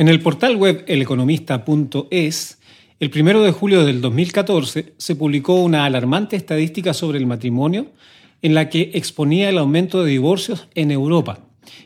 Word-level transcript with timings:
En 0.00 0.08
el 0.08 0.22
portal 0.22 0.56
web 0.56 0.82
eleconomista.es, 0.86 2.58
el 3.00 3.10
primero 3.10 3.42
de 3.42 3.52
julio 3.52 3.84
del 3.84 4.00
2014 4.00 4.94
se 4.96 5.14
publicó 5.14 5.56
una 5.56 5.84
alarmante 5.84 6.36
estadística 6.36 6.94
sobre 6.94 7.18
el 7.18 7.26
matrimonio 7.26 7.92
en 8.40 8.54
la 8.54 8.70
que 8.70 8.92
exponía 8.94 9.50
el 9.50 9.58
aumento 9.58 10.02
de 10.02 10.12
divorcios 10.12 10.68
en 10.74 10.90
Europa. 10.90 11.40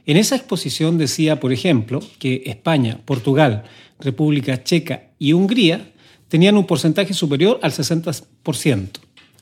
En 0.06 0.16
esa 0.16 0.36
exposición 0.36 0.96
decía, 0.96 1.41
por 1.41 1.52
ejemplo, 1.52 1.98
que 2.20 2.45
España, 2.46 3.00
Portugal, 3.05 3.64
República 3.98 4.62
Checa 4.62 5.08
y 5.19 5.33
Hungría 5.33 5.91
tenían 6.28 6.56
un 6.56 6.69
porcentaje 6.69 7.14
superior 7.14 7.58
al 7.62 7.72
60%, 7.72 8.91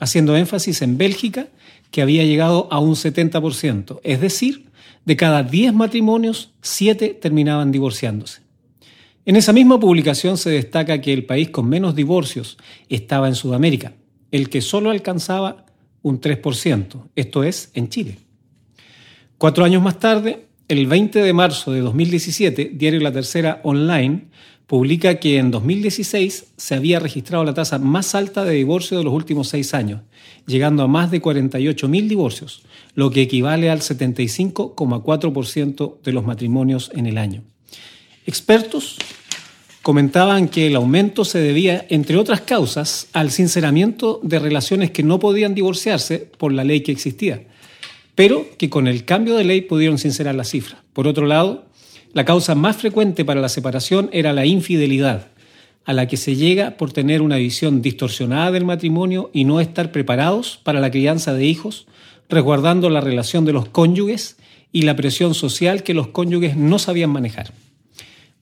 haciendo 0.01 0.35
énfasis 0.35 0.81
en 0.81 0.97
Bélgica, 0.97 1.49
que 1.91 2.01
había 2.01 2.25
llegado 2.25 2.69
a 2.71 2.79
un 2.79 2.95
70%, 2.95 4.01
es 4.03 4.21
decir, 4.23 4.71
de 5.05 5.17
cada 5.17 5.43
10 5.43 5.75
matrimonios, 5.75 6.53
7 6.63 7.19
terminaban 7.21 7.71
divorciándose. 7.71 8.42
En 9.25 9.37
esa 9.37 9.53
misma 9.53 9.79
publicación 9.79 10.37
se 10.37 10.51
destaca 10.51 11.01
que 11.01 11.13
el 11.13 11.25
país 11.25 11.51
con 11.51 11.69
menos 11.69 11.95
divorcios 11.95 12.59
estaba 12.89 13.29
en 13.29 13.37
Sudamérica, 13.37 13.93
el 14.33 14.49
que 14.49 14.61
solo 14.61 14.91
alcanzaba 14.91 15.65
un 16.03 16.21
3%, 16.21 17.05
esto 17.15 17.45
es, 17.45 17.71
en 17.75 17.89
Chile. 17.89 18.19
Cuatro 19.39 19.65
años 19.65 19.81
más 19.81 20.01
tarde, 20.01 20.49
el 20.67 20.89
20 20.89 21.23
de 21.23 21.33
marzo 21.33 21.71
de 21.71 21.83
2017, 21.83 22.73
Diario 22.75 22.99
La 22.99 23.13
Tercera 23.13 23.61
Online 23.63 24.25
publica 24.67 25.21
que 25.21 25.39
en 25.39 25.53
2016 25.53 26.55
se 26.57 26.75
había 26.75 26.99
registrado 26.99 27.45
la 27.45 27.55
tasa 27.55 27.79
más 27.79 28.17
alta 28.17 28.45
de 28.45 28.55
divorcio 28.55 28.99
de 28.99 29.05
los 29.05 29.15
últimos 29.15 29.47
seis 29.49 29.73
años, 29.73 30.01
llegando 30.49 30.83
a 30.83 30.89
más 30.89 31.13
de 31.13 31.23
48.000 31.23 32.09
divorcios, 32.09 32.65
lo 32.97 33.11
que 33.11 33.23
equivale 33.23 33.71
al 33.71 33.83
75,4% 33.83 36.03
de 36.03 36.13
los 36.13 36.27
matrimonios 36.27 36.91
en 36.95 37.07
el 37.07 37.19
año. 37.19 37.45
Expertos 38.25 38.99
comentaban 39.83 40.47
que 40.47 40.69
el 40.69 40.77
aumento 40.77 41.25
se 41.25 41.41
debía, 41.41 41.87
entre 41.89 42.17
otras 42.17 42.41
causas, 42.43 43.09
al 43.13 43.33
sinceramiento 43.33 44.21
de 44.23 44.39
relaciones 44.39 44.93
que 44.93 45.03
no 45.03 45.19
podían 45.19 45.55
divorciarse 45.55 46.31
por 46.39 46.53
la 46.53 46.63
ley 46.63 46.83
que 46.83 46.93
existía, 46.93 47.43
pero 48.15 48.47
que 48.59 48.71
con 48.71 48.87
el 48.87 49.05
cambio 49.05 49.37
de 49.37 49.43
ley 49.43 49.63
pudieron 49.63 49.99
sincerar 49.99 50.37
la 50.37 50.45
cifra. 50.45 50.85
Por 50.93 51.09
otro 51.09 51.27
lado, 51.27 51.65
la 52.13 52.25
causa 52.25 52.55
más 52.55 52.77
frecuente 52.77 53.25
para 53.25 53.41
la 53.41 53.49
separación 53.49 54.09
era 54.13 54.33
la 54.33 54.47
infidelidad, 54.47 55.27
a 55.85 55.93
la 55.93 56.07
que 56.07 56.17
se 56.17 56.37
llega 56.37 56.77
por 56.77 56.93
tener 56.93 57.23
una 57.23 57.39
visión 57.39 57.83
distorsionada 57.83 58.53
del 58.53 58.65
matrimonio 58.65 59.31
y 59.33 59.45
no 59.45 59.61
estar 59.61 59.91
preparados 59.91 60.61
para 60.63 60.79
la 60.79 60.93
crianza 60.93 61.35
de 61.35 61.47
hijos, 61.47 61.89
resguardando 62.29 62.89
la 62.89 63.01
relación 63.01 63.45
de 63.45 63.53
los 63.53 63.69
cónyuges 63.69 64.37
y 64.71 64.83
la 64.83 64.95
presión 64.95 65.35
social 65.35 65.83
que 65.83 65.93
los 65.93 66.07
cónyuges 66.07 66.57
no 66.57 66.79
sabían 66.79 67.11
manejar. 67.11 67.53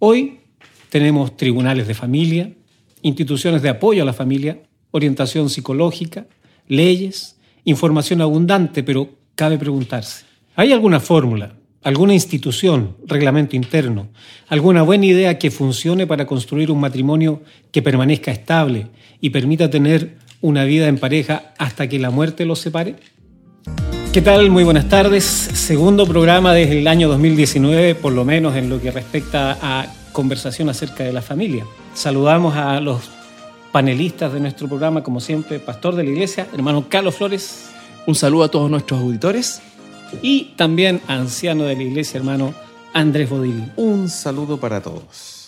Hoy 0.03 0.41
tenemos 0.89 1.37
tribunales 1.37 1.87
de 1.87 1.93
familia, 1.93 2.55
instituciones 3.03 3.61
de 3.61 3.69
apoyo 3.69 4.03
a 4.03 4.07
la 4.07 4.15
familia, 4.15 4.63
orientación 4.93 5.51
psicológica, 5.51 6.27
leyes, 6.69 7.37
información 7.65 8.23
abundante, 8.23 8.83
pero 8.83 9.11
cabe 9.35 9.59
preguntarse, 9.59 10.25
¿hay 10.57 10.73
alguna 10.73 11.01
fórmula, 11.01 11.53
alguna 11.83 12.15
institución, 12.15 12.97
reglamento 13.05 13.57
interno, 13.57 14.09
alguna 14.49 14.81
buena 14.81 15.05
idea 15.05 15.39
que 15.39 15.51
funcione 15.51 16.07
para 16.07 16.27
construir 16.27 16.71
un 16.71 16.81
matrimonio 16.81 17.43
que 17.71 17.83
permanezca 17.83 18.33
estable 18.33 18.87
y 19.21 19.29
permita 19.29 19.69
tener 19.69 20.17
una 20.41 20.65
vida 20.65 20.89
en 20.89 20.97
pareja 20.97 21.53
hasta 21.59 21.91
que 21.91 21.99
la 21.99 22.09
muerte 22.09 22.47
los 22.47 22.59
separe? 22.59 22.97
¿Qué 24.13 24.23
tal? 24.23 24.51
Muy 24.51 24.65
buenas 24.65 24.89
tardes. 24.89 25.25
Segundo 25.25 26.05
programa 26.05 26.53
desde 26.53 26.81
el 26.81 26.89
año 26.89 27.09
2019, 27.09 27.95
por 27.95 28.13
lo 28.13 28.25
menos 28.25 28.57
en 28.57 28.69
lo 28.69 28.81
que 28.81 28.91
respecta 28.91 29.57
a 29.63 29.87
conversación 30.11 30.69
acerca 30.69 31.05
de 31.05 31.13
la 31.13 31.23
familia. 31.23 31.65
Saludamos 31.95 32.57
a 32.57 32.81
los 32.81 33.09
panelistas 33.71 34.33
de 34.33 34.41
nuestro 34.41 34.67
programa, 34.67 35.05
como 35.05 35.21
siempre, 35.21 35.61
pastor 35.61 35.95
de 35.95 36.03
la 36.03 36.11
iglesia, 36.11 36.49
hermano 36.53 36.87
Carlos 36.89 37.15
Flores. 37.15 37.71
Un 38.05 38.17
saludo 38.17 38.43
a 38.43 38.51
todos 38.51 38.69
nuestros 38.69 39.01
auditores. 39.01 39.63
Y 40.23 40.55
también 40.57 41.01
anciano 41.07 41.63
de 41.63 41.77
la 41.77 41.83
iglesia, 41.85 42.19
hermano 42.19 42.53
Andrés 42.93 43.31
Bodil. 43.31 43.71
Un 43.77 44.09
saludo 44.09 44.59
para 44.59 44.83
todos. 44.83 45.40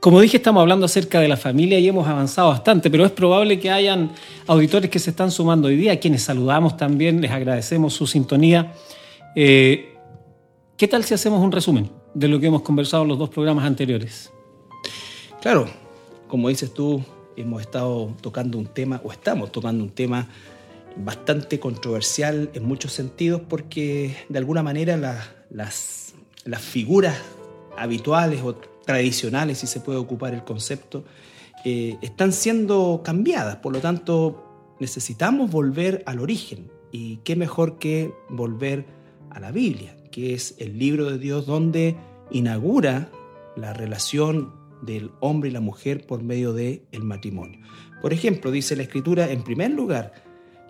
Como 0.00 0.20
dije, 0.20 0.36
estamos 0.36 0.60
hablando 0.60 0.86
acerca 0.86 1.18
de 1.18 1.26
la 1.26 1.36
familia 1.36 1.80
y 1.80 1.88
hemos 1.88 2.06
avanzado 2.06 2.50
bastante, 2.50 2.88
pero 2.88 3.04
es 3.04 3.10
probable 3.10 3.58
que 3.58 3.68
hayan 3.68 4.12
auditores 4.46 4.90
que 4.90 5.00
se 5.00 5.10
están 5.10 5.32
sumando 5.32 5.66
hoy 5.66 5.76
día, 5.76 5.98
quienes 5.98 6.22
saludamos 6.22 6.76
también, 6.76 7.20
les 7.20 7.32
agradecemos 7.32 7.94
su 7.94 8.06
sintonía. 8.06 8.72
Eh, 9.34 9.96
¿Qué 10.76 10.86
tal 10.86 11.02
si 11.02 11.14
hacemos 11.14 11.42
un 11.42 11.50
resumen 11.50 11.90
de 12.14 12.28
lo 12.28 12.38
que 12.38 12.46
hemos 12.46 12.62
conversado 12.62 13.02
en 13.02 13.08
los 13.08 13.18
dos 13.18 13.28
programas 13.28 13.64
anteriores? 13.64 14.30
Claro, 15.42 15.66
como 16.28 16.48
dices 16.48 16.72
tú, 16.72 17.02
hemos 17.36 17.60
estado 17.60 18.14
tocando 18.20 18.56
un 18.56 18.66
tema, 18.66 19.00
o 19.02 19.10
estamos 19.10 19.50
tocando 19.50 19.82
un 19.82 19.90
tema 19.90 20.28
bastante 20.94 21.58
controversial 21.58 22.50
en 22.54 22.64
muchos 22.64 22.92
sentidos, 22.92 23.40
porque 23.48 24.16
de 24.28 24.38
alguna 24.38 24.62
manera 24.62 24.96
las, 24.96 26.14
las 26.44 26.62
figuras 26.62 27.16
habituales 27.76 28.42
o 28.44 28.54
tradicionales, 28.88 29.58
si 29.58 29.66
se 29.66 29.80
puede 29.80 29.98
ocupar 29.98 30.32
el 30.32 30.44
concepto, 30.44 31.04
eh, 31.66 31.98
están 32.00 32.32
siendo 32.32 33.02
cambiadas. 33.04 33.56
Por 33.56 33.74
lo 33.74 33.80
tanto, 33.80 34.76
necesitamos 34.80 35.50
volver 35.50 36.02
al 36.06 36.20
origen. 36.20 36.70
Y 36.90 37.18
qué 37.18 37.36
mejor 37.36 37.78
que 37.78 38.14
volver 38.30 38.86
a 39.28 39.40
la 39.40 39.52
Biblia, 39.52 39.94
que 40.10 40.32
es 40.32 40.54
el 40.56 40.78
libro 40.78 41.10
de 41.10 41.18
Dios 41.18 41.44
donde 41.44 41.96
inaugura 42.30 43.10
la 43.56 43.74
relación 43.74 44.54
del 44.80 45.10
hombre 45.20 45.50
y 45.50 45.52
la 45.52 45.60
mujer 45.60 46.06
por 46.06 46.22
medio 46.22 46.54
del 46.54 46.80
el 46.90 47.04
matrimonio. 47.04 47.60
Por 48.00 48.14
ejemplo, 48.14 48.50
dice 48.50 48.74
la 48.74 48.84
Escritura, 48.84 49.30
en 49.30 49.44
primer 49.44 49.72
lugar, 49.72 50.14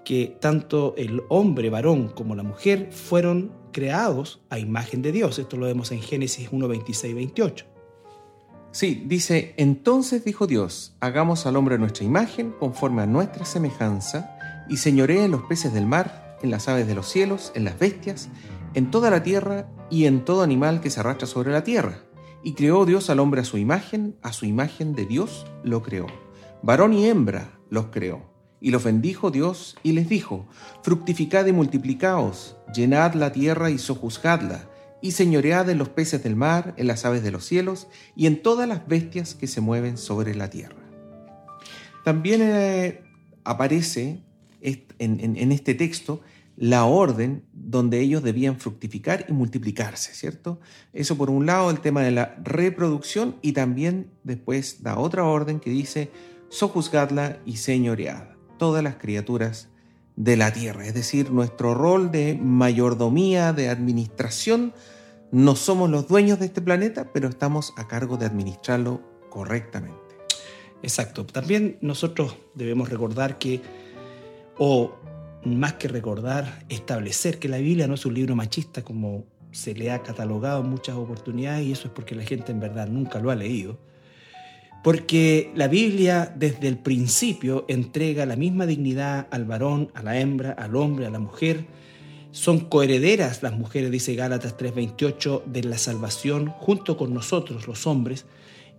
que 0.05 0.37
tanto 0.41 0.93
el 0.99 1.23
hombre 1.29 1.71
varón 1.71 2.09
como 2.09 2.35
la 2.35 2.43
mujer 2.43 2.89
fueron 2.91 3.53
creados 3.71 4.41
a 4.51 4.59
imagen 4.59 5.03
de 5.03 5.13
Dios. 5.13 5.39
Esto 5.39 5.57
lo 5.57 5.67
vemos 5.67 5.93
en 5.93 6.03
Génesis 6.03 6.49
1, 6.51 6.67
26, 6.67 7.15
28. 7.15 7.78
Sí, 8.71 9.03
dice, 9.07 9.55
entonces 9.57 10.25
dijo 10.25 10.47
Dios, 10.47 10.95
hagamos 11.01 11.47
al 11.47 11.57
hombre 11.57 11.79
nuestra 11.79 12.05
imagen, 12.05 12.53
conforme 12.53 13.03
a 13.03 13.07
nuestra 13.07 13.47
semejanza, 13.47 14.37
y 14.69 14.77
señoree 14.77 15.25
en 15.25 15.31
los 15.31 15.43
peces 15.43 15.73
del 15.73 15.87
mar, 15.87 16.37
en 16.43 16.51
las 16.51 16.69
aves 16.69 16.87
de 16.87 16.95
los 16.95 17.09
cielos, 17.09 17.51
en 17.55 17.65
las 17.65 17.79
bestias, 17.79 18.29
en 18.75 18.91
toda 18.91 19.11
la 19.11 19.23
tierra 19.23 19.67
y 19.91 20.05
en 20.05 20.25
todo 20.25 20.43
animal 20.43 20.81
que 20.81 20.91
se 20.91 21.01
arrastra 21.01 21.27
sobre 21.27 21.51
la 21.51 21.65
tierra. 21.65 22.03
Y 22.43 22.53
creó 22.53 22.85
Dios 22.85 23.09
al 23.09 23.21
hombre 23.21 23.41
a 23.41 23.45
su 23.45 23.57
imagen, 23.57 24.17
a 24.23 24.33
su 24.33 24.45
imagen 24.45 24.95
de 24.95 25.07
Dios 25.07 25.47
lo 25.65 25.83
creó. 25.83 26.07
Varón 26.63 26.93
y 26.93 27.07
hembra 27.07 27.59
los 27.71 27.87
creó. 27.87 28.23
Y 28.61 28.71
los 28.71 28.85
bendijo 28.85 29.31
Dios 29.31 29.77
y 29.83 29.93
les 29.93 30.09
dijo, 30.09 30.47
fructificad 30.83 31.47
y 31.47 31.53
multiplicaos, 31.53 32.57
llenad 32.75 33.15
la 33.15 33.33
tierra 33.33 33.71
y 33.71 33.79
sojuzgadla 33.79 34.69
y 35.01 35.13
señoread 35.13 35.69
en 35.71 35.79
los 35.79 35.89
peces 35.89 36.23
del 36.23 36.37
mar, 36.37 36.75
en 36.77 36.87
las 36.87 37.05
aves 37.05 37.23
de 37.23 37.31
los 37.31 37.45
cielos 37.45 37.89
y 38.17 38.27
en 38.27 38.43
todas 38.43 38.69
las 38.69 38.87
bestias 38.87 39.35
que 39.35 39.47
se 39.47 39.61
mueven 39.61 39.97
sobre 39.97 40.35
la 40.35 40.51
tierra. 40.51 40.77
También 42.05 42.41
eh, 42.43 43.03
aparece 43.45 44.23
en, 44.61 45.53
este 45.53 45.75
texto 45.75 46.21
la 46.57 46.85
orden 46.85 47.45
donde 47.53 48.01
ellos 48.01 48.23
debían 48.23 48.59
fructificar 48.59 49.27
y 49.29 49.33
multiplicarse, 49.33 50.13
¿cierto? 50.15 50.61
Eso 50.93 51.17
por 51.17 51.31
un 51.31 51.47
lado, 51.47 51.71
el 51.71 51.81
tema 51.81 52.03
de 52.03 52.11
la 52.11 52.37
reproducción 52.43 53.37
y 53.43 53.53
también 53.53 54.11
después 54.25 54.83
da 54.83 54.99
otra 54.99 55.25
orden 55.25 55.61
que 55.61 55.71
dice, 55.71 56.11
sojuzgadla 56.49 57.39
y 57.47 57.59
señoread, 57.59 58.25
todas 58.59 58.83
las 58.83 58.97
criaturas 58.97 59.69
de 60.19 60.37
la 60.37 60.53
tierra, 60.53 60.85
es 60.85 60.95
decir, 60.95 61.31
nuestro 61.31 61.75
rol 61.75 62.11
de 62.11 62.37
mayordomía, 62.43 63.53
de 63.53 63.69
administración, 63.69 64.75
no 65.31 65.55
somos 65.55 65.89
los 65.89 66.09
dueños 66.09 66.41
de 66.41 66.47
este 66.47 66.61
planeta, 66.61 67.13
pero 67.13 67.29
estamos 67.29 67.73
a 67.77 67.87
cargo 67.87 68.17
de 68.17 68.27
administrarlo 68.27 69.01
correctamente. 69.31 69.97
Exacto. 70.83 71.25
También 71.25 71.79
nosotros 71.83 72.37
debemos 72.57 72.89
recordar 72.89 73.39
que, 73.39 73.61
o 74.59 74.97
más 75.45 75.75
que 75.75 75.87
recordar, 75.87 76.65
establecer 76.69 77.39
que 77.39 77.47
la 77.47 77.59
Biblia 77.59 77.87
no 77.87 77.95
es 77.95 78.05
un 78.05 78.15
libro 78.15 78.35
machista 78.35 78.83
como 78.83 79.25
se 79.53 79.73
le 79.75 79.93
ha 79.93 80.03
catalogado 80.03 80.63
en 80.63 80.69
muchas 80.69 80.97
oportunidades 80.97 81.65
y 81.65 81.73
eso 81.73 81.87
es 81.87 81.95
porque 81.95 82.17
la 82.17 82.25
gente 82.25 82.51
en 82.51 82.59
verdad 82.59 82.89
nunca 82.89 83.21
lo 83.21 83.31
ha 83.31 83.37
leído 83.37 83.79
porque 84.83 85.51
la 85.55 85.69
Biblia 85.69 86.33
desde 86.37 86.69
el 86.69 86.79
principio 86.79 87.65
entrega 87.69 88.27
la 88.27 88.37
misma 88.37 88.67
dignidad 88.67 89.27
al 89.31 89.45
varón, 89.45 89.91
a 89.95 90.03
la 90.03 90.21
hembra, 90.21 90.53
al 90.53 90.77
hombre, 90.77 91.07
a 91.07 91.11
la 91.11 91.19
mujer. 91.19 91.67
Son 92.31 92.61
coherederas 92.61 93.43
las 93.43 93.55
mujeres, 93.55 93.91
dice 93.91 94.15
Gálatas 94.15 94.57
3:28, 94.57 95.43
de 95.47 95.65
la 95.65 95.79
salvación 95.79 96.49
junto 96.49 96.97
con 96.97 97.13
nosotros, 97.13 97.67
los 97.67 97.87
hombres. 97.87 98.27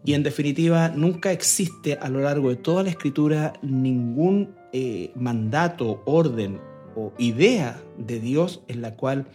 Y 0.05 0.13
en 0.13 0.23
definitiva, 0.23 0.89
nunca 0.89 1.33
existe 1.33 1.97
a 2.01 2.07
lo 2.07 2.21
largo 2.21 2.49
de 2.49 2.55
toda 2.55 2.83
la 2.83 2.89
escritura 2.89 3.53
ningún 3.61 4.55
eh, 4.71 5.11
mandato, 5.15 6.01
orden 6.05 6.61
o 6.95 7.11
idea 7.17 7.81
de 7.97 8.21
Dios 8.21 8.61
en 8.69 8.81
la 8.81 8.95
cual 8.95 9.27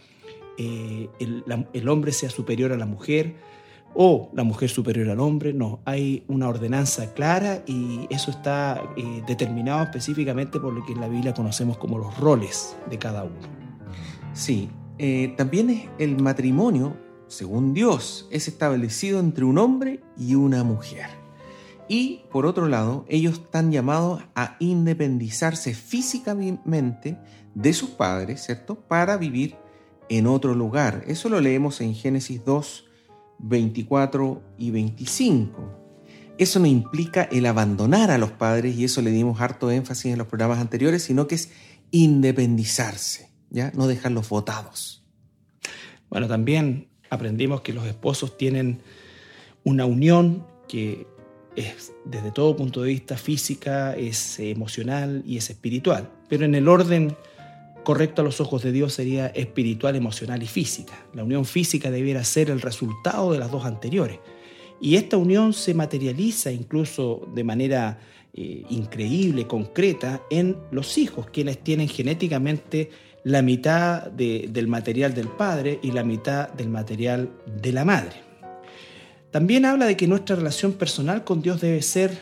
eh, 0.57 1.07
el 1.19 1.89
hombre 1.89 2.11
sea 2.13 2.29
superior 2.31 2.71
a 2.71 2.77
la 2.77 2.85
mujer 2.85 3.35
o 3.95 4.29
la 4.33 4.43
mujer 4.43 4.69
superior 4.69 5.09
al 5.09 5.19
hombre, 5.21 5.53
no, 5.53 5.79
hay 5.85 6.23
una 6.27 6.49
ordenanza 6.49 7.13
clara 7.13 7.63
y 7.65 8.07
eso 8.09 8.29
está 8.29 8.83
eh, 8.97 9.23
determinado 9.25 9.83
específicamente 9.83 10.59
por 10.59 10.73
lo 10.73 10.85
que 10.85 10.91
en 10.91 10.99
la 10.99 11.07
Biblia 11.07 11.33
conocemos 11.33 11.77
como 11.77 11.97
los 11.97 12.17
roles 12.19 12.75
de 12.89 12.99
cada 12.99 13.23
uno. 13.23 13.39
Sí, 14.33 14.69
eh, 14.97 15.33
también 15.37 15.69
es 15.69 15.89
el 15.97 16.21
matrimonio, 16.21 16.97
según 17.27 17.73
Dios, 17.73 18.27
es 18.31 18.49
establecido 18.49 19.19
entre 19.19 19.45
un 19.45 19.57
hombre 19.57 20.01
y 20.17 20.35
una 20.35 20.63
mujer. 20.63 21.07
Y 21.87 22.23
por 22.31 22.45
otro 22.45 22.67
lado, 22.67 23.05
ellos 23.07 23.35
están 23.35 23.71
llamados 23.71 24.21
a 24.35 24.57
independizarse 24.59 25.73
físicamente 25.73 27.17
de 27.53 27.73
sus 27.73 27.91
padres, 27.91 28.43
¿cierto? 28.43 28.75
Para 28.75 29.17
vivir 29.17 29.55
en 30.09 30.27
otro 30.27 30.55
lugar. 30.55 31.03
Eso 31.07 31.29
lo 31.29 31.39
leemos 31.39 31.81
en 31.81 31.93
Génesis 31.93 32.43
2, 32.43 32.85
24 33.39 34.41
y 34.57 34.71
25. 34.71 35.85
Eso 36.37 36.59
no 36.59 36.65
implica 36.65 37.23
el 37.23 37.45
abandonar 37.45 38.11
a 38.11 38.17
los 38.17 38.31
padres, 38.31 38.75
y 38.75 38.83
eso 38.83 39.01
le 39.01 39.11
dimos 39.11 39.39
harto 39.39 39.71
énfasis 39.71 40.11
en 40.11 40.17
los 40.17 40.27
programas 40.27 40.59
anteriores, 40.59 41.03
sino 41.03 41.27
que 41.27 41.35
es 41.35 41.51
independizarse, 41.91 43.29
¿ya? 43.49 43.71
No 43.75 43.87
dejarlos 43.87 44.27
votados. 44.27 45.03
Bueno, 46.09 46.27
también 46.27 46.87
aprendimos 47.09 47.61
que 47.61 47.73
los 47.73 47.85
esposos 47.85 48.37
tienen 48.37 48.81
una 49.63 49.85
unión 49.85 50.45
que 50.67 51.07
es 51.55 51.93
desde 52.03 52.31
todo 52.31 52.55
punto 52.55 52.81
de 52.81 52.89
vista 52.89 53.17
física, 53.17 53.95
es 53.95 54.39
emocional 54.39 55.23
y 55.25 55.37
es 55.37 55.49
espiritual, 55.49 56.11
pero 56.27 56.43
en 56.43 56.53
el 56.55 56.67
orden 56.67 57.15
correcto 57.85 58.21
a 58.21 58.25
los 58.25 58.41
ojos 58.41 58.61
de 58.63 58.73
Dios 58.73 58.91
sería 58.91 59.27
espiritual, 59.27 59.95
emocional 59.95 60.43
y 60.43 60.47
física. 60.47 61.05
La 61.13 61.23
unión 61.23 61.45
física 61.45 61.89
debiera 61.89 62.25
ser 62.25 62.49
el 62.49 62.59
resultado 62.59 63.31
de 63.31 63.39
las 63.39 63.49
dos 63.49 63.63
anteriores. 63.63 64.19
Y 64.81 64.97
esta 64.97 65.15
unión 65.15 65.53
se 65.53 65.73
materializa 65.73 66.51
incluso 66.51 67.25
de 67.33 67.45
manera 67.45 67.99
eh, 68.33 68.65
increíble, 68.69 69.47
concreta, 69.47 70.21
en 70.29 70.57
los 70.71 70.97
hijos, 70.97 71.27
quienes 71.31 71.63
tienen 71.63 71.87
genéticamente 71.87 72.89
la 73.23 73.41
mitad 73.41 74.11
del 74.11 74.67
material 74.67 75.13
del 75.13 75.29
padre 75.29 75.79
y 75.81 75.91
la 75.91 76.03
mitad 76.03 76.49
del 76.49 76.69
material 76.69 77.31
de 77.61 77.71
la 77.71 77.85
madre. 77.85 78.21
También 79.31 79.65
habla 79.65 79.85
de 79.85 79.97
que 79.97 80.07
nuestra 80.07 80.35
relación 80.35 80.73
personal 80.73 81.23
con 81.23 81.41
Dios 81.41 81.61
debe 81.61 81.81
ser 81.81 82.19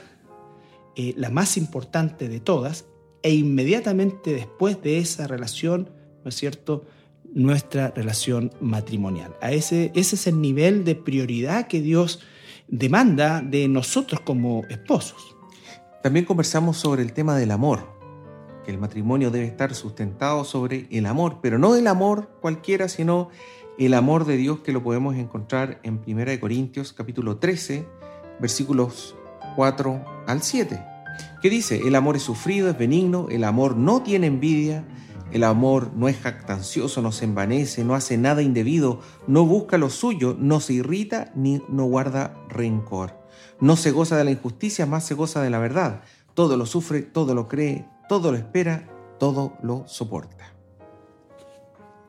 eh, 0.96 1.14
la 1.18 1.30
más 1.30 1.58
importante 1.58 2.30
de 2.30 2.40
todas 2.40 2.86
e 3.24 3.34
inmediatamente 3.34 4.34
después 4.34 4.82
de 4.82 5.00
esa 5.00 5.26
relación, 5.28 5.90
¿no 6.24 6.30
es 6.30 6.36
cierto?, 6.36 6.86
nuestra 7.34 7.90
relación 7.90 8.52
matrimonial. 8.62 9.36
A 9.42 9.52
ese, 9.52 9.92
ese 9.96 10.16
es 10.16 10.28
el 10.28 10.40
nivel 10.40 10.84
de 10.84 10.94
prioridad 10.96 11.68
que 11.68 11.82
Dios 11.82 12.20
demanda 12.68 13.42
de 13.42 13.68
nosotros 13.68 14.22
como 14.22 14.64
esposos. 14.70 15.36
También 16.04 16.26
conversamos 16.26 16.78
sobre 16.78 17.02
el 17.02 17.14
tema 17.14 17.36
del 17.38 17.52
amor, 17.52 17.92
que 18.64 18.72
el 18.72 18.78
matrimonio 18.78 19.32
debe 19.32 19.46
estar 19.46 19.74
sustentado 19.74 20.44
sobre 20.44 20.88
el 20.92 21.06
amor, 21.06 21.40
pero 21.42 21.58
no 21.58 21.76
el 21.76 21.88
amor 21.88 22.30
cualquiera, 22.42 22.88
sino 22.88 23.30
el 23.80 23.94
amor 23.94 24.26
de 24.26 24.38
Dios 24.38 24.60
que 24.60 24.72
lo 24.72 24.84
podemos 24.84 25.16
encontrar 25.16 25.80
en 25.84 26.02
1 26.06 26.40
Corintios 26.40 26.94
capítulo 26.94 27.38
13, 27.38 27.88
versículos 28.40 29.16
4 29.56 30.06
al 30.28 30.42
7. 30.42 30.93
¿Qué 31.42 31.50
dice? 31.50 31.82
El 31.86 31.96
amor 31.96 32.16
es 32.16 32.24
sufrido, 32.24 32.70
es 32.70 32.78
benigno, 32.78 33.28
el 33.30 33.44
amor 33.44 33.76
no 33.76 34.02
tiene 34.02 34.28
envidia, 34.28 34.86
el 35.34 35.44
amor 35.44 35.92
no 35.96 36.08
es 36.08 36.20
jactancioso, 36.20 37.02
no 37.02 37.12
se 37.12 37.26
envanece, 37.26 37.84
no 37.84 37.96
hace 37.96 38.18
nada 38.18 38.42
indebido, 38.42 39.02
no 39.28 39.46
busca 39.46 39.78
lo 39.80 39.90
suyo, 39.90 40.38
no 40.40 40.60
se 40.60 40.74
irrita 40.74 41.32
ni 41.36 41.62
no 41.70 41.86
guarda 41.86 42.36
rencor. 42.50 43.20
No 43.60 43.76
se 43.76 43.92
goza 43.92 44.16
de 44.16 44.26
la 44.26 44.32
injusticia, 44.32 44.86
más 44.86 45.06
se 45.06 45.16
goza 45.16 45.42
de 45.42 45.50
la 45.50 45.60
verdad. 45.60 46.02
Todo 46.34 46.56
lo 46.56 46.66
sufre, 46.66 47.02
todo 47.02 47.34
lo 47.34 47.48
cree, 47.48 47.88
todo 48.08 48.32
lo 48.32 48.38
espera, 48.38 48.88
todo 49.20 49.58
lo 49.64 49.88
soporta. 49.88 50.54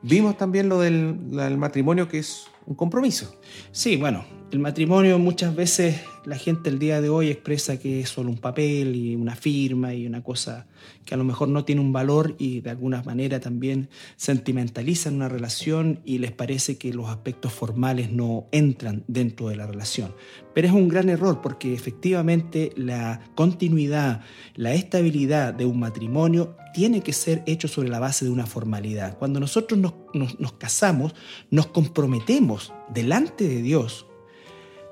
Vimos 0.03 0.37
también 0.37 0.69
lo 0.69 0.79
del, 0.79 1.31
del 1.31 1.57
matrimonio 1.57 2.07
que 2.07 2.19
es 2.19 2.45
un 2.67 2.75
compromiso. 2.75 3.35
Sí, 3.71 3.97
bueno, 3.97 4.23
el 4.55 4.59
matrimonio 4.61 5.19
muchas 5.19 5.53
veces 5.53 5.99
la 6.23 6.37
gente 6.37 6.69
el 6.69 6.79
día 6.79 7.01
de 7.01 7.09
hoy 7.09 7.29
expresa 7.29 7.77
que 7.77 7.99
es 7.99 8.07
solo 8.07 8.29
un 8.29 8.37
papel 8.37 8.95
y 8.95 9.13
una 9.13 9.35
firma 9.35 9.93
y 9.93 10.07
una 10.07 10.23
cosa 10.23 10.65
que 11.03 11.13
a 11.13 11.17
lo 11.17 11.25
mejor 11.25 11.49
no 11.49 11.65
tiene 11.65 11.81
un 11.81 11.91
valor 11.91 12.35
y 12.39 12.61
de 12.61 12.69
alguna 12.69 13.03
manera 13.03 13.41
también 13.41 13.89
sentimentalizan 14.15 15.15
una 15.15 15.27
relación 15.27 15.99
y 16.05 16.19
les 16.19 16.31
parece 16.31 16.77
que 16.77 16.93
los 16.93 17.09
aspectos 17.09 17.51
formales 17.51 18.13
no 18.13 18.47
entran 18.53 19.03
dentro 19.07 19.49
de 19.49 19.57
la 19.57 19.67
relación. 19.67 20.15
Pero 20.53 20.69
es 20.69 20.73
un 20.73 20.87
gran 20.87 21.09
error 21.09 21.41
porque 21.41 21.73
efectivamente 21.73 22.71
la 22.77 23.19
continuidad, 23.35 24.21
la 24.55 24.73
estabilidad 24.73 25.53
de 25.53 25.65
un 25.65 25.81
matrimonio 25.81 26.55
tiene 26.73 27.01
que 27.01 27.11
ser 27.11 27.43
hecho 27.45 27.67
sobre 27.67 27.89
la 27.89 27.99
base 27.99 28.23
de 28.23 28.31
una 28.31 28.45
formalidad. 28.45 29.17
Cuando 29.17 29.41
nosotros 29.41 29.77
nos, 29.77 30.39
nos 30.39 30.53
casamos, 30.53 31.13
nos 31.51 31.67
comprometemos 31.67 32.73
delante 32.89 33.49
de 33.49 33.61
Dios 33.61 34.05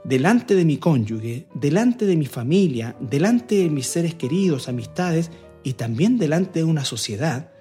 delante 0.04 0.56
de 0.56 0.66
mi 0.66 0.78
cónyuge, 0.78 1.48
delante 1.54 2.06
de 2.06 2.18
mi 2.18 2.26
familia, 2.26 2.96
delante 3.00 3.56
de 3.56 3.70
mis 3.70 3.88
seres 3.88 4.16
queridos, 4.16 4.68
amistades 4.68 5.32
y 5.64 5.74
también 5.74 6.18
delante 6.18 6.60
de 6.60 6.66
una 6.66 6.86
sociedad 6.86 7.54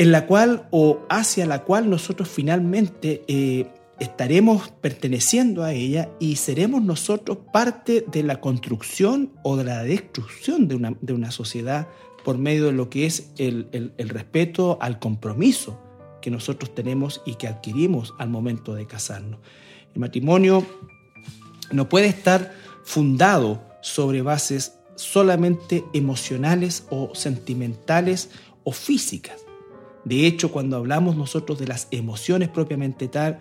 en 0.00 0.12
la 0.12 0.26
cual 0.26 0.66
o 0.70 1.00
hacia 1.10 1.44
la 1.44 1.62
cual 1.64 1.90
nosotros 1.90 2.26
finalmente 2.26 3.22
eh, 3.28 3.66
estaremos 3.98 4.70
perteneciendo 4.80 5.62
a 5.62 5.74
ella 5.74 6.08
y 6.18 6.36
seremos 6.36 6.82
nosotros 6.82 7.36
parte 7.52 8.06
de 8.10 8.22
la 8.22 8.40
construcción 8.40 9.30
o 9.42 9.58
de 9.58 9.64
la 9.64 9.82
destrucción 9.82 10.68
de 10.68 10.74
una, 10.74 10.96
de 11.02 11.12
una 11.12 11.30
sociedad 11.30 11.86
por 12.24 12.38
medio 12.38 12.64
de 12.64 12.72
lo 12.72 12.88
que 12.88 13.04
es 13.04 13.30
el, 13.36 13.68
el 13.72 14.08
respeto 14.08 14.78
al 14.80 14.98
compromiso 14.98 15.78
que 16.22 16.30
nosotros 16.30 16.74
tenemos 16.74 17.20
y 17.26 17.34
que 17.34 17.46
adquirimos 17.46 18.14
al 18.18 18.30
momento 18.30 18.74
de 18.74 18.86
casarnos. 18.86 19.40
El 19.94 20.00
matrimonio 20.00 20.64
no 21.70 21.88
puede 21.88 22.06
estar 22.06 22.52
fundado 22.84 23.62
sobre 23.82 24.22
bases 24.22 24.74
solamente 24.96 25.84
emocionales 25.92 26.84
o 26.90 27.14
sentimentales 27.14 28.30
o 28.64 28.72
físicas. 28.72 29.40
De 30.04 30.26
hecho, 30.26 30.50
cuando 30.50 30.76
hablamos 30.76 31.16
nosotros 31.16 31.58
de 31.58 31.66
las 31.66 31.88
emociones 31.90 32.48
propiamente 32.48 33.08
tal, 33.08 33.40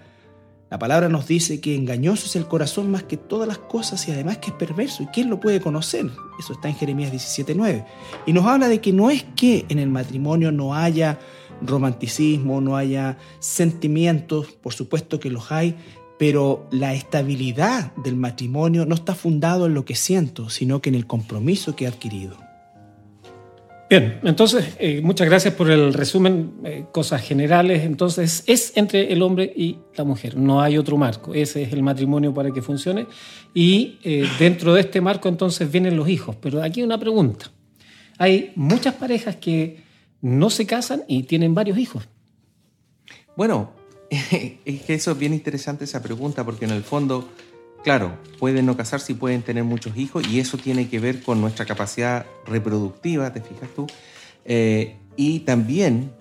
la 0.70 0.78
palabra 0.78 1.10
nos 1.10 1.28
dice 1.28 1.60
que 1.60 1.76
engañoso 1.76 2.28
es 2.28 2.36
el 2.36 2.48
corazón 2.48 2.92
más 2.92 3.04
que 3.04 3.18
todas 3.18 3.48
las 3.48 3.58
cosas 3.58 4.08
y 4.08 4.12
además 4.12 4.38
que 4.38 4.52
es 4.52 4.56
perverso. 4.56 5.02
¿Y 5.02 5.08
quién 5.08 5.30
lo 5.30 5.40
puede 5.40 5.60
conocer? 5.62 6.06
Eso 6.40 6.54
está 6.54 6.70
en 6.70 6.76
Jeremías 6.76 7.12
17.9. 7.12 7.86
Y 8.28 8.34
nos 8.34 8.46
habla 8.46 8.68
de 8.68 8.80
que 8.80 8.94
no 8.94 9.10
es 9.10 9.24
que 9.36 9.66
en 9.70 9.80
el 9.80 9.90
matrimonio 9.90 10.52
no 10.52 10.76
haya 10.76 11.18
romanticismo, 11.62 12.62
no 12.62 12.78
haya 12.78 13.18
sentimientos, 13.40 14.52
por 14.62 14.74
supuesto 14.74 15.20
que 15.20 15.32
los 15.32 15.52
hay, 15.52 15.76
pero 16.20 16.68
la 16.70 16.94
estabilidad 16.94 17.96
del 17.96 18.18
matrimonio 18.18 18.86
no 18.86 18.94
está 18.94 19.16
fundado 19.16 19.68
en 19.68 19.74
lo 19.74 19.86
que 19.86 19.96
siento, 19.96 20.50
sino 20.50 20.82
que 20.82 20.90
en 20.90 20.96
el 20.96 21.08
compromiso 21.08 21.78
que 21.78 21.86
he 21.86 21.88
adquirido. 21.88 22.38
Bien, 23.90 24.20
entonces, 24.24 24.76
eh, 24.80 25.00
muchas 25.02 25.28
gracias 25.28 25.54
por 25.54 25.72
el 25.72 25.94
resumen, 25.94 26.52
eh, 26.66 26.86
cosas 26.92 27.22
generales. 27.22 27.86
Entonces, 27.86 28.44
es 28.46 28.74
entre 28.76 29.14
el 29.14 29.22
hombre 29.22 29.52
y 29.56 29.78
la 29.96 30.04
mujer, 30.04 30.36
no 30.36 30.62
hay 30.62 30.78
otro 30.78 30.98
marco. 30.98 31.34
Ese 31.34 31.64
es 31.64 31.72
el 31.72 31.82
matrimonio 31.84 32.34
para 32.34 32.52
que 32.52 32.62
funcione. 32.62 33.08
Y 33.54 33.98
eh, 34.04 34.28
dentro 34.38 34.74
de 34.74 34.82
este 34.82 35.00
marco, 35.00 35.30
entonces, 35.30 35.72
vienen 35.72 35.96
los 35.96 36.10
hijos. 36.10 36.36
Pero 36.36 36.62
aquí 36.62 36.84
una 36.84 37.00
pregunta. 37.00 37.50
Hay 38.18 38.52
muchas 38.56 38.94
parejas 38.96 39.38
que 39.38 39.84
no 40.22 40.50
se 40.50 40.66
casan 40.66 41.04
y 41.08 41.24
tienen 41.24 41.56
varios 41.56 41.78
hijos. 41.78 42.10
Bueno, 43.38 43.79
es 44.66 44.82
que 44.82 44.94
eso 44.94 45.12
es 45.12 45.18
bien 45.18 45.34
interesante 45.34 45.84
esa 45.86 46.02
pregunta, 46.02 46.44
porque 46.44 46.66
en 46.66 46.72
el 46.72 46.84
fondo, 46.84 47.30
claro, 47.84 48.18
pueden 48.40 48.66
no 48.66 48.76
casarse 48.76 49.12
y 49.12 49.16
pueden 49.16 49.42
tener 49.42 49.64
muchos 49.64 49.96
hijos, 49.98 50.28
y 50.28 50.40
eso 50.40 50.58
tiene 50.58 50.90
que 50.90 51.00
ver 51.00 51.22
con 51.22 51.42
nuestra 51.42 51.66
capacidad 51.66 52.26
reproductiva, 52.46 53.32
¿te 53.32 53.42
fijas 53.42 53.70
tú? 53.76 53.88
Eh, 54.46 54.98
y 55.16 55.42
también 55.42 56.12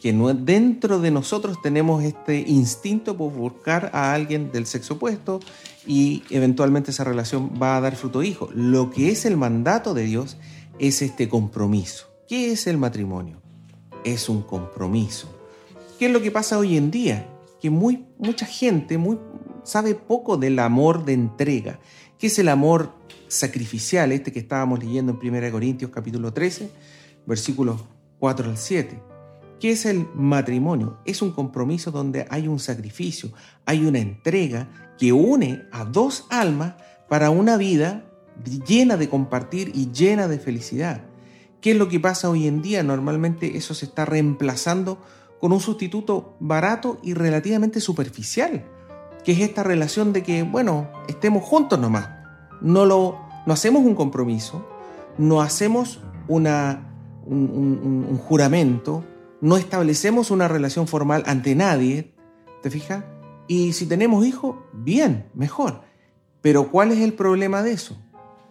que 0.00 0.12
dentro 0.12 0.98
de 0.98 1.10
nosotros 1.10 1.60
tenemos 1.60 2.02
este 2.02 2.38
instinto 2.40 3.16
por 3.16 3.32
buscar 3.32 3.90
a 3.92 4.14
alguien 4.14 4.50
del 4.50 4.64
sexo 4.64 4.94
opuesto 4.94 5.40
y 5.86 6.22
eventualmente 6.30 6.90
esa 6.90 7.04
relación 7.04 7.50
va 7.60 7.76
a 7.76 7.80
dar 7.82 7.96
fruto 7.96 8.22
hijo. 8.22 8.48
Lo 8.54 8.90
que 8.90 9.10
es 9.10 9.26
el 9.26 9.36
mandato 9.36 9.92
de 9.92 10.04
Dios 10.04 10.38
es 10.78 11.02
este 11.02 11.28
compromiso. 11.28 12.06
¿Qué 12.26 12.50
es 12.52 12.66
el 12.66 12.78
matrimonio? 12.78 13.42
Es 14.02 14.30
un 14.30 14.42
compromiso 14.42 15.39
¿Qué 16.00 16.06
es 16.06 16.12
lo 16.12 16.22
que 16.22 16.30
pasa 16.30 16.56
hoy 16.56 16.78
en 16.78 16.90
día? 16.90 17.28
Que 17.60 17.68
muy, 17.68 18.06
mucha 18.16 18.46
gente 18.46 18.96
muy, 18.96 19.18
sabe 19.64 19.94
poco 19.94 20.38
del 20.38 20.58
amor 20.58 21.04
de 21.04 21.12
entrega. 21.12 21.78
¿Qué 22.18 22.28
es 22.28 22.38
el 22.38 22.48
amor 22.48 22.94
sacrificial? 23.28 24.10
Este 24.10 24.32
que 24.32 24.38
estábamos 24.38 24.82
leyendo 24.82 25.12
en 25.12 25.34
1 25.34 25.52
Corintios 25.52 25.90
capítulo 25.90 26.32
13, 26.32 26.70
versículos 27.26 27.82
4 28.18 28.48
al 28.48 28.56
7. 28.56 29.02
¿Qué 29.60 29.72
es 29.72 29.84
el 29.84 30.06
matrimonio? 30.14 31.00
Es 31.04 31.20
un 31.20 31.32
compromiso 31.32 31.90
donde 31.90 32.26
hay 32.30 32.48
un 32.48 32.60
sacrificio, 32.60 33.34
hay 33.66 33.84
una 33.84 33.98
entrega 33.98 34.94
que 34.98 35.12
une 35.12 35.64
a 35.70 35.84
dos 35.84 36.24
almas 36.30 36.76
para 37.10 37.28
una 37.28 37.58
vida 37.58 38.06
llena 38.66 38.96
de 38.96 39.10
compartir 39.10 39.70
y 39.74 39.92
llena 39.92 40.28
de 40.28 40.38
felicidad. 40.38 41.02
¿Qué 41.60 41.72
es 41.72 41.76
lo 41.76 41.90
que 41.90 42.00
pasa 42.00 42.30
hoy 42.30 42.46
en 42.46 42.62
día? 42.62 42.82
Normalmente 42.82 43.58
eso 43.58 43.74
se 43.74 43.84
está 43.84 44.06
reemplazando 44.06 44.98
con 45.40 45.52
un 45.52 45.60
sustituto 45.60 46.36
barato 46.38 46.98
y 47.02 47.14
relativamente 47.14 47.80
superficial, 47.80 48.64
que 49.24 49.32
es 49.32 49.40
esta 49.40 49.62
relación 49.62 50.12
de 50.12 50.22
que, 50.22 50.42
bueno, 50.42 50.90
estemos 51.08 51.42
juntos 51.42 51.78
nomás. 51.78 52.10
No, 52.60 52.84
lo, 52.84 53.18
no 53.46 53.52
hacemos 53.52 53.82
un 53.84 53.94
compromiso, 53.94 54.66
no 55.18 55.40
hacemos 55.40 56.00
una, 56.28 56.90
un, 57.24 58.18
juramento, 58.18 59.04
no 59.40 59.56
establecemos 59.56 60.30
una 60.30 60.46
relación 60.46 60.86
formal 60.86 61.22
ante 61.26 61.54
nadie, 61.54 62.14
¿te 62.62 62.70
fijas? 62.70 63.04
Y 63.48 63.72
si 63.72 63.86
tenemos 63.86 64.26
hijos, 64.26 64.56
bien, 64.72 65.30
mejor. 65.34 65.82
Pero 66.42 66.70
¿cuál 66.70 66.92
es 66.92 66.98
el 66.98 67.14
problema 67.14 67.62
de 67.62 67.72
eso? 67.72 67.96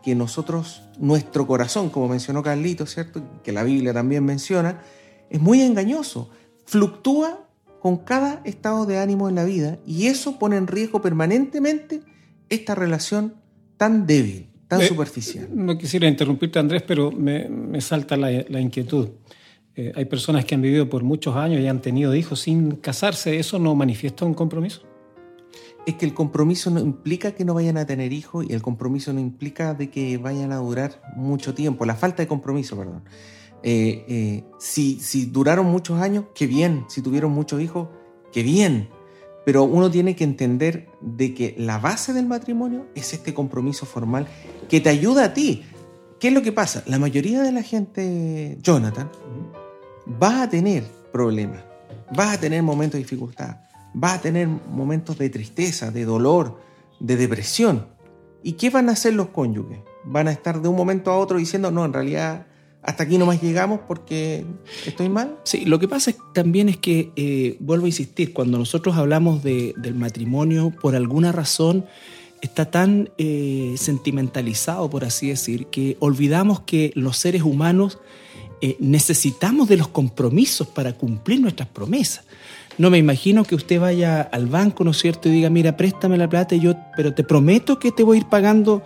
Que 0.03 0.15
nosotros, 0.15 0.83
nuestro 0.97 1.47
corazón, 1.47 1.89
como 1.89 2.07
mencionó 2.07 2.43
Carlito, 2.43 2.85
¿cierto? 2.85 3.21
Que 3.43 3.51
la 3.51 3.63
Biblia 3.63 3.93
también 3.93 4.25
menciona, 4.25 4.81
es 5.29 5.39
muy 5.39 5.61
engañoso. 5.61 6.29
Fluctúa 6.69 7.47
con 7.79 7.97
cada 7.97 8.41
estado 8.43 8.85
de 8.85 8.99
ánimo 8.99 9.27
en 9.27 9.33
la 9.33 9.43
vida 9.43 9.79
y 9.87 10.05
eso 10.05 10.37
pone 10.37 10.55
en 10.55 10.67
riesgo 10.67 11.01
permanentemente 11.01 12.01
esta 12.47 12.75
relación 12.75 13.33
tan 13.77 14.05
débil, 14.05 14.49
tan 14.67 14.81
eh, 14.81 14.87
superficial. 14.87 15.49
No 15.51 15.79
quisiera 15.79 16.07
interrumpirte, 16.07 16.59
Andrés, 16.59 16.83
pero 16.83 17.11
me, 17.11 17.81
salta 17.81 18.15
la, 18.17 18.61
inquietud. 18.61 19.09
Eh, 19.75 19.93
hay 19.95 20.05
personas 20.05 20.45
que 20.45 20.53
han 20.53 20.61
vivido 20.61 20.87
por 20.87 21.01
muchos 21.01 21.35
años 21.35 21.59
y 21.59 21.65
han 21.65 21.81
tenido 21.81 22.13
hijos 22.13 22.41
sin 22.41 22.75
casarse. 22.75 23.39
¿Eso 23.39 23.57
no 23.57 23.73
manifiesta 23.73 24.25
un 24.25 24.35
compromiso? 24.35 24.83
Es 25.87 25.95
que 25.95 26.05
el 26.05 26.13
compromiso 26.13 26.69
no 26.69 26.79
implica 26.79 27.31
que 27.31 27.45
no 27.45 27.55
vayan 27.55 27.77
a 27.77 27.87
tener 27.87 28.13
hijos 28.13 28.45
y 28.47 28.53
el 28.53 28.61
compromiso 28.61 29.11
no 29.11 29.19
implica 29.19 29.73
de 29.73 29.89
que 29.89 30.19
vayan 30.19 30.51
a 30.51 30.57
durar 30.57 31.01
mucho 31.15 31.55
tiempo. 31.55 31.83
La 31.87 31.95
falta 31.95 32.21
de 32.21 32.27
compromiso, 32.27 32.77
perdón. 32.77 33.01
Eh, 33.63 34.43
si, 34.59 34.99
si 34.99 35.25
duraron 35.25 35.65
muchos 35.65 36.01
años, 36.01 36.25
qué 36.33 36.47
bien. 36.47 36.85
Si 36.87 37.01
tuvieron 37.01 37.31
muchos 37.31 37.61
hijos, 37.61 37.89
qué 38.31 38.43
bien. 38.43 38.89
Pero 39.45 39.63
uno 39.63 39.89
tiene 39.89 40.15
que 40.15 40.23
entender 40.23 40.89
de 41.01 41.33
que 41.33 41.55
la 41.57 41.79
base 41.79 42.13
del 42.13 42.27
matrimonio 42.27 42.87
es 42.95 43.13
este 43.13 43.33
compromiso 43.33 43.85
formal 43.85 44.27
que 44.67 44.79
te 44.79 44.89
ayuda 44.89 45.25
a 45.25 45.33
ti. 45.33 45.63
¿Qué 46.19 46.27
es 46.27 46.33
lo 46.33 46.41
que 46.41 46.51
pasa? 46.51 46.83
La 46.85 46.99
mayoría 46.99 47.41
de 47.41 47.51
la 47.51 47.63
gente, 47.63 48.57
Jonathan, 48.61 49.09
va 50.21 50.43
a 50.43 50.49
tener 50.49 50.83
problemas, 51.13 51.63
va 52.17 52.33
a 52.33 52.39
tener 52.39 52.61
momentos 52.61 52.93
de 52.93 53.03
dificultad, 53.03 53.61
va 53.95 54.13
a 54.13 54.21
tener 54.21 54.47
momentos 54.47 55.17
de 55.17 55.29
tristeza, 55.29 55.91
de 55.91 56.03
dolor, 56.03 56.59
de 56.99 57.15
depresión. 57.15 57.87
¿Y 58.43 58.53
qué 58.53 58.69
van 58.69 58.89
a 58.89 58.93
hacer 58.93 59.13
los 59.13 59.29
cónyuges? 59.29 59.79
Van 60.03 60.27
a 60.27 60.31
estar 60.31 60.61
de 60.61 60.67
un 60.67 60.75
momento 60.75 61.11
a 61.11 61.17
otro 61.17 61.37
diciendo, 61.37 61.71
no, 61.71 61.85
en 61.85 61.93
realidad 61.93 62.47
hasta 62.89 63.03
aquí 63.03 63.19
nomás 63.19 63.39
llegamos 63.39 63.81
porque 63.87 64.43
estoy 64.83 65.09
mal. 65.09 65.37
Sí, 65.43 65.63
lo 65.63 65.77
que 65.77 65.87
pasa 65.87 66.11
también 66.33 66.69
es 66.69 66.77
que, 66.77 67.11
eh, 67.15 67.55
vuelvo 67.59 67.85
a 67.85 67.89
insistir, 67.89 68.33
cuando 68.33 68.57
nosotros 68.57 68.97
hablamos 68.97 69.43
del 69.43 69.93
matrimonio, 69.93 70.73
por 70.81 70.95
alguna 70.95 71.31
razón 71.31 71.85
está 72.41 72.71
tan 72.71 73.11
eh, 73.19 73.75
sentimentalizado, 73.77 74.89
por 74.89 75.05
así 75.05 75.27
decir, 75.27 75.67
que 75.67 75.97
olvidamos 75.99 76.61
que 76.61 76.91
los 76.95 77.17
seres 77.17 77.43
humanos 77.43 77.99
eh, 78.61 78.75
necesitamos 78.79 79.69
de 79.69 79.77
los 79.77 79.89
compromisos 79.89 80.67
para 80.67 80.93
cumplir 80.93 81.41
nuestras 81.41 81.69
promesas. 81.69 82.25
No 82.79 82.89
me 82.89 82.97
imagino 82.97 83.43
que 83.43 83.53
usted 83.53 83.79
vaya 83.79 84.21
al 84.21 84.47
banco, 84.47 84.83
¿no 84.83 84.91
es 84.91 84.97
cierto?, 84.97 85.29
y 85.29 85.33
diga, 85.33 85.51
mira, 85.51 85.77
préstame 85.77 86.17
la 86.17 86.27
plata 86.27 86.55
y 86.55 86.61
yo, 86.61 86.73
pero 86.97 87.13
te 87.13 87.23
prometo 87.23 87.77
que 87.77 87.91
te 87.91 88.01
voy 88.01 88.17
a 88.17 88.21
ir 88.21 88.25
pagando 88.25 88.81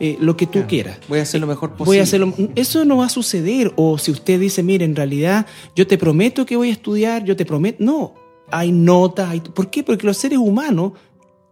eh, 0.00 0.16
lo 0.20 0.36
que 0.36 0.46
tú 0.46 0.64
quieras. 0.68 0.98
Voy 1.08 1.18
a 1.18 1.22
hacer 1.22 1.40
lo 1.40 1.46
mejor 1.46 1.70
posible. 1.70 1.86
Voy 1.86 1.98
a 1.98 2.02
hacerlo, 2.04 2.32
eso 2.54 2.84
no 2.84 2.98
va 2.98 3.06
a 3.06 3.08
suceder. 3.08 3.72
O 3.76 3.98
si 3.98 4.12
usted 4.12 4.38
dice, 4.38 4.62
mire, 4.62 4.84
en 4.84 4.94
realidad 4.94 5.46
yo 5.74 5.86
te 5.86 5.98
prometo 5.98 6.46
que 6.46 6.56
voy 6.56 6.70
a 6.70 6.72
estudiar, 6.72 7.24
yo 7.24 7.36
te 7.36 7.44
prometo. 7.44 7.82
No, 7.82 8.14
hay 8.50 8.70
notas. 8.70 9.30
Hay... 9.30 9.40
¿Por 9.40 9.70
qué? 9.70 9.82
Porque 9.82 10.06
los 10.06 10.16
seres 10.16 10.38
humanos, 10.38 10.92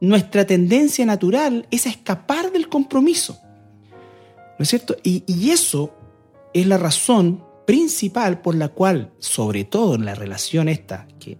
nuestra 0.00 0.46
tendencia 0.46 1.04
natural 1.04 1.66
es 1.70 1.86
a 1.86 1.90
escapar 1.90 2.52
del 2.52 2.68
compromiso. 2.68 3.38
¿No 4.58 4.62
es 4.62 4.68
cierto? 4.68 4.96
Y, 5.02 5.24
y 5.26 5.50
eso 5.50 5.92
es 6.54 6.66
la 6.66 6.78
razón 6.78 7.44
principal 7.66 8.40
por 8.40 8.54
la 8.54 8.68
cual, 8.68 9.12
sobre 9.18 9.64
todo 9.64 9.96
en 9.96 10.04
la 10.04 10.14
relación 10.14 10.68
esta, 10.68 11.08
que 11.18 11.36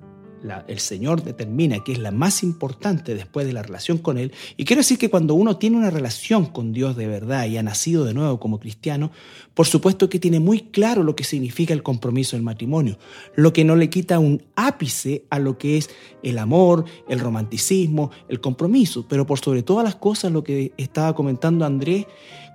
el 0.69 0.79
Señor 0.79 1.23
determina 1.23 1.83
que 1.83 1.93
es 1.93 1.99
la 1.99 2.11
más 2.11 2.43
importante 2.43 3.15
después 3.15 3.47
de 3.47 3.53
la 3.53 3.63
relación 3.63 3.99
con 3.99 4.19
Él. 4.19 4.33
Y 4.57 4.65
quiero 4.65 4.81
decir 4.81 4.99
que 4.99 5.11
cuando 5.11 5.35
uno 5.35 5.57
tiene 5.57 5.77
una 5.77 5.91
relación 5.91 6.47
con 6.47 6.73
Dios 6.73 6.97
de 6.97 7.07
verdad 7.07 7.47
y 7.47 7.57
ha 7.57 7.63
nacido 7.63 8.05
de 8.05 8.15
nuevo 8.15 8.39
como 8.39 8.61
cristiano, 8.61 9.11
por 9.55 9.67
supuesto 9.67 10.09
que 10.09 10.19
tiene 10.19 10.41
muy 10.41 10.61
claro 10.61 11.03
lo 11.03 11.17
que 11.17 11.25
significa 11.25 11.75
el 11.75 11.83
compromiso 11.83 12.37
del 12.37 12.43
matrimonio, 12.43 12.99
lo 13.35 13.53
que 13.53 13.65
no 13.65 13.77
le 13.77 13.91
quita 13.91 14.19
un 14.19 14.43
ápice 14.55 15.25
a 15.31 15.39
lo 15.39 15.59
que 15.59 15.79
es 15.79 15.91
el 16.23 16.39
amor, 16.39 16.85
el 17.09 17.21
romanticismo, 17.21 18.11
el 18.29 18.41
compromiso, 18.41 19.07
pero 19.09 19.27
por 19.27 19.39
sobre 19.39 19.63
todas 19.63 19.85
las 19.85 19.97
cosas 19.97 20.33
lo 20.33 20.45
que 20.45 20.73
estaba 20.77 21.15
comentando 21.15 21.65
Andrés, 21.65 22.07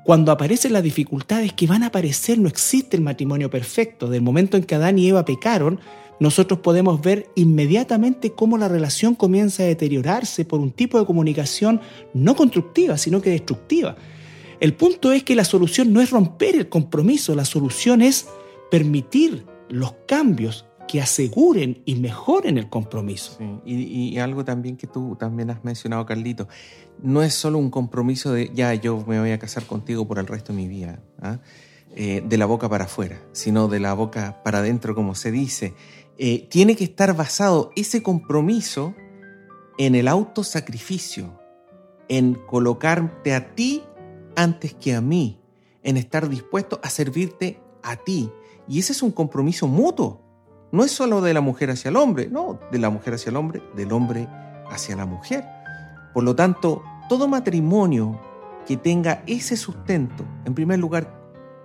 cuando 0.04 0.32
aparecen 0.32 0.74
las 0.74 0.84
dificultades 0.84 1.54
que 1.54 1.68
van 1.68 1.84
a 1.84 1.88
aparecer, 1.88 2.40
no 2.40 2.48
existe 2.48 2.98
el 2.98 3.04
matrimonio 3.04 3.52
perfecto. 3.52 4.10
Del 4.10 4.24
momento 4.24 4.58
en 4.58 4.64
que 4.64 4.74
Adán 4.74 4.98
y 4.98 5.08
Eva 5.08 5.26
pecaron, 5.26 5.80
nosotros 6.22 6.60
podemos 6.60 7.01
ver 7.01 7.32
inmediatamente 7.34 8.34
cómo 8.34 8.56
la 8.60 8.68
relación 8.68 9.16
comienza 9.16 9.63
a 9.63 9.66
deteriorarse 9.66 10.46
por 10.46 10.60
un 10.60 10.72
tipo 10.72 11.00
de 11.00 11.06
comunicación 11.08 11.82
no 12.13 12.36
constructiva, 12.36 13.00
sino 13.00 13.24
que 13.24 13.32
destructiva. 13.32 13.96
El 14.60 14.75
punto 14.75 15.12
es 15.12 15.24
que 15.24 15.34
la 15.34 15.44
solución 15.44 15.92
no 15.92 16.00
es 16.00 16.12
romper 16.12 16.56
el 16.56 16.70
compromiso, 16.70 17.34
la 17.34 17.44
solución 17.44 18.04
es 18.04 18.28
permitir 18.70 19.48
los 19.68 19.94
cambios 20.08 20.68
que 20.88 21.01
aseguren 21.01 21.82
y 21.86 21.96
mejoren 21.96 22.60
el 22.60 22.70
compromiso. 22.70 23.40
y, 23.66 24.16
algo 24.20 24.46
también 24.46 24.78
que 24.78 24.86
tú 24.86 25.18
también 25.20 25.50
has 25.50 25.63
mencionado, 25.63 26.06
Carlito, 26.06 26.48
no 27.01 27.24
es 27.24 27.34
solo 27.34 27.58
un 27.58 27.72
compromiso 27.72 28.32
de 28.32 28.51
ya 28.54 28.75
yo 28.75 29.04
me 29.08 29.20
voy 29.20 29.32
a 29.32 29.40
casar 29.40 29.66
contigo 29.66 30.08
por 30.08 30.20
el 30.20 30.28
resto 30.28 30.54
de 30.54 30.58
mi 30.58 30.68
vida, 30.68 31.01
¿ah? 31.20 31.40
eh, 31.94 32.24
de 32.25 32.38
la 32.38 32.46
boca 32.46 32.70
para 32.70 32.86
afuera, 32.86 33.20
sino 33.34 33.68
de 33.68 33.82
la 33.82 33.94
boca 33.94 34.42
para 34.46 34.60
adentro, 34.60 34.96
como 34.96 35.13
se 35.13 35.30
dice. 35.30 35.74
Eh, 36.18 36.48
tiene 36.50 36.75
que 36.75 36.84
estar 36.84 37.15
basado 37.15 37.72
ese 37.75 38.03
compromiso 38.03 38.94
en 39.77 39.96
el 39.96 40.08
autosacrificio, 40.08 41.39
en 42.08 42.36
colocarte 42.36 43.34
a 43.34 43.56
ti 43.56 43.84
antes 44.36 44.74
que 44.74 44.94
a 44.94 45.01
mí, 45.01 45.39
en 45.84 45.98
estar 45.98 46.30
dispuesto 46.30 46.80
a 46.84 46.89
servirte 46.89 47.60
a 47.82 47.96
ti. 47.96 48.32
Y 48.68 48.80
ese 48.80 48.91
es 48.91 49.01
un 49.01 49.12
compromiso 49.12 49.68
mutuo. 49.68 50.22
No 50.72 50.84
es 50.84 50.91
solo 50.91 51.22
de 51.22 51.34
la 51.34 51.41
mujer 51.41 51.72
hacia 51.72 51.89
el 51.89 51.98
hombre, 51.98 52.27
no, 52.30 52.60
de 52.72 52.80
la 52.80 52.89
mujer 52.89 53.15
hacia 53.15 53.30
el 53.30 53.36
hombre, 53.36 53.62
del 53.75 53.91
hombre 53.91 54.27
hacia 54.70 54.96
la 54.96 55.06
mujer. 55.06 55.46
Por 56.13 56.24
lo 56.24 56.36
tanto, 56.36 56.84
todo 57.10 57.27
matrimonio 57.27 58.20
que 58.65 58.77
tenga 58.77 59.24
ese 59.27 59.58
sustento, 59.58 60.24
en 60.46 60.53
primer 60.53 60.80
lugar, 60.80 61.20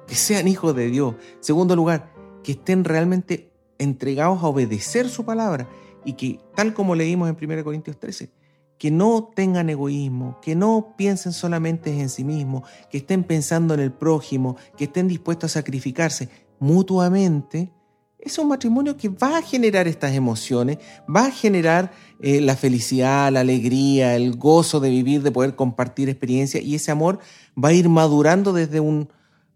que 0.07 0.15
sean 0.15 0.49
hijos 0.49 0.75
de 0.75 0.89
Dios, 0.89 1.15
segundo 1.41 1.77
lugar, 1.77 2.13
que 2.43 2.53
estén 2.53 2.85
realmente 2.85 3.53
entregados 3.79 4.43
a 4.43 4.47
obedecer 4.47 5.09
su 5.09 5.25
palabra 5.25 5.69
y 6.05 6.15
que, 6.15 6.41
tal 6.55 6.75
como 6.75 6.95
leímos 6.95 7.29
en 7.29 7.37
1 7.51 7.65
Corintios 7.65 7.99
13, 7.99 8.31
que 8.79 8.91
no 8.91 9.31
tengan 9.35 9.71
egoísmo, 9.71 10.39
que 10.41 10.55
no 10.55 10.95
piensen 10.97 11.33
solamente 11.33 11.99
en 11.99 12.09
sí 12.09 12.25
mismos, 12.25 12.69
que 12.91 12.99
estén 12.99 13.25
pensando 13.25 13.75
en 13.75 13.81
el 13.81 13.93
prójimo, 13.93 14.57
que 14.77 14.85
estén 14.85 15.09
dispuestos 15.09 15.53
a 15.53 15.61
sacrificarse 15.61 16.29
mutuamente, 16.59 17.73
es 18.19 18.39
un 18.39 18.49
matrimonio 18.49 18.97
que 18.97 19.09
va 19.09 19.39
a 19.39 19.43
generar 19.43 19.87
estas 19.87 20.15
emociones, 20.15 20.79
va 21.15 21.27
a 21.27 21.31
generar 21.31 21.93
eh, 22.21 22.41
la 22.41 22.57
felicidad, 22.57 23.31
la 23.31 23.41
alegría, 23.41 24.17
el 24.17 24.37
gozo 24.37 24.81
de 24.81 24.91
vivir, 24.91 25.23
de 25.23 25.31
poder 25.31 25.55
compartir 25.55 26.09
experiencias 26.09 26.63
y 26.65 26.75
ese 26.75 26.91
amor 26.91 27.21
va 27.63 27.69
a 27.69 27.73
ir 27.73 27.89
madurando 27.89 28.53
desde 28.53 28.81
un, 28.81 29.09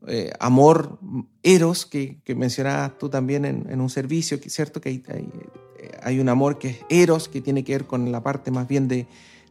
eh, 0.06 0.30
amor 0.40 0.98
eros 1.42 1.84
que, 1.84 2.20
que, 2.24 2.34
mencionabas 2.34 2.96
tú 2.98 3.08
también 3.08 3.44
en, 3.44 3.80
un 3.80 3.90
servicio, 3.90 4.38
¿cierto? 4.46 4.80
Que 4.80 4.88
hay, 4.88 5.02
hay, 6.02 6.20
un 6.20 6.28
amor 6.28 6.58
que 6.58 6.68
es 6.68 6.78
eros, 6.88 7.28
que 7.28 7.40
tiene 7.40 7.64
que 7.64 7.72
ver 7.72 7.86
con 7.86 8.10
la 8.10 8.22
parte 8.22 8.50
más 8.50 8.66
bien 8.66 8.88
de, 8.88 9.06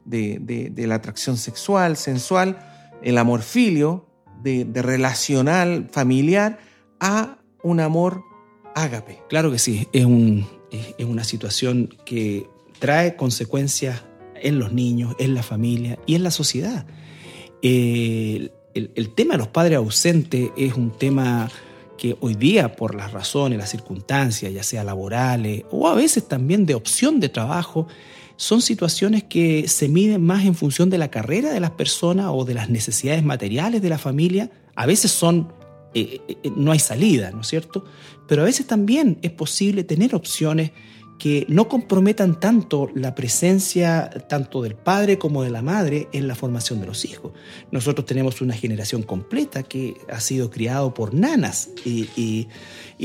de, 0.05 0.69
de, 0.71 0.87
la 0.87 0.95
atracción 0.95 1.37
sexual, 1.37 1.97
sensual, 1.97 2.59
el 3.03 3.17
amor 3.17 3.41
filio, 3.41 4.07
de, 4.41 4.65
relacional, 4.81 5.87
familiar, 5.91 6.59
a 6.99 7.37
un 7.63 7.79
amor 7.79 8.23
ágape. 8.75 9.19
Claro 9.29 9.51
que 9.51 9.59
sí, 9.59 9.87
es, 9.93 10.05
un, 10.05 10.47
es 10.71 11.05
una 11.05 11.23
situación 11.23 11.95
que 12.05 12.47
trae 12.79 13.15
consecuencias 13.15 14.03
en 14.35 14.57
los 14.57 14.73
niños, 14.73 15.15
en 15.19 15.35
la 15.35 15.43
familia 15.43 15.99
y 16.05 16.15
en 16.15 16.23
la 16.23 16.31
sociedad. 16.31 16.87
Eh, 17.61 18.51
el, 18.73 19.09
tema 19.15 19.33
de 19.33 19.39
los 19.39 19.47
padres 19.47 19.77
ausentes 19.77 20.51
es 20.57 20.73
un 20.73 20.91
tema 20.91 21.49
que 21.97 22.15
hoy 22.21 22.35
día, 22.35 22.75
por 22.75 22.95
las 22.95 23.11
razones, 23.11 23.57
las 23.57 23.69
circunstancias, 23.69 24.53
ya 24.53 24.63
sea 24.63 24.83
laborales 24.83 25.63
o 25.71 25.87
a 25.87 25.95
veces 25.95 26.27
también 26.27 26.65
de 26.65 26.75
opción 26.75 27.19
de 27.19 27.29
trabajo, 27.29 27.87
son 28.37 28.61
situaciones 28.61 29.23
que 29.25 29.67
se 29.67 29.89
miden 29.89 30.25
más 30.25 30.45
en 30.45 30.55
función 30.55 30.89
de 30.89 30.97
la 30.97 31.11
carrera 31.11 31.51
de 31.51 31.59
las 31.59 31.71
personas 31.71 32.27
o 32.29 32.45
de 32.45 32.53
las 32.53 32.69
necesidades 32.69 33.21
materiales 33.21 33.81
de 33.81 33.89
la 33.89 33.97
familia. 33.97 34.49
A 34.75 34.85
veces 34.85 35.11
son, 35.11 35.51
eh, 35.93 36.21
eh, 36.27 36.51
no 36.55 36.71
hay 36.71 36.79
salida, 36.79 37.31
¿no 37.31 37.41
es 37.41 37.47
cierto? 37.47 37.83
Pero 38.29 38.43
a 38.43 38.45
veces 38.45 38.65
también 38.65 39.17
es 39.23 39.31
posible 39.31 39.83
tener 39.83 40.15
opciones 40.15 40.71
que 41.19 41.45
no 41.49 41.67
comprometan 41.67 42.39
tanto 42.39 42.89
la 42.95 43.13
presencia 43.13 44.09
tanto 44.29 44.61
del 44.61 44.75
padre 44.75 45.19
como 45.19 45.43
de 45.43 45.51
la 45.51 45.61
madre 45.61 46.07
en 46.13 46.29
la 46.29 46.33
formación 46.33 46.79
de 46.79 46.87
los 46.87 47.03
hijos. 47.03 47.33
Nosotros 47.71 48.05
tenemos 48.05 48.41
una 48.41 48.53
generación 48.55 49.03
completa 49.03 49.63
que 49.63 49.95
ha 50.09 50.21
sido 50.21 50.49
criado 50.49 50.93
por 50.93 51.13
nanas 51.13 51.69
y, 51.85 52.47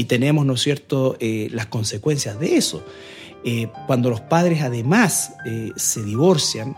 tenemos, 0.07 0.47
¿no 0.47 0.55
es 0.55 0.63
cierto?, 0.63 1.17
eh, 1.19 1.49
las 1.51 1.67
consecuencias 1.67 2.39
de 2.39 2.57
eso. 2.57 2.85
Eh, 3.45 3.69
cuando 3.87 4.09
los 4.11 4.21
padres 4.21 4.63
además 4.63 5.35
eh, 5.45 5.73
se 5.77 6.03
divorcian, 6.03 6.77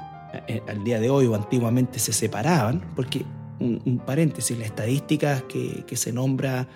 al 0.69 0.85
día 0.85 1.01
de 1.01 1.09
hoy 1.09 1.27
o 1.27 1.35
antiguamente 1.35 1.99
se 1.99 2.13
separaban, 2.13 2.93
porque 2.95 3.25
un, 3.59 4.03
paréntesis, 4.05 4.59
la 4.59 4.67
estadística 4.67 5.43
que, 5.49 5.85
que 5.87 5.97
se 5.97 6.13
nombra 6.13 6.69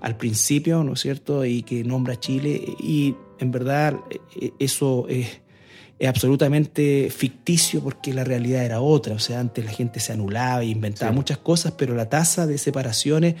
al 0.00 0.16
principio, 0.16 0.82
¿no 0.84 0.94
es 0.94 1.00
cierto? 1.00 1.44
Y 1.44 1.62
que 1.62 1.84
nombra 1.84 2.18
Chile 2.18 2.62
y 2.78 3.14
en 3.44 3.52
verdad 3.52 4.00
e, 4.40 4.52
eso 4.58 5.06
es, 5.08 5.40
absolutamente 6.06 7.08
ficticio 7.10 7.80
porque 7.80 8.12
la 8.12 8.24
realidad 8.24 8.64
era 8.64 8.80
otra. 8.80 9.14
O 9.14 9.18
sea, 9.18 9.40
antes 9.40 9.64
la 9.64 9.70
gente 9.70 10.00
se 10.00 10.12
anulaba 10.12 10.62
e 10.62 10.66
inventaba 10.66 11.12
muchas 11.12 11.38
cosas, 11.38 11.72
pero 11.78 11.94
la 11.94 12.10
tasa 12.10 12.46
de 12.46 12.58
separaciones, 12.58 13.36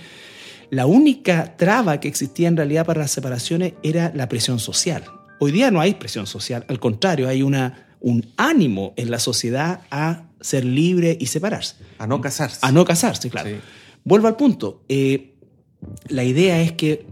la 0.70 0.86
única 0.86 1.56
traba 1.58 2.00
que 2.00 2.08
existía 2.08 2.48
en 2.48 2.56
realidad 2.56 2.86
para 2.86 3.00
las 3.00 3.10
separaciones 3.10 3.74
era 3.82 4.12
la 4.14 4.28
presión 4.28 4.60
social. 4.60 5.04
Hoy 5.40 5.52
día 5.52 5.70
no 5.70 5.80
hay 5.80 5.94
presión 5.94 6.26
social, 6.26 6.64
al 6.68 6.80
contrario, 6.80 7.28
hay 7.28 7.42
una, 7.42 7.88
un 8.00 8.32
ánimo 8.36 8.94
en 8.96 9.10
la 9.10 9.18
sociedad 9.18 9.80
a 9.90 10.28
ser 10.40 10.64
libre 10.64 11.16
y 11.20 11.26
separarse. 11.26 11.74
A 11.98 12.06
no 12.06 12.20
casarse. 12.20 12.60
A 12.62 12.72
no 12.72 12.84
casarse, 12.84 13.28
claro. 13.28 13.50
Vuelvo 14.04 14.28
al 14.28 14.36
punto. 14.36 14.84
Eh, 14.88 15.34
la 16.08 16.24
idea 16.24 16.60
es 16.60 16.72
que 16.72 17.06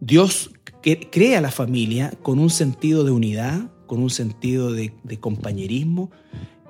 Dios 0.00 0.50
crea 0.94 1.40
la 1.40 1.50
familia 1.50 2.12
con 2.22 2.38
un 2.38 2.50
sentido 2.50 3.02
de 3.02 3.10
unidad, 3.10 3.70
con 3.86 4.00
un 4.00 4.10
sentido 4.10 4.72
de, 4.72 4.92
compañerismo. 5.20 6.10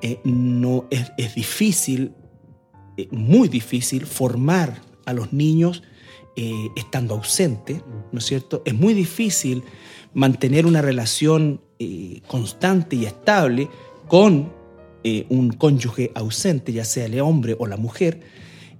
Eh, 0.02 0.20
no, 0.24 0.86
es, 0.90 1.34
difícil, 1.34 2.12
eh, 2.96 3.08
muy 3.10 3.48
difícil, 3.48 4.06
formar 4.06 4.80
a 5.04 5.12
los 5.12 5.32
niños 5.32 5.82
eh, 6.36 6.68
estando 6.76 7.14
ausente, 7.14 7.82
¿no 8.12 8.18
es 8.18 8.26
cierto? 8.26 8.62
Es 8.64 8.74
muy 8.74 8.94
difícil 8.94 9.62
mantener 10.14 10.66
una 10.66 10.82
relación 10.82 11.60
constante 12.26 12.96
y 12.96 13.04
estable 13.04 13.68
con 14.08 14.50
un 15.28 15.50
cónyuge 15.50 16.10
ausente, 16.14 16.72
ya 16.72 16.86
sea 16.86 17.04
el 17.04 17.20
hombre 17.20 17.54
o 17.58 17.66
la 17.66 17.76
mujer. 17.76 18.22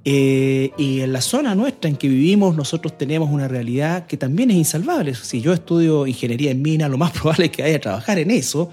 Eh, 0.09 0.71
y 0.79 1.01
en 1.01 1.13
la 1.13 1.21
zona 1.21 1.57
nuestra 1.57 1.91
en 1.91 1.97
que 1.97 2.07
vivimos 2.07 2.55
nosotros 2.55 2.97
tenemos 2.97 3.29
una 3.29 3.49
realidad 3.49 4.07
que 4.07 4.17
también 4.17 4.53
es 4.53 4.57
insalvable. 4.57 5.17
Si 5.17 5.41
yo 5.41 5.53
estudio 5.53 6.07
ingeniería 6.07 6.53
en 6.53 6.63
mina, 6.63 6.89
lo 6.89 6.97
más 6.97 7.11
probable 7.21 7.47
es 7.47 7.51
que 7.51 7.63
vaya 7.63 7.77
a 7.79 7.81
trabajar 7.81 8.21
en 8.21 8.31
eso 8.31 8.71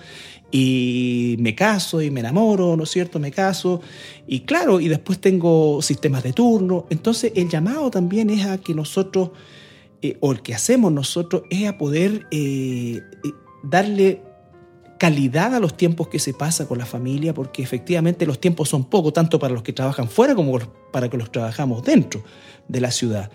y 0.52 1.36
me 1.40 1.56
caso 1.56 2.04
y 2.04 2.12
me 2.12 2.20
enamoro, 2.20 2.78
¿no 2.78 2.84
es 2.84 2.92
cierto? 2.92 3.18
Me 3.18 3.32
caso 3.32 3.82
y 4.28 4.42
claro, 4.42 4.80
y 4.80 4.88
después 4.88 5.18
tengo 5.18 5.82
sistemas 5.82 6.22
de 6.22 6.34
turno. 6.34 6.86
Entonces 6.92 7.32
el 7.36 7.50
llamado 7.50 7.90
también 7.90 8.30
es 8.30 8.46
a 8.46 8.60
que 8.60 8.76
nosotros, 8.76 9.32
eh, 10.04 10.18
o 10.20 10.34
el 10.34 10.44
que 10.44 10.54
hacemos 10.54 10.92
nosotros, 10.92 11.46
es 11.50 11.68
a 11.68 11.80
poder 11.80 12.28
eh, 12.30 13.02
darle 13.64 14.22
calidad 15.04 15.54
a 15.54 15.60
los 15.60 15.76
tiempos 15.76 16.08
que 16.08 16.18
se 16.18 16.34
pasa 16.34 16.66
con 16.66 16.78
la 16.78 16.86
familia, 16.86 17.34
porque 17.34 17.62
efectivamente 17.62 18.26
los 18.26 18.40
tiempos 18.40 18.70
son 18.70 18.86
pocos, 18.86 19.12
tanto 19.12 19.38
para 19.38 19.54
los 19.54 19.62
que 19.62 19.74
trabajan 19.74 20.08
fuera 20.08 20.34
como 20.34 20.58
para 20.94 21.10
que 21.10 21.18
los 21.18 21.30
trabajamos 21.30 21.84
dentro 21.84 22.24
de 22.70 22.80
la 22.80 22.90
ciudad. 22.90 23.30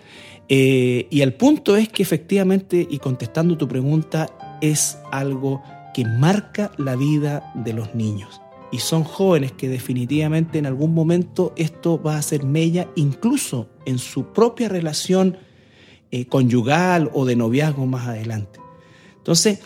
Eh, 0.47 1.05
y 1.11 1.21
el 1.21 1.35
punto 1.35 1.77
es 1.77 1.87
que 1.87 2.01
efectivamente, 2.01 2.87
y 2.89 2.97
contestando 2.97 3.55
tu 3.55 3.67
pregunta, 3.67 4.31
es 4.61 4.97
algo 5.11 5.61
que 5.93 6.05
marca 6.05 6.71
la 6.79 6.95
vida 6.95 7.51
de 7.53 7.73
los 7.73 7.93
niños. 7.93 8.41
Y 8.71 8.79
son 8.79 9.03
jóvenes 9.03 9.51
que 9.51 9.69
definitivamente 9.69 10.57
en 10.57 10.65
algún 10.65 10.95
momento 10.95 11.53
esto 11.55 12.01
va 12.01 12.17
a 12.17 12.21
ser 12.23 12.45
mella, 12.45 12.87
incluso 12.95 13.69
en 13.85 13.99
su 13.99 14.33
propia 14.33 14.69
relación 14.69 15.37
eh, 16.09 16.25
conyugal 16.25 17.11
o 17.13 17.25
de 17.25 17.35
noviazgo 17.35 17.85
más 17.85 18.07
adelante. 18.07 18.59
Entonces, 19.17 19.59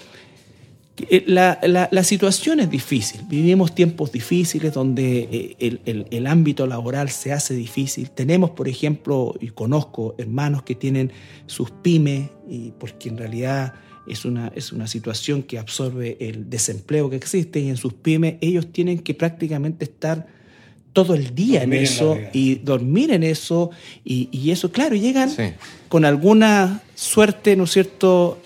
eh, 0.96 1.24
la, 1.26 1.60
la, 1.64 2.04
situación 2.04 2.60
es 2.60 2.70
difícil, 2.70 3.22
vivimos 3.28 3.74
tiempos 3.74 4.12
difíciles 4.12 4.74
donde 4.74 5.28
eh, 5.32 5.56
el, 5.58 5.82
el, 5.86 6.06
el, 6.12 6.28
ámbito 6.28 6.68
laboral 6.68 7.10
se 7.10 7.34
hace 7.34 7.56
difícil. 7.56 8.12
Tenemos, 8.12 8.52
por 8.52 8.68
ejemplo, 8.68 9.34
y 9.42 9.48
conozco 9.48 10.14
hermanos 10.20 10.62
que 10.62 10.76
tienen 10.76 11.12
sus 11.48 11.72
pymes, 11.72 12.30
y 12.48 12.74
porque 12.78 13.10
en 13.10 13.18
realidad 13.18 13.74
es 14.06 14.24
una, 14.24 14.52
es 14.56 14.72
una 14.72 14.86
situación 14.86 15.42
que 15.42 15.58
absorbe 15.58 16.16
el 16.20 16.48
desempleo 16.48 17.10
que 17.10 17.16
existe, 17.16 17.60
y 17.60 17.70
en 17.70 17.78
sus 17.78 17.94
pymes 17.94 18.36
ellos 18.42 18.72
tienen 18.72 19.00
que 19.00 19.16
prácticamente 19.16 19.86
estar 19.86 20.28
todo 20.94 21.16
el 21.16 21.34
día 21.34 21.64
en 21.64 21.74
eso 21.74 22.20
y 22.34 22.56
dormir 22.56 23.12
en 23.12 23.24
eso, 23.24 23.72
y, 24.06 24.30
y 24.32 24.52
eso, 24.52 24.72
claro, 24.72 24.96
llegan 24.96 25.32
con 25.90 26.06
alguna 26.06 26.84
suerte, 26.94 27.56
¿no 27.56 27.64
es 27.64 27.72
cierto?, 27.72 28.38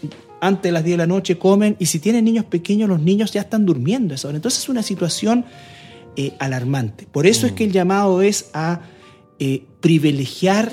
antes 0.42 0.64
de 0.64 0.72
las 0.72 0.84
10 0.84 0.94
de 0.94 0.98
la 0.98 1.08
noche 1.08 1.38
comen 1.38 1.76
y 1.80 1.88
si 1.88 2.00
tienen 2.00 2.26
niños 2.26 2.46
pequeños, 2.46 2.90
los 2.90 3.02
niños 3.02 3.32
ya 3.32 3.42
están 3.42 3.66
durmiendo 3.66 4.14
esa 4.14 4.28
hora. 4.28 4.38
Entonces 4.38 4.64
es 4.64 4.70
una 4.70 4.84
situación 4.84 5.46
eh, 6.16 6.34
alarmante. 6.40 7.08
Por 7.12 7.28
eso 7.28 7.46
es 7.46 7.54
que 7.54 7.64
el 7.64 7.72
llamado 7.72 8.22
es 8.22 8.50
a 8.54 8.82
eh, 9.40 9.64
privilegiar 9.82 10.72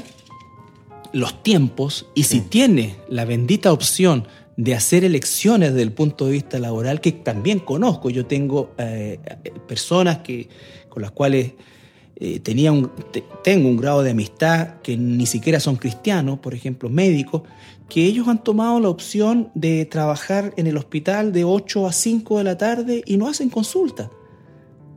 los 1.12 1.42
tiempos 1.42 2.07
y 2.14 2.24
si 2.24 2.40
tiene 2.40 2.96
la 3.09 3.24
bendita 3.24 3.72
opción 3.72 4.27
de 4.57 4.74
hacer 4.74 5.05
elecciones 5.05 5.70
desde 5.70 5.83
el 5.83 5.92
punto 5.92 6.27
de 6.27 6.33
vista 6.33 6.59
laboral, 6.59 7.00
que 7.00 7.12
también 7.12 7.61
conozco, 7.61 8.11
yo 8.11 8.27
tengo 8.27 8.72
eh, 8.79 9.18
personas 9.68 10.18
que, 10.18 10.48
con 10.88 11.03
las 11.03 11.11
cuales 11.11 11.53
tenía 12.44 12.70
un, 12.70 12.92
tengo 13.42 13.68
un 13.68 13.77
grado 13.77 14.05
de 14.05 14.12
amistad 14.12 14.81
que 14.83 14.96
ni 14.96 15.27
siquiera 15.27 15.59
son 15.59 15.74
cristianos, 15.77 16.38
por 16.38 16.55
ejemplo, 16.55 16.88
médicos, 16.88 17.42
que 17.88 18.04
ellos 18.04 18.28
han 18.28 18.42
tomado 18.42 18.80
la 18.80 18.88
opción 18.88 19.50
de 19.54 19.84
trabajar 19.84 20.52
en 20.56 20.66
el 20.66 20.76
hospital 20.76 21.32
de 21.32 21.44
8 21.44 21.86
a 21.86 21.92
5 21.92 22.38
de 22.38 22.44
la 22.44 22.58
tarde 22.58 23.02
y 23.06 23.16
no 23.16 23.28
hacen 23.28 23.50
consulta. 23.50 24.10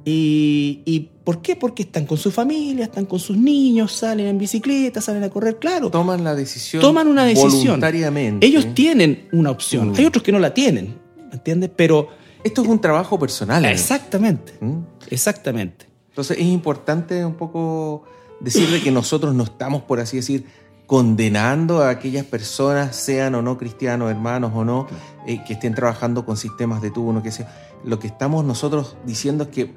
¿Y, 0.10 1.10
por 1.26 1.42
qué? 1.42 1.58
Porque 1.58 1.84
están 1.84 2.06
con 2.06 2.18
su 2.18 2.32
familia, 2.32 2.86
están 2.86 3.06
con 3.06 3.20
sus 3.20 3.36
niños, 3.36 3.92
salen 3.92 4.28
en 4.28 4.38
bicicleta, 4.38 5.02
salen 5.02 5.24
a 5.24 5.30
correr, 5.30 5.60
claro. 5.60 5.90
Toman 5.90 6.24
la 6.24 6.34
decisión. 6.34 6.82
Toman 6.82 7.10
una 7.10 7.26
decisión. 7.26 7.52
Voluntariamente. 7.52 8.46
Ellos 8.48 8.74
tienen 8.74 9.28
una 9.34 9.52
opción. 9.52 9.90
Mm. 9.90 9.96
Hay 9.98 10.06
otros 10.06 10.24
que 10.24 10.32
no 10.32 10.40
la 10.40 10.54
tienen, 10.54 10.96
¿entiendes? 11.34 11.72
Pero... 11.76 12.08
Esto 12.42 12.62
es 12.62 12.68
un 12.70 12.80
trabajo 12.80 13.20
personal. 13.20 13.66
¿eh? 13.66 13.72
Exactamente, 13.72 14.54
¿Mm? 14.62 14.78
exactamente. 15.10 15.88
Entonces 16.10 16.38
es 16.38 16.46
importante 16.46 17.26
un 17.26 17.36
poco 17.36 18.06
decirle 18.40 18.82
que 18.82 18.92
nosotros 18.92 19.36
no 19.36 19.44
estamos, 19.44 19.82
por 19.82 20.00
así 20.00 20.18
decir, 20.18 20.46
condenando 20.88 21.84
a 21.84 21.90
aquellas 21.90 22.26
personas, 22.26 22.96
sean 22.96 23.36
o 23.36 23.42
no 23.42 23.58
cristianos, 23.58 24.10
hermanos 24.10 24.54
o 24.56 24.64
no, 24.64 24.88
eh, 25.28 25.44
que 25.46 25.54
estén 25.54 25.76
trabajando 25.76 26.26
con 26.26 26.38
sistemas 26.38 26.82
de 26.82 26.90
tubo, 26.92 27.12
no 27.12 27.22
que 27.22 27.32
sea. 27.32 27.54
Lo 27.84 28.00
que 28.00 28.08
estamos 28.08 28.46
nosotros 28.46 28.98
diciendo 29.06 29.44
es 29.44 29.50
que 29.50 29.76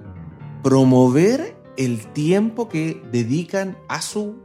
promover 0.63 1.57
el 1.77 2.07
tiempo 2.13 2.69
que 2.69 3.03
dedican 3.11 3.77
a 3.89 4.01
su 4.01 4.37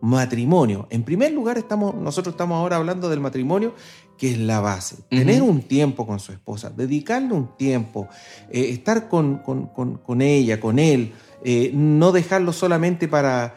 matrimonio. 0.00 0.88
En 0.90 1.04
primer 1.04 1.32
lugar, 1.32 1.56
estamos, 1.56 1.94
nosotros 1.94 2.34
estamos 2.34 2.56
ahora 2.56 2.76
hablando 2.76 3.08
del 3.08 3.20
matrimonio, 3.20 3.74
que 4.16 4.32
es 4.32 4.38
la 4.38 4.58
base. 4.58 4.96
Tener 5.08 5.42
un 5.42 5.62
tiempo 5.62 6.04
con 6.04 6.18
su 6.18 6.32
esposa, 6.32 6.70
dedicarle 6.70 7.32
un 7.32 7.56
tiempo, 7.56 8.08
eh, 8.50 8.70
estar 8.70 9.08
con, 9.08 9.38
con, 9.38 10.20
ella, 10.20 10.58
con 10.58 10.80
él, 10.80 11.12
eh, 11.44 11.70
no 11.72 12.10
dejarlo 12.10 12.52
solamente 12.52 13.06
para 13.06 13.54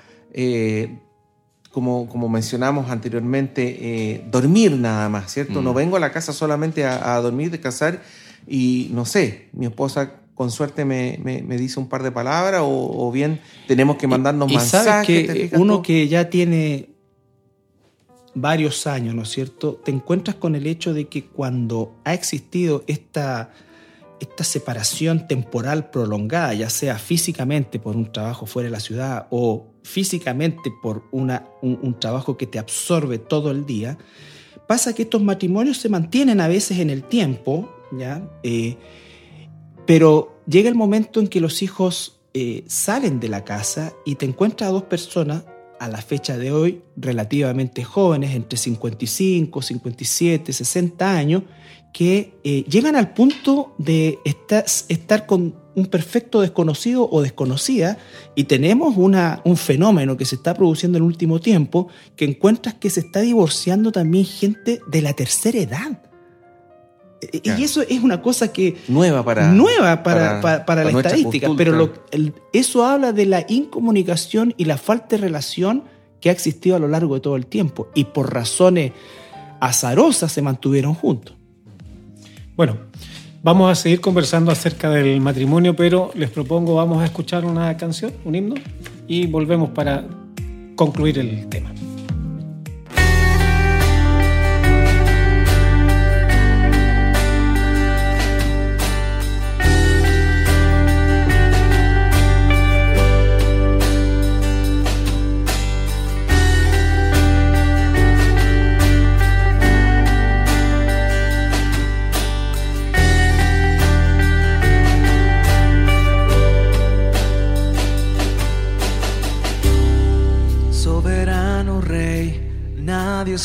como, 1.72 2.08
como 2.10 2.28
mencionamos 2.28 2.90
anteriormente, 2.90 3.78
eh, 3.80 4.26
dormir 4.30 4.74
nada 4.74 5.08
más, 5.10 5.32
¿cierto? 5.32 5.62
No 5.62 5.72
mm. 5.72 5.76
vengo 5.76 5.98
a 5.98 6.00
la 6.00 6.12
casa 6.12 6.34
solamente 6.34 6.86
a, 6.86 7.16
dormir, 7.22 7.50
descansar 7.50 8.02
y 8.48 8.90
no 8.92 9.06
sé, 9.06 9.50
mi 9.54 9.66
esposa 9.66 10.16
con 10.36 10.52
suerte 10.52 10.86
me, 10.86 11.20
me, 11.24 11.58
dice 11.58 11.80
un 11.80 11.88
par 11.88 12.04
de 12.04 12.12
palabras 12.12 12.62
o, 12.66 13.12
bien 13.12 13.40
tenemos 13.68 13.98
que 13.98 14.08
mandarnos 14.08 14.52
y, 14.52 14.56
mensajes. 14.56 15.28
que 15.28 15.52
uno 15.54 15.82
que 15.82 16.08
ya 16.08 16.30
tiene 16.30 16.90
varios 18.34 18.88
años, 18.88 19.14
¿no 19.14 19.24
es 19.24 19.30
cierto? 19.30 19.76
Te 19.76 19.92
encuentras 19.92 20.36
con 20.38 20.56
el 20.56 20.68
hecho 20.68 20.94
de 20.94 21.08
que 21.08 21.26
cuando 21.26 21.96
ha 22.04 22.14
existido 22.14 22.84
esta 22.88 23.52
esta 24.22 24.44
separación 24.44 25.28
temporal 25.28 25.90
prolongada, 25.90 26.54
ya 26.54 26.70
sea 26.70 27.00
físicamente 27.00 27.80
por 27.80 27.96
un 27.96 28.12
trabajo 28.12 28.46
fuera 28.46 28.68
de 28.68 28.72
la 28.72 28.80
ciudad 28.80 29.26
o 29.32 29.74
físicamente 29.82 30.72
por 30.82 31.04
una, 31.12 31.48
un, 31.64 32.00
trabajo 32.00 32.38
que 32.38 32.46
te 32.46 32.60
absorbe 32.60 33.18
todo 33.18 33.50
el 33.50 33.66
día, 33.66 33.98
pasa 34.68 34.94
que 34.94 35.04
estos 35.04 35.24
matrimonios 35.24 35.78
se 35.78 35.90
mantienen 35.90 36.40
a 36.40 36.48
veces 36.48 36.78
en 36.78 36.92
el 36.92 37.04
tiempo, 37.04 37.68
¿ya? 37.98 38.22
Eh, 38.44 38.78
pero 39.88 40.40
llega 40.46 40.70
el 40.70 40.76
momento 40.76 41.20
en 41.20 41.28
que 41.28 41.42
los 41.42 41.64
hijos 41.64 42.22
eh, 42.36 42.64
salen 42.68 43.20
de 43.20 43.28
la 43.28 43.44
casa 43.44 43.92
y 44.06 44.16
te 44.16 44.28
encuentras 44.28 44.70
a 44.70 44.72
dos 44.72 44.84
personas 44.84 45.46
a 45.80 45.88
la 45.88 45.98
fecha 45.98 46.38
de 46.38 46.52
hoy 46.52 46.84
relativamente 46.96 47.84
jóvenes, 47.84 48.36
entre 48.36 48.60
55, 48.60 49.64
57, 49.64 50.54
60 50.54 51.18
años, 51.18 51.42
que 51.94 52.40
eh, 52.44 52.64
llegan 52.70 52.96
al 52.96 53.14
punto 53.14 53.74
de 53.78 54.20
estar, 54.24 54.66
estar, 54.88 55.26
con 55.26 55.56
un 55.76 55.86
perfecto 55.88 56.42
desconocido 56.42 57.08
o 57.10 57.22
desconocida 57.22 57.98
y 58.36 58.46
tenemos 58.46 58.96
una, 58.98 59.42
un 59.44 59.58
fenómeno 59.58 60.18
que 60.18 60.26
se 60.26 60.36
está 60.36 60.54
produciendo 60.54 60.98
en 60.98 61.04
el 61.04 61.08
último 61.08 61.40
tiempo 61.40 61.88
que 62.16 62.26
encuentras 62.26 62.76
que 62.76 62.90
se 62.90 63.02
está 63.02 63.22
divorciando 63.22 63.92
también 63.92 64.26
gente 64.26 64.82
de 64.88 65.02
la 65.02 65.14
tercera 65.14 65.60
edad. 65.60 66.02
E, 67.22 67.42
y 67.44 67.64
eso 67.64 67.82
es 67.82 68.02
una 68.02 68.22
cosa 68.22 68.52
que... 68.52 68.78
Nueva 68.88 69.24
para, 69.24 69.52
nueva 69.52 70.02
para, 70.02 70.66
para, 70.66 70.84
la 70.84 70.92
estadística, 70.92 71.50
pero 71.58 71.94
eso 72.54 72.86
habla 72.86 73.12
de 73.12 73.26
la 73.26 73.46
incomunicación 73.48 74.54
y 74.58 74.66
la 74.66 74.78
falta 74.78 75.18
de 75.18 75.18
relación 75.18 75.84
que 76.22 76.30
ha 76.30 76.32
existido 76.32 76.78
a 76.78 76.80
lo 76.80 76.88
largo 76.88 77.16
de 77.16 77.22
todo 77.22 77.36
el 77.36 77.48
tiempo 77.48 77.90
y 77.96 78.06
por 78.06 78.34
razones 78.34 78.94
azarosas 79.60 80.32
se 80.32 80.42
mantuvieron 80.42 80.94
juntos. 80.94 81.36
Bueno, 82.56 82.78
vamos 83.44 83.72
a 83.72 83.76
seguir 83.76 84.02
conversando 84.02 84.52
acerca 84.52 84.90
del 84.90 85.22
matrimonio, 85.22 85.76
pero 85.76 86.12
les 86.16 86.30
propongo 86.30 86.76
vamos 86.76 87.02
a 87.02 87.06
escuchar 87.06 87.46
una 87.46 87.76
canción, 87.78 88.14
un 88.26 88.36
himno, 88.36 88.56
y 89.08 89.28
volvemos 89.28 89.70
para 89.70 90.06
concluir 90.76 91.20
el 91.20 91.48
tema. 91.48 91.72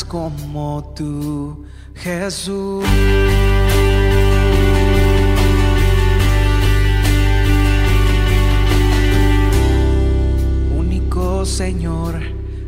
Como 0.07 0.93
tú, 0.95 1.65
Jesús. 1.93 2.85
Único 10.77 11.45
Señor, 11.45 12.15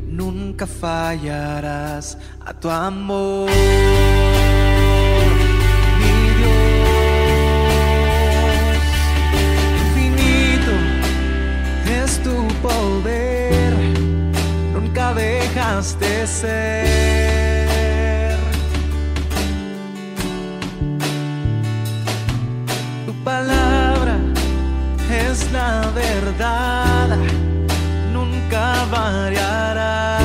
nunca 0.07 0.67
fallarás 0.67 2.17
a 2.45 2.53
tu 2.53 2.69
amor. 2.69 3.49
Mi 5.99 6.15
Dios, 6.39 6.59
infinito 9.85 10.73
es 12.03 12.21
tu 12.21 12.35
poder, 12.61 13.73
nunca 14.73 15.13
dejas 15.13 15.97
de 15.99 16.27
ser. 16.27 17.08
Variará. 28.89 30.17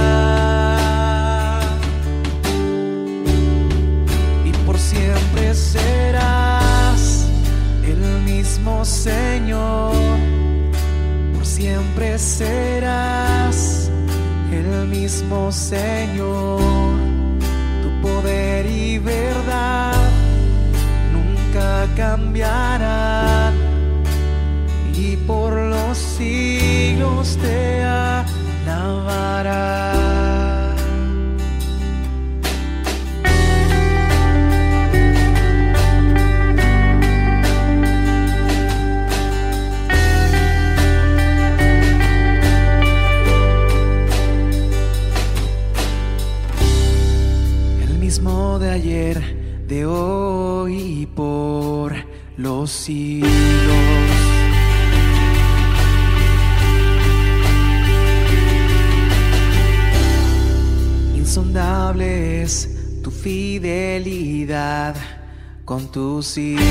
Y 4.44 4.53
por 4.64 4.79
siempre 4.79 5.55
serás 5.55 7.27
el 7.85 8.22
mismo 8.22 8.85
Señor. 8.85 9.94
Por 11.35 11.46
siempre 11.46 12.18
serás 12.18 13.90
el 14.53 14.88
mismo 14.88 15.53
Señor. 15.53 16.61
Tu 17.83 18.00
poder 18.00 18.66
y 18.66 18.98
verdad 18.98 19.94
nunca 21.12 21.87
cambiarán 21.96 23.64
por 25.27 25.55
los 25.55 25.96
siglos 25.96 27.37
te 27.40 27.85
ayer, 48.75 49.20
de 49.68 49.87
hoy 49.87 51.03
y 51.03 51.07
por 51.07 51.94
los 52.37 52.70
siglos. 52.70 54.04
Insondable 61.37 62.47
tu 63.03 63.11
fidelidad 63.11 64.94
con 65.64 65.90
tus 65.90 66.38
hijos. 66.38 66.62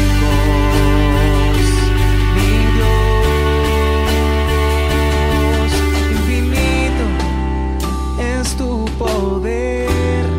Infinito 6.12 7.06
es 8.18 8.56
tu 8.56 8.86
poder, 8.98 10.30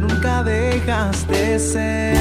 nunca 0.00 0.42
dejas 0.42 1.26
de 1.26 1.58
ser. 1.58 2.16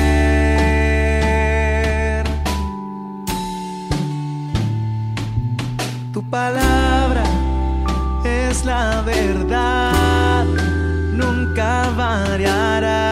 Tu 6.14 6.24
palabra 6.30 7.26
es 8.24 8.64
la 8.64 9.02
verdad 9.02 9.95
nunca 12.18 13.05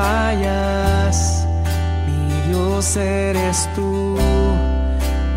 fallas. 0.00 1.46
Mi 2.06 2.48
Dios 2.48 2.96
eres 2.96 3.68
tú, 3.74 4.16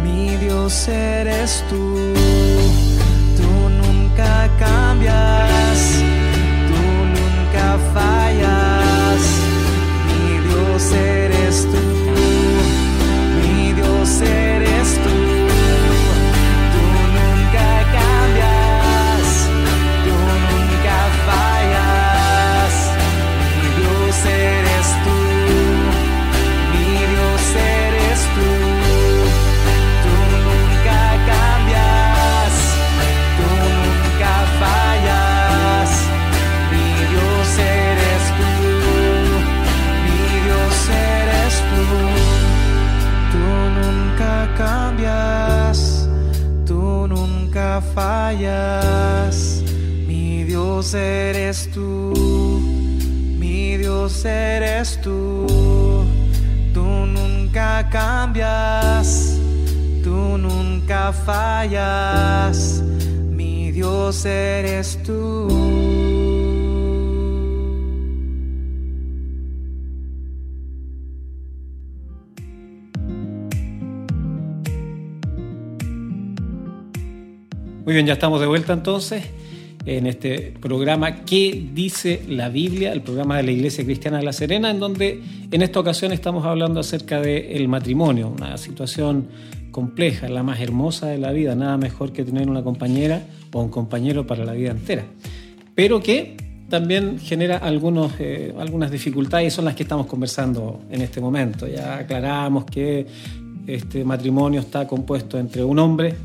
mi 0.03 0.37
Dios 0.37 0.87
eres 0.87 1.63
tú. 1.69 1.81
Tú 3.37 3.49
nunca 3.81 4.49
cambias. 4.59 5.32
Eres 54.25 55.01
tú. 55.01 55.45
Tú 56.73 56.83
nunca 56.83 57.89
cambias, 57.89 59.37
tú 60.01 60.37
nunca 60.37 61.11
fallas. 61.11 62.81
Mi 63.29 63.71
Dios 63.71 64.25
eres 64.25 65.01
tú. 65.03 65.47
Muy 77.85 77.93
bien, 77.93 78.05
ya 78.05 78.13
estamos 78.13 78.39
de 78.39 78.47
vuelta 78.47 78.71
entonces 78.71 79.42
en 79.85 80.07
este 80.07 80.53
programa 80.61 81.25
¿Qué 81.25 81.67
dice 81.73 82.21
la 82.27 82.49
Biblia? 82.49 82.93
El 82.93 83.01
programa 83.01 83.37
de 83.37 83.43
la 83.43 83.51
Iglesia 83.51 83.83
Cristiana 83.83 84.17
de 84.17 84.23
La 84.23 84.33
Serena, 84.33 84.69
en 84.69 84.79
donde 84.79 85.21
en 85.51 85.61
esta 85.61 85.79
ocasión 85.79 86.11
estamos 86.11 86.45
hablando 86.45 86.79
acerca 86.79 87.19
del 87.19 87.67
matrimonio, 87.67 88.29
una 88.29 88.57
situación 88.57 89.27
compleja, 89.71 90.29
la 90.29 90.43
más 90.43 90.59
hermosa 90.61 91.07
de 91.07 91.17
la 91.17 91.31
vida, 91.31 91.55
nada 91.55 91.77
mejor 91.77 92.13
que 92.13 92.23
tener 92.23 92.49
una 92.49 92.63
compañera 92.63 93.25
o 93.51 93.61
un 93.61 93.69
compañero 93.69 94.25
para 94.25 94.45
la 94.45 94.53
vida 94.53 94.71
entera, 94.71 95.03
pero 95.75 96.01
que 96.01 96.37
también 96.69 97.19
genera 97.19 97.57
algunos, 97.57 98.13
eh, 98.19 98.53
algunas 98.57 98.89
dificultades 98.89 99.47
y 99.47 99.55
son 99.55 99.65
las 99.65 99.75
que 99.75 99.83
estamos 99.83 100.07
conversando 100.07 100.81
en 100.89 101.01
este 101.01 101.19
momento. 101.19 101.67
Ya 101.67 101.97
aclaramos 101.97 102.65
que 102.65 103.05
este 103.67 104.03
matrimonio 104.03 104.61
está 104.61 104.87
compuesto 104.87 105.37
entre 105.37 105.63
un 105.63 105.77
hombre 105.79 106.15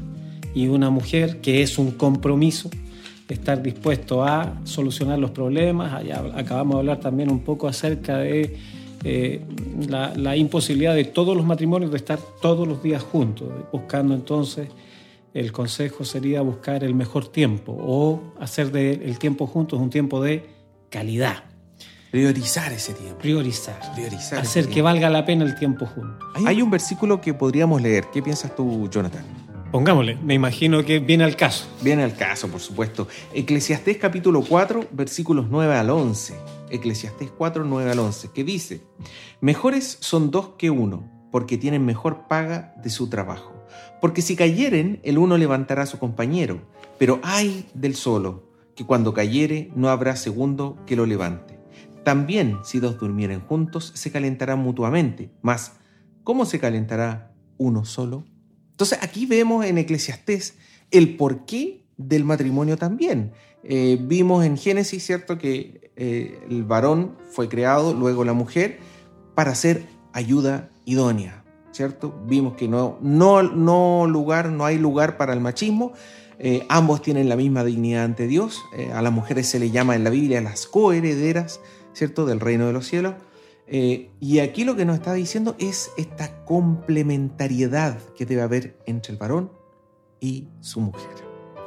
y 0.54 0.68
una 0.68 0.90
mujer, 0.90 1.40
que 1.40 1.62
es 1.62 1.78
un 1.78 1.92
compromiso, 1.92 2.70
estar 3.28 3.62
dispuesto 3.62 4.24
a 4.24 4.60
solucionar 4.64 5.18
los 5.18 5.30
problemas. 5.30 5.92
Allá 5.92 6.22
acabamos 6.34 6.76
de 6.76 6.78
hablar 6.80 7.00
también 7.00 7.30
un 7.30 7.40
poco 7.40 7.68
acerca 7.68 8.18
de 8.18 8.56
eh, 9.04 9.42
la, 9.88 10.14
la, 10.16 10.36
imposibilidad 10.36 10.94
de 10.94 11.04
todos 11.04 11.36
los 11.36 11.46
matrimonios 11.46 11.90
de 11.90 11.98
estar 11.98 12.18
todos 12.40 12.66
los 12.66 12.82
días 12.82 13.02
juntos, 13.02 13.48
buscando 13.72 14.14
entonces, 14.14 14.68
el 15.34 15.52
consejo 15.52 16.04
sería 16.04 16.40
buscar 16.40 16.82
el 16.82 16.94
mejor 16.94 17.28
tiempo 17.28 17.76
o 17.78 18.34
hacer 18.40 18.72
del 18.72 19.02
el 19.02 19.18
tiempo 19.18 19.46
juntos 19.46 19.78
un 19.78 19.90
tiempo 19.90 20.20
de 20.20 20.46
calidad. 20.90 21.44
Priorizar 22.10 22.72
ese 22.72 22.94
tiempo. 22.94 23.18
Priorizar. 23.18 23.78
Priorizar 23.94 24.40
hacer 24.40 24.64
que 24.64 24.74
tiempo. 24.74 24.84
valga 24.86 25.10
la 25.10 25.26
pena 25.26 25.44
el 25.44 25.54
tiempo 25.54 25.86
juntos. 25.86 26.26
Hay 26.46 26.62
un 26.62 26.70
versículo 26.70 27.20
que 27.20 27.34
podríamos 27.34 27.82
leer. 27.82 28.06
¿Qué 28.12 28.22
piensas 28.22 28.56
tú, 28.56 28.88
Jonathan? 28.90 29.24
Pongámosle, 29.70 30.16
me 30.16 30.32
imagino 30.32 30.82
que 30.82 30.98
viene 30.98 31.24
al 31.24 31.36
caso. 31.36 31.66
Viene 31.82 32.02
al 32.02 32.16
caso, 32.16 32.48
por 32.48 32.60
supuesto. 32.60 33.06
Eclesiastés 33.34 33.98
capítulo 33.98 34.40
4, 34.40 34.86
versículos 34.92 35.48
9 35.50 35.74
al 35.74 35.90
11. 35.90 36.34
Eclesiastés 36.70 37.30
4, 37.30 37.64
9 37.64 37.90
al 37.90 37.98
11, 37.98 38.30
que 38.32 38.44
dice, 38.44 38.80
Mejores 39.42 39.98
son 40.00 40.30
dos 40.30 40.52
que 40.56 40.70
uno, 40.70 41.10
porque 41.30 41.58
tienen 41.58 41.84
mejor 41.84 42.28
paga 42.28 42.72
de 42.82 42.88
su 42.88 43.10
trabajo. 43.10 43.52
Porque 44.00 44.22
si 44.22 44.36
cayeren, 44.36 45.00
el 45.02 45.18
uno 45.18 45.36
levantará 45.36 45.82
a 45.82 45.86
su 45.86 45.98
compañero, 45.98 46.62
pero 46.98 47.20
ay 47.22 47.66
del 47.74 47.94
solo, 47.94 48.48
que 48.74 48.86
cuando 48.86 49.12
cayere 49.12 49.70
no 49.76 49.90
habrá 49.90 50.16
segundo 50.16 50.78
que 50.86 50.96
lo 50.96 51.04
levante. 51.04 51.58
También 52.04 52.56
si 52.64 52.80
dos 52.80 52.98
durmieren 52.98 53.40
juntos, 53.40 53.92
se 53.94 54.10
calentarán 54.10 54.60
mutuamente, 54.60 55.30
mas 55.42 55.72
¿cómo 56.24 56.46
se 56.46 56.58
calentará 56.58 57.34
uno 57.58 57.84
solo? 57.84 58.24
Entonces 58.78 59.00
aquí 59.02 59.26
vemos 59.26 59.64
en 59.66 59.76
Eclesiastés 59.76 60.54
el 60.92 61.16
porqué 61.16 61.82
del 61.96 62.22
matrimonio 62.22 62.76
también. 62.76 63.32
Eh, 63.64 63.98
vimos 64.00 64.44
en 64.44 64.56
Génesis, 64.56 65.04
¿cierto?, 65.04 65.36
que 65.36 65.90
eh, 65.96 66.38
el 66.48 66.62
varón 66.62 67.16
fue 67.28 67.48
creado, 67.48 67.92
luego 67.92 68.22
la 68.24 68.34
mujer, 68.34 68.78
para 69.34 69.56
ser 69.56 69.82
ayuda 70.12 70.70
idónea, 70.84 71.42
¿cierto? 71.72 72.22
Vimos 72.28 72.54
que 72.54 72.68
no, 72.68 72.98
no, 73.02 73.42
no, 73.42 74.06
lugar, 74.06 74.50
no 74.50 74.64
hay 74.64 74.78
lugar 74.78 75.16
para 75.16 75.32
el 75.32 75.40
machismo. 75.40 75.92
Eh, 76.38 76.64
ambos 76.68 77.02
tienen 77.02 77.28
la 77.28 77.34
misma 77.34 77.64
dignidad 77.64 78.04
ante 78.04 78.28
Dios. 78.28 78.62
a 78.94 79.02
las 79.02 79.12
mujeres 79.12 79.48
se 79.48 79.58
le 79.58 79.72
llama 79.72 79.96
en 79.96 80.04
la 80.04 80.10
Biblia 80.10 80.40
las 80.40 80.68
coherederas, 80.68 81.60
¿cierto?, 81.94 82.26
del 82.26 82.38
reino 82.38 82.68
de 82.68 82.72
los 82.72 82.86
cielos. 82.86 83.14
Eh, 83.70 84.10
y 84.20 84.38
aquí 84.38 84.64
lo 84.64 84.76
que 84.76 84.84
nos 84.84 84.96
está 84.96 85.12
diciendo 85.12 85.54
es 85.58 85.90
esta 85.98 86.44
complementariedad 86.44 87.98
que 88.16 88.24
debe 88.24 88.42
haber 88.42 88.78
entre 88.86 89.12
el 89.12 89.18
varón 89.18 89.52
y 90.20 90.48
su 90.60 90.80
mujer. 90.80 91.10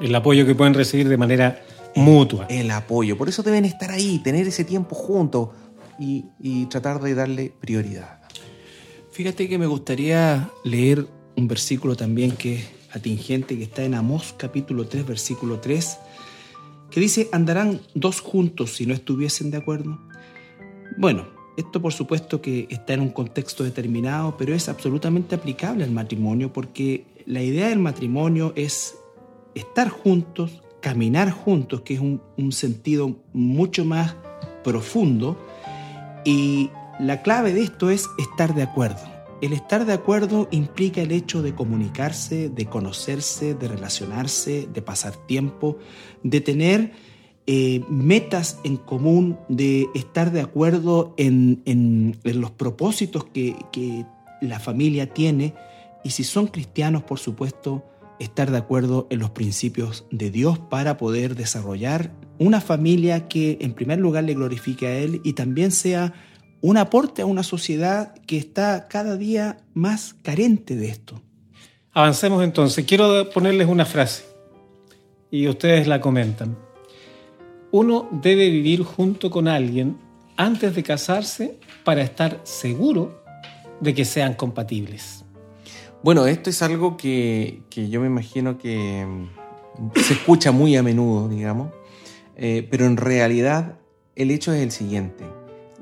El 0.02 0.16
apoyo 0.16 0.46
que 0.46 0.56
pueden 0.56 0.74
recibir 0.74 1.08
de 1.08 1.18
manera 1.18 1.62
mutua. 1.96 2.48
El 2.50 2.72
apoyo. 2.72 3.18
Por 3.18 3.30
eso 3.30 3.44
deben 3.44 3.66
estar 3.66 3.92
ahí, 3.92 4.20
tener 4.20 4.48
ese 4.48 4.64
tiempo 4.64 4.96
juntos 4.96 5.50
y, 6.00 6.26
y 6.40 6.66
tratar 6.66 7.00
de 7.02 7.14
darle 7.14 7.54
prioridad. 7.60 8.22
Fíjate 9.12 9.48
que 9.48 9.60
me 9.60 9.68
gustaría 9.68 10.50
leer 10.64 11.08
un 11.36 11.48
versículo 11.48 11.96
también 11.96 12.32
que 12.32 12.56
es 12.56 12.70
atingente, 12.94 13.58
que 13.58 13.64
está 13.64 13.84
en 13.84 13.94
Amós 13.94 14.34
capítulo 14.38 14.88
3, 14.88 15.06
versículo 15.06 15.60
3, 15.60 15.98
que 16.90 17.00
dice, 17.00 17.30
andarán 17.32 17.82
dos 17.94 18.22
juntos 18.22 18.76
si 18.76 18.86
no 18.86 18.94
estuviesen 18.94 19.52
de 19.52 19.58
acuerdo. 19.58 20.00
Bueno, 20.98 21.28
esto 21.62 21.82
por 21.82 21.94
supuesto 21.94 22.42
que 22.42 22.68
está 22.70 22.94
en 22.94 23.02
un 23.02 23.10
contexto 23.10 23.64
determinado, 23.64 24.36
pero 24.38 24.54
es 24.54 24.70
absolutamente 24.70 25.36
aplicable 25.36 25.84
al 25.84 25.92
matrimonio 25.92 26.52
porque 26.54 27.06
la 27.26 27.42
idea 27.42 27.70
del 27.70 27.80
matrimonio 27.80 28.54
es 28.56 28.96
estar 29.56 29.90
juntos, 29.90 30.62
caminar 30.82 31.32
juntos, 31.32 31.82
que 31.82 31.96
es 31.96 32.00
un, 32.00 32.22
un 32.38 32.52
sentido 32.52 33.16
mucho 33.34 33.86
más 33.86 34.16
profundo, 34.64 35.38
y 36.24 36.70
la 37.00 37.22
clave 37.22 37.54
de 37.54 37.64
esto 37.64 37.90
es 37.90 38.08
estar 38.18 38.54
de 38.54 38.64
acuerdo. 38.64 39.00
El 39.42 39.54
estar 39.54 39.86
de 39.86 39.94
acuerdo 39.94 40.48
implica 40.52 41.02
el 41.02 41.12
hecho 41.12 41.42
de 41.42 41.56
comunicarse, 41.56 42.50
de 42.50 42.66
conocerse, 42.68 43.56
de 43.56 43.68
relacionarse, 43.68 44.68
de 44.72 44.82
pasar 44.84 45.16
tiempo, 45.26 45.80
de 46.22 46.42
tener 46.42 46.92
eh, 47.48 47.84
metas 47.90 48.60
en 48.64 48.78
común, 48.78 49.40
de 49.50 49.88
estar 49.96 50.32
de 50.32 50.42
acuerdo 50.42 51.16
en, 51.18 51.62
en, 51.66 52.20
en 52.24 52.42
los 52.42 52.52
propósitos 52.52 53.26
que, 53.26 53.56
que, 53.72 54.06
la 54.42 54.60
familia 54.60 55.06
tiene 55.14 55.54
y 56.04 56.10
si 56.10 56.24
son 56.24 56.48
cristianos, 56.48 57.04
por 57.04 57.20
supuesto, 57.20 57.86
estar 58.20 58.50
de 58.50 58.58
acuerdo 58.58 59.06
en 59.12 59.20
los 59.20 59.30
principios 59.30 60.06
de 60.10 60.32
Dios 60.32 60.58
para 60.58 60.98
poder 60.98 61.36
desarrollar 61.36 62.12
una 62.40 62.60
familia 62.60 63.28
que 63.28 63.60
en 63.62 63.74
primer 63.74 64.00
lugar 64.00 64.24
le 64.24 64.34
glorifique 64.34 64.88
a 64.88 64.98
Él 64.98 65.22
y 65.24 65.34
también 65.34 65.70
sea 65.70 66.14
un 66.60 66.78
aporte 66.78 67.22
a 67.22 67.28
una 67.28 67.44
sociedad 67.44 68.16
que 68.26 68.38
está 68.38 68.88
cada 68.88 69.16
día 69.16 69.58
más 69.76 70.16
carente 70.24 70.76
de 70.76 70.90
esto. 70.90 71.22
Avancemos 71.94 72.44
entonces. 72.44 72.84
Quiero 72.86 73.30
ponerles 73.30 73.68
una 73.68 73.86
frase 73.86 74.24
y 75.30 75.48
ustedes 75.48 75.88
la 75.88 76.02
comentan 76.02 76.58
uno 77.72 78.08
debe 78.12 78.50
vivir 78.50 78.84
junto 78.84 79.30
con 79.32 79.48
alguien 79.48 79.98
antes 80.38 80.76
de 80.76 80.84
casarse 80.84 81.60
para 81.84 82.02
estar 82.02 82.42
seguro 82.44 83.24
de 83.80 83.94
que 83.94 84.06
sean 84.06 84.34
compatibles. 84.34 85.24
Bueno, 86.04 86.26
esto 86.26 86.50
es 86.50 86.62
algo 86.62 86.98
que, 86.98 87.62
que 87.70 87.90
yo 87.90 88.02
me 88.02 88.08
imagino 88.08 88.58
que 88.58 89.06
se 89.96 90.14
escucha 90.14 90.52
muy 90.52 90.76
a 90.76 90.84
menudo, 90.84 91.30
digamos, 91.30 91.72
eh, 92.36 92.68
pero 92.70 92.86
en 92.86 92.98
realidad 92.98 93.78
el 94.16 94.32
hecho 94.32 94.52
es 94.54 94.62
el 94.62 94.72
siguiente, 94.72 95.24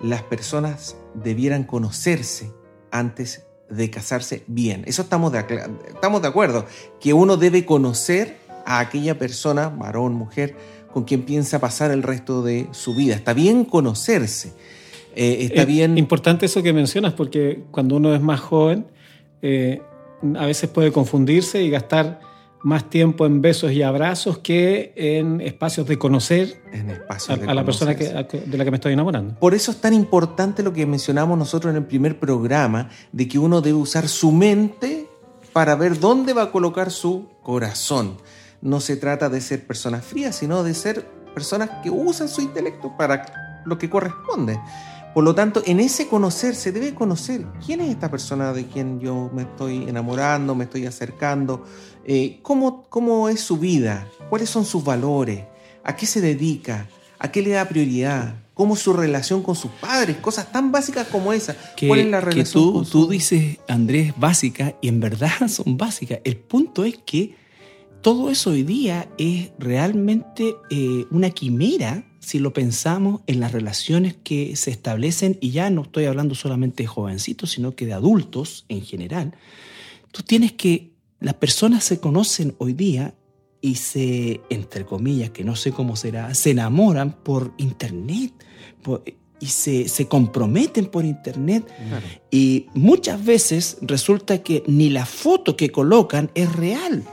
las 0.02 0.24
personas 0.24 0.98
debieran 1.14 1.64
conocerse 1.64 2.52
antes 2.92 3.46
de 3.70 3.90
casarse 3.90 4.44
bien. 4.48 4.84
Eso 4.88 5.04
estamos 5.04 5.34
estamos 5.34 6.22
de 6.22 6.28
acuerdo, 6.28 6.66
que 7.00 7.14
uno 7.14 7.38
debe 7.38 7.66
conocer 7.66 8.38
a 8.66 8.80
aquella 8.80 9.18
persona, 9.18 9.70
varón, 9.70 10.14
mujer, 10.14 10.56
con 10.94 11.04
quien 11.04 11.24
piensa 11.24 11.60
pasar 11.60 11.92
el 11.92 12.04
resto 12.04 12.42
de 12.42 12.68
su 12.72 12.96
vida. 12.96 13.16
Está 13.16 13.34
bien 13.34 13.66
conocerse. 13.66 14.54
Eh, 15.16 15.40
está 15.46 15.62
es 15.62 15.68
bien. 15.68 15.98
Importante 15.98 16.46
eso 16.46 16.62
que 16.64 16.74
mencionas, 16.74 17.14
porque 17.14 17.64
cuando 17.72 17.96
uno 17.98 18.14
es 18.14 18.22
más 18.22 18.40
joven, 18.40 18.86
eh, 19.42 19.82
a 20.38 20.46
veces 20.46 20.70
puede 20.70 20.92
confundirse 20.92 21.62
y 21.64 21.70
gastar 21.70 22.20
más 22.62 22.90
tiempo 22.90 23.26
en 23.26 23.42
besos 23.42 23.72
y 23.72 23.84
abrazos 23.84 24.40
que 24.40 24.92
en 24.98 25.40
espacios 25.40 25.88
de 25.88 25.98
conocer 25.98 26.62
en 26.74 26.90
espacios 26.90 27.38
a, 27.38 27.42
de 27.42 27.48
a 27.50 27.54
la 27.54 27.64
persona 27.64 27.96
que, 27.96 28.08
a- 28.08 28.24
de 28.24 28.58
la 28.58 28.66
que 28.66 28.72
me 28.72 28.76
estoy 28.76 28.92
enamorando. 28.92 29.36
Por 29.40 29.54
eso 29.54 29.72
es 29.72 29.80
tan 29.80 29.94
importante 29.94 30.62
lo 30.62 30.74
que 30.74 30.86
mencionamos 30.86 31.38
nosotros 31.38 31.72
en 31.72 31.78
el 31.78 31.86
primer 31.86 32.20
programa, 32.20 32.90
de 33.14 33.28
que 33.30 33.40
uno 33.40 33.62
debe 33.62 33.78
usar 33.78 34.10
su 34.10 34.34
mente 34.34 35.08
para 35.54 35.76
ver 35.76 36.00
dónde 36.00 36.34
va 36.34 36.44
a 36.44 36.52
colocar 36.52 36.92
su 36.92 37.30
corazón. 37.44 38.18
No 38.62 38.80
se 38.80 38.98
trata 38.98 39.30
de 39.30 39.42
ser 39.42 39.66
personas 39.66 40.04
frías, 40.06 40.36
sino 40.36 40.64
de 40.64 40.74
ser 40.74 41.06
personas 41.34 41.70
que 41.84 41.90
usan 41.90 42.28
su 42.28 42.42
intelecto 42.42 42.96
para 42.98 43.62
lo 43.66 43.78
que 43.78 43.90
corresponde. 43.90 44.60
Por 45.14 45.24
lo 45.24 45.34
tanto, 45.34 45.64
en 45.66 45.80
ese 45.80 46.08
conocer 46.08 46.56
se 46.56 46.72
debe 46.72 46.94
conocer 46.94 47.46
quién 47.66 47.82
es 47.82 47.90
esta 47.90 48.12
persona 48.12 48.54
de 48.54 48.66
quien 48.68 49.00
yo 49.00 49.30
me 49.34 49.44
estoy 49.44 49.90
enamorando, 49.90 50.54
me 50.56 50.66
estoy 50.66 50.86
acercando, 50.86 51.66
eh, 52.06 52.40
cómo, 52.44 52.84
cómo 52.90 53.28
es 53.30 53.40
su 53.42 53.58
vida, 53.58 54.08
cuáles 54.30 54.50
son 54.50 54.66
sus 54.66 54.84
valores, 54.84 55.46
a 55.84 55.96
qué 55.96 56.06
se 56.06 56.22
dedica, 56.22 56.88
a 57.18 57.32
qué 57.32 57.42
le 57.42 57.52
da 57.52 57.68
prioridad, 57.68 58.36
cómo 58.54 58.76
su 58.76 58.94
relación 58.94 59.42
con 59.42 59.56
sus 59.56 59.72
padres, 59.72 60.18
cosas 60.18 60.52
tan 60.52 60.72
básicas 60.72 61.08
como 61.08 61.34
esa. 61.34 61.56
que, 61.76 61.88
¿Cuál 61.88 62.02
es 62.02 62.08
la 62.08 62.20
que 62.20 62.26
relación 62.26 62.64
tú, 62.64 62.74
con 62.74 62.86
su- 62.86 62.92
tú 63.06 63.08
dices, 63.10 63.58
Andrés, 63.68 64.14
básicas, 64.16 64.74
y 64.80 64.90
en 64.90 65.00
verdad 65.00 65.32
son 65.48 65.76
básicas. 65.78 66.20
El 66.24 66.38
punto 66.38 66.84
es 66.86 66.98
que 67.04 67.36
todo 68.02 68.30
eso 68.30 68.52
hoy 68.52 68.64
día 68.64 69.10
es 69.18 69.52
realmente 69.60 70.56
eh, 70.70 71.06
una 71.12 71.30
quimera 71.32 72.06
si 72.20 72.40
lo 72.40 72.54
pensamos 72.54 73.22
en 73.28 73.40
las 73.40 73.52
relaciones 73.54 74.16
que 74.24 74.56
se 74.56 74.72
establecen, 74.72 75.38
y 75.42 75.52
ya 75.52 75.70
no 75.70 75.82
estoy 75.84 76.06
hablando 76.06 76.36
solamente 76.36 76.84
de 76.84 76.88
jovencitos, 76.88 77.52
sino 77.52 77.76
que 77.76 77.86
de 77.86 77.94
adultos 77.94 78.66
en 78.70 78.82
general. 78.82 79.34
Tú 80.12 80.22
tienes 80.24 80.52
que, 80.54 80.92
las 81.20 81.34
personas 81.36 81.84
se 81.84 82.00
conocen 82.00 82.56
hoy 82.60 82.74
día 82.74 83.16
y 83.62 83.76
se, 83.76 84.42
entre 84.50 84.86
comillas, 84.86 85.32
que 85.32 85.44
no 85.44 85.56
sé 85.56 85.72
cómo 85.72 85.96
será, 85.96 86.34
se 86.36 86.52
enamoran 86.52 87.12
por 87.24 87.54
internet 87.58 88.32
por- 88.84 89.04
y 89.42 89.46
se, 89.48 89.88
se 89.88 90.08
comprometen 90.08 90.86
por 90.88 91.06
internet 91.06 91.66
Claro. 91.88 92.06
y 92.30 92.66
muchas 92.74 93.24
veces 93.24 93.78
resulta 93.82 94.44
que 94.44 94.64
ni 94.68 94.90
la 94.90 95.06
foto 95.06 95.56
que 95.56 95.72
colocan 95.72 96.30
es 96.36 96.54
real. 96.54 97.04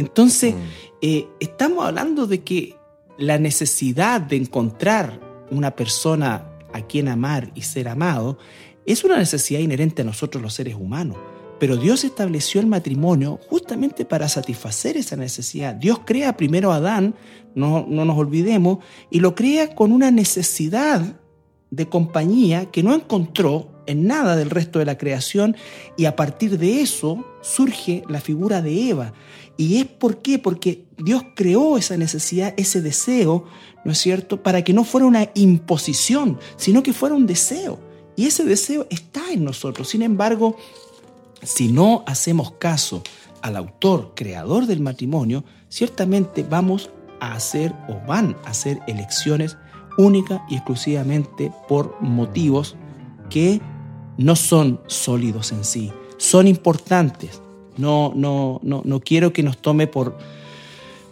Entonces, 0.00 0.54
Mm. 0.54 0.58
eh, 1.02 1.28
estamos 1.38 1.84
hablando 1.84 2.26
de 2.26 2.40
que 2.40 2.74
la 3.18 3.38
necesidad 3.38 4.20
de 4.20 4.36
encontrar 4.36 5.20
una 5.50 5.70
persona 5.76 6.46
a 6.72 6.80
quien 6.80 7.08
amar 7.08 7.52
y 7.54 7.62
ser 7.62 7.86
amado 7.88 8.38
es 8.86 9.04
una 9.04 9.18
necesidad 9.18 9.60
inherente 9.60 10.02
a 10.02 10.04
nosotros 10.06 10.42
los 10.42 10.54
seres 10.54 10.74
humanos. 10.74 11.18
Pero 11.58 11.76
Dios 11.76 12.04
estableció 12.04 12.60
el 12.62 12.66
matrimonio 12.66 13.38
justamente 13.50 14.06
para 14.06 14.26
satisfacer 14.28 14.96
esa 14.96 15.16
necesidad. 15.16 15.74
Dios 15.74 16.00
crea 16.06 16.34
primero 16.34 16.72
a 16.72 16.76
Adán, 16.76 17.14
no, 17.54 17.84
no 17.86 18.06
nos 18.06 18.16
olvidemos, 18.16 18.78
y 19.10 19.20
lo 19.20 19.34
crea 19.34 19.74
con 19.74 19.92
una 19.92 20.10
necesidad 20.10 21.20
de 21.70 21.86
compañía 21.86 22.70
que 22.70 22.82
no 22.82 22.94
encontró 22.94 23.79
en 23.90 24.06
nada 24.06 24.36
del 24.36 24.50
resto 24.50 24.78
de 24.78 24.84
la 24.84 24.98
creación 24.98 25.56
y 25.96 26.04
a 26.04 26.16
partir 26.16 26.58
de 26.58 26.80
eso 26.80 27.24
surge 27.40 28.02
la 28.08 28.20
figura 28.20 28.62
de 28.62 28.90
Eva. 28.90 29.12
¿Y 29.56 29.78
es 29.78 29.86
por 29.86 30.22
qué? 30.22 30.38
Porque 30.38 30.86
Dios 30.96 31.22
creó 31.34 31.76
esa 31.76 31.96
necesidad, 31.96 32.54
ese 32.56 32.80
deseo, 32.80 33.44
¿no 33.84 33.92
es 33.92 33.98
cierto? 33.98 34.42
Para 34.42 34.62
que 34.62 34.72
no 34.72 34.84
fuera 34.84 35.06
una 35.06 35.28
imposición, 35.34 36.38
sino 36.56 36.82
que 36.82 36.92
fuera 36.92 37.14
un 37.14 37.26
deseo. 37.26 37.78
Y 38.16 38.26
ese 38.26 38.44
deseo 38.44 38.86
está 38.90 39.32
en 39.32 39.44
nosotros. 39.44 39.88
Sin 39.88 40.02
embargo, 40.02 40.56
si 41.42 41.68
no 41.68 42.04
hacemos 42.06 42.52
caso 42.52 43.02
al 43.42 43.56
autor, 43.56 44.12
creador 44.14 44.66
del 44.66 44.80
matrimonio, 44.80 45.44
ciertamente 45.68 46.42
vamos 46.42 46.90
a 47.20 47.34
hacer 47.34 47.74
o 47.88 48.06
van 48.06 48.36
a 48.44 48.50
hacer 48.50 48.80
elecciones 48.86 49.56
única 49.98 50.44
y 50.48 50.56
exclusivamente 50.56 51.52
por 51.68 52.00
motivos 52.00 52.76
que 53.28 53.60
no 54.20 54.36
son 54.36 54.80
sólidos 54.86 55.50
en 55.50 55.64
sí, 55.64 55.90
son 56.18 56.46
importantes. 56.46 57.40
No, 57.78 58.12
no, 58.14 58.60
no, 58.62 58.82
no 58.84 59.00
quiero 59.00 59.32
que 59.32 59.42
nos 59.42 59.56
tome 59.56 59.86
por, 59.86 60.18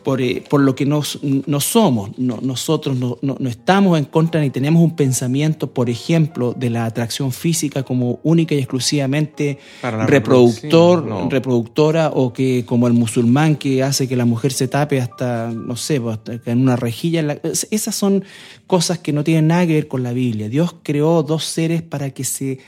por, 0.08 0.22
eh, 0.22 0.42
por 0.48 0.62
lo 0.62 0.74
que 0.74 0.86
nos, 0.86 1.18
no 1.22 1.60
somos. 1.60 2.18
No- 2.18 2.38
nosotros 2.40 2.96
no, 2.96 3.18
no- 3.20 3.36
no 3.38 3.48
estamos 3.50 3.98
en 3.98 4.06
contra 4.06 4.40
ni 4.40 4.48
tenemos 4.48 4.82
un 4.82 4.96
pensamiento, 4.96 5.70
por 5.74 5.90
ejemplo, 5.90 6.54
de 6.56 6.70
la 6.70 6.86
atracción 6.86 7.30
física 7.30 7.82
como 7.82 8.18
única 8.22 8.54
y 8.54 8.58
exclusivamente 8.58 9.58
reproductor, 10.06 11.04
reproductora 11.30 12.08
o 12.14 12.32
que 12.32 12.64
como 12.64 12.86
el 12.86 12.94
musulmán 12.94 13.56
que 13.56 13.82
hace 13.82 14.08
que 14.08 14.16
la 14.16 14.24
mujer 14.24 14.50
se 14.52 14.66
tape 14.66 14.98
hasta, 14.98 15.50
no 15.52 15.76
sé, 15.76 16.00
pues, 16.00 16.16
hasta 16.26 16.50
en 16.50 16.60
una 16.62 16.76
rejilla. 16.76 17.20
en 17.20 17.26
la- 17.26 17.40
es- 17.42 17.68
esas 17.70 17.94
son 17.94 18.24
cosas 18.66 18.98
que 19.00 19.12
no 19.12 19.24
tienen 19.24 19.48
nada 19.48 19.66
que 19.66 19.74
ver 19.74 19.88
con 19.88 20.02
la 20.02 20.12
Biblia. 20.14 20.48
Dios 20.48 20.74
creó 20.82 21.22
dos 21.22 21.44
seres 21.44 21.82
para 21.82 22.10
que 22.12 22.24
se 22.24 22.60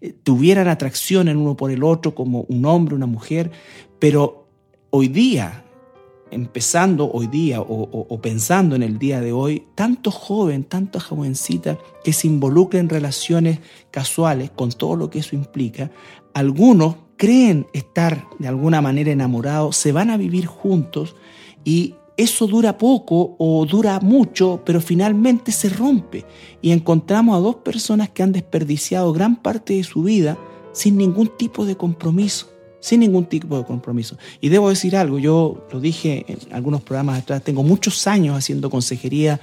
eh, 0.00 0.12
tuvieran 0.24 0.66
atracción 0.66 1.28
el 1.28 1.36
uno 1.36 1.56
por 1.56 1.70
el 1.70 1.84
otro 1.84 2.16
como 2.16 2.40
un 2.48 2.64
hombre, 2.64 2.96
una 2.96 3.06
mujer, 3.06 3.52
pero 4.00 4.48
hoy 4.90 5.06
día, 5.08 5.62
empezando 6.30 7.10
hoy 7.10 7.26
día 7.26 7.60
o, 7.60 8.20
pensando 8.20 8.76
en 8.76 8.82
el 8.82 8.98
día 8.98 9.20
de 9.20 9.32
hoy, 9.32 9.64
tanto 9.74 10.10
joven, 10.10 10.64
tanta 10.64 11.00
jovencita 11.00 11.78
que 12.04 12.12
se 12.12 12.26
involucra 12.26 12.80
en 12.80 12.88
relaciones 12.88 13.60
casuales 13.90 14.50
con 14.50 14.70
todo 14.70 14.96
lo 14.96 15.10
que 15.10 15.20
eso 15.20 15.36
implica, 15.36 15.90
algunos 16.34 16.96
creen 17.16 17.66
estar 17.72 18.26
de 18.38 18.48
alguna 18.48 18.80
manera 18.80 19.10
enamorados, 19.10 19.76
se 19.76 19.92
van 19.92 20.10
a 20.10 20.16
vivir 20.16 20.46
juntos 20.46 21.16
y 21.64 21.94
eso 22.16 22.46
dura 22.46 22.76
poco 22.76 23.34
o 23.38 23.64
dura 23.64 23.98
mucho, 24.00 24.60
pero 24.66 24.82
finalmente 24.82 25.52
se 25.52 25.70
rompe. 25.70 26.26
Y 26.60 26.72
encontramos 26.72 27.34
a 27.34 27.40
dos 27.40 27.56
personas 27.56 28.10
que 28.10 28.22
han 28.22 28.32
desperdiciado 28.32 29.12
gran 29.14 29.36
parte 29.36 29.74
de 29.74 29.84
su 29.84 30.02
vida 30.02 30.36
sin 30.72 30.98
ningún 30.98 31.30
tipo 31.38 31.64
de 31.64 31.76
compromiso, 31.76 32.49
sin 32.80 33.00
ningún 33.00 33.26
tipo 33.26 33.58
de 33.58 33.64
compromiso. 33.64 34.16
Y 34.40 34.48
debo 34.48 34.68
decir 34.68 34.96
algo, 34.96 35.18
yo 35.18 35.66
lo 35.70 35.80
dije 35.80 36.24
en 36.26 36.38
algunos 36.52 36.82
programas 36.82 37.20
atrás, 37.20 37.42
tengo 37.42 37.62
muchos 37.62 38.06
años 38.06 38.36
haciendo 38.36 38.70
consejería 38.70 39.40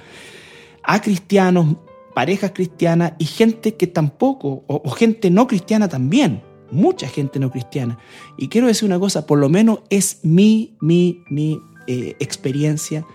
a 0.82 1.00
cristianos, 1.00 1.76
parejas 2.14 2.52
cristianas 2.52 3.12
y 3.18 3.24
gente 3.24 3.76
que 3.76 3.86
tampoco, 3.86 4.64
o, 4.66 4.90
gente 4.90 5.30
no 5.30 5.46
cristiana 5.46 5.88
también, 5.88 6.42
mucha 6.70 7.08
gente 7.08 7.38
no 7.38 7.50
cristiana. 7.50 7.98
Y 8.36 8.48
quiero 8.48 8.66
decir 8.66 8.86
una 8.86 8.98
cosa, 8.98 9.26
por 9.26 9.38
lo 9.38 9.48
menos 9.48 9.80
es 9.88 10.20
mi, 10.22 10.76
mi, 10.80 11.22
mi 11.30 11.60
eh, 11.86 12.16
experiencia 12.18 13.06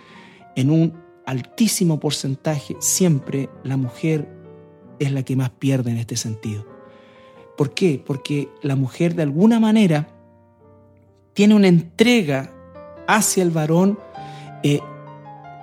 en 0.56 0.72
un 0.72 0.94
altísimo 1.26 2.00
porcentaje, 2.00 2.76
siempre 2.80 3.50
la 3.64 3.78
mujer 3.78 4.30
es 5.00 5.12
la 5.12 5.24
que 5.24 5.36
más 5.36 5.50
pierde 5.52 5.92
en 5.92 5.98
este 5.98 6.16
sentido. 6.16 6.73
¿Por 7.58 7.74
qué? 7.74 8.02
Porque 8.06 8.50
la 8.62 8.76
mujer 8.76 9.16
de 9.16 9.24
alguna 9.24 9.60
manera 9.60 10.08
tiene 11.34 11.56
una 11.56 11.68
entrega 11.68 12.52
hacia 13.08 13.44
el 13.44 13.52
varón 13.52 13.98
eh, 14.64 14.80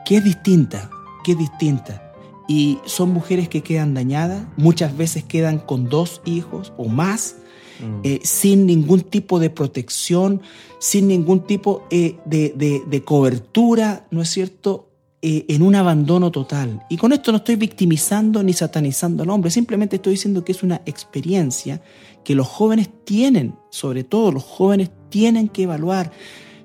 que 0.04 0.16
es 0.18 0.24
distinta, 0.24 0.90
que 1.24 1.32
es 1.32 1.38
distinta. 1.38 2.12
Y 2.48 2.78
son 2.84 3.10
mujeres 3.12 3.48
que 3.48 3.62
quedan 3.62 3.94
dañadas, 3.94 4.44
muchas 4.56 4.96
veces 4.96 5.22
quedan 5.24 5.58
con 5.58 5.88
dos 5.88 6.20
hijos 6.24 6.72
o 6.76 6.88
más, 6.88 7.36
Mm. 7.80 8.00
eh, 8.04 8.20
sin 8.24 8.66
ningún 8.66 9.00
tipo 9.00 9.38
de 9.38 9.48
protección, 9.48 10.42
sin 10.80 11.08
ningún 11.08 11.40
tipo 11.46 11.86
eh, 11.90 12.18
de, 12.26 12.52
de- 12.54 12.82
de 12.86 13.04
cobertura, 13.04 14.06
¿no 14.10 14.20
es 14.20 14.28
cierto? 14.28 14.89
Eh, 15.22 15.44
en 15.48 15.60
un 15.60 15.74
abandono 15.74 16.30
total. 16.30 16.82
Y 16.88 16.96
con 16.96 17.12
esto 17.12 17.30
no 17.30 17.38
estoy 17.38 17.56
victimizando 17.56 18.42
ni 18.42 18.54
satanizando 18.54 19.22
al 19.22 19.28
hombre, 19.28 19.50
simplemente 19.50 19.96
estoy 19.96 20.14
diciendo 20.14 20.46
que 20.46 20.52
es 20.52 20.62
una 20.62 20.80
experiencia 20.86 21.82
que 22.24 22.34
los 22.34 22.46
jóvenes 22.46 22.88
tienen, 23.04 23.54
sobre 23.68 24.02
todo 24.02 24.32
los 24.32 24.44
jóvenes 24.44 24.90
tienen 25.10 25.48
que 25.48 25.64
evaluar. 25.64 26.10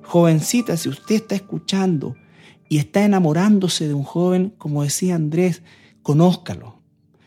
Jovencita, 0.03 0.77
si 0.77 0.87
usted 0.87 1.15
está 1.15 1.35
escuchando 1.35 2.15
y 2.69 2.77
está 2.77 3.03
enamorándose 3.03 3.89
de 3.89 3.93
un 3.93 4.03
joven, 4.03 4.53
como 4.57 4.83
decía 4.83 5.15
Andrés, 5.15 5.61
conózcalo. 6.01 6.79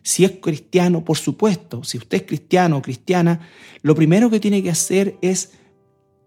Si 0.03 0.25
es 0.25 0.33
cristiano, 0.41 1.05
por 1.05 1.19
supuesto, 1.19 1.85
si 1.85 1.99
usted 1.99 2.23
es 2.23 2.27
cristiano 2.27 2.79
o 2.79 2.83
cristiana, 2.83 3.41
lo 3.83 3.95
primero 3.95 4.31
que 4.31 4.41
tiene 4.41 4.63
que 4.63 4.71
hacer 4.71 5.19
es 5.21 5.58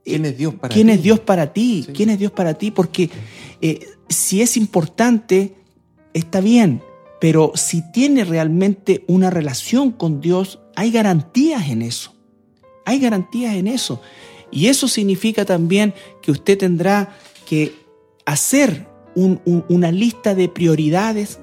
¿Quién 0.03 0.25
es 0.25 0.37
Dios 0.37 0.55
para 0.55 0.73
¿Quién 0.73 0.87
ti? 0.87 0.93
es 0.93 1.03
Dios 1.03 1.19
para 1.19 1.53
ti? 1.53 1.83
Sí. 1.85 1.93
¿Quién 1.93 2.09
es 2.09 2.19
Dios 2.19 2.31
para 2.31 2.53
ti? 2.55 2.71
Porque 2.71 3.09
eh, 3.61 3.87
si 4.09 4.41
es 4.41 4.57
importante, 4.57 5.55
está 6.13 6.41
bien, 6.41 6.81
pero 7.19 7.51
si 7.55 7.83
tiene 7.91 8.25
realmente 8.25 9.03
una 9.07 9.29
relación 9.29 9.91
con 9.91 10.21
Dios, 10.21 10.59
hay 10.75 10.91
garantías 10.91 11.69
en 11.69 11.83
eso. 11.83 12.13
Hay 12.85 12.99
garantías 12.99 13.55
en 13.55 13.67
eso. 13.67 14.01
Y 14.51 14.67
eso 14.67 14.87
significa 14.87 15.45
también 15.45 15.93
que 16.21 16.31
usted 16.31 16.57
tendrá 16.57 17.15
que 17.45 17.73
hacer 18.25 18.87
una 19.15 19.91
lista 19.91 20.35
de 20.35 20.49
prioridades 20.49 21.39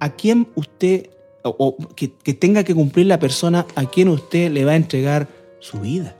a 0.00 0.14
quien 0.14 0.48
usted, 0.54 1.10
o, 1.42 1.76
que, 1.94 2.08
tenga 2.08 2.64
que 2.64 2.74
cumplir 2.74 3.06
la 3.06 3.18
persona 3.18 3.66
a 3.74 3.86
quien 3.86 4.08
usted 4.08 4.50
le 4.50 4.64
va 4.64 4.72
a 4.72 4.76
entregar 4.76 5.28
su 5.60 5.80
vida. 5.80 6.16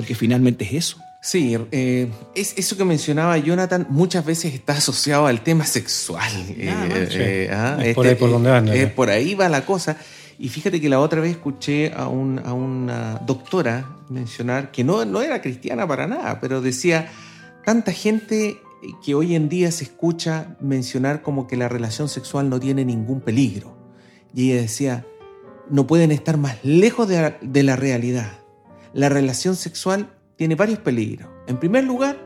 Porque 0.00 0.14
finalmente 0.14 0.64
es 0.64 0.72
eso. 0.72 0.96
Sí, 1.20 1.54
eh, 1.72 2.08
es 2.34 2.54
eso 2.56 2.74
que 2.78 2.86
mencionaba 2.86 3.36
Jonathan 3.36 3.86
muchas 3.90 4.24
veces 4.24 4.54
está 4.54 4.72
asociado 4.72 5.26
al 5.26 5.42
tema 5.42 5.66
sexual. 5.66 6.32
es 6.48 7.94
por 7.94 8.06
ahí 8.06 8.14
por 8.14 8.30
donde 8.30 8.48
van. 8.48 8.70
por 8.96 9.10
ahí 9.10 9.34
va 9.34 9.50
la 9.50 9.66
cosa. 9.66 9.98
Y 10.38 10.48
fíjate 10.48 10.80
que 10.80 10.88
la 10.88 11.00
otra 11.00 11.20
vez 11.20 11.32
escuché 11.32 11.92
a, 11.92 12.08
una 12.08 13.20
doctora 13.26 13.94
mencionar, 14.08 14.70
que 14.70 14.84
no, 14.84 15.04
no 15.04 15.20
era 15.20 15.42
cristiana 15.42 15.86
para 15.86 16.06
nada, 16.06 16.40
pero 16.40 16.62
decía, 16.62 17.10
tanta 17.66 17.92
gente 17.92 18.56
que 19.04 19.14
hoy 19.14 19.34
en 19.34 19.50
día 19.50 19.70
se 19.72 19.84
escucha 19.84 20.56
mencionar 20.62 21.20
como 21.20 21.46
que 21.46 21.58
la 21.58 21.68
relación 21.68 22.08
sexual 22.08 22.48
no 22.48 22.58
tiene 22.58 22.86
ningún 22.86 23.20
peligro. 23.20 23.76
Y 24.34 24.52
ella 24.52 24.62
decía, 24.62 25.04
no 25.68 25.86
pueden 25.86 26.10
estar 26.10 26.38
más 26.38 26.56
lejos 26.62 27.06
de, 27.06 27.34
de 27.42 27.62
la 27.62 27.76
realidad. 27.76 28.39
La 28.92 29.08
relación 29.08 29.56
sexual 29.56 30.12
tiene 30.36 30.54
varios 30.54 30.78
peligros. 30.78 31.28
En 31.46 31.58
primer 31.58 31.84
lugar, 31.84 32.18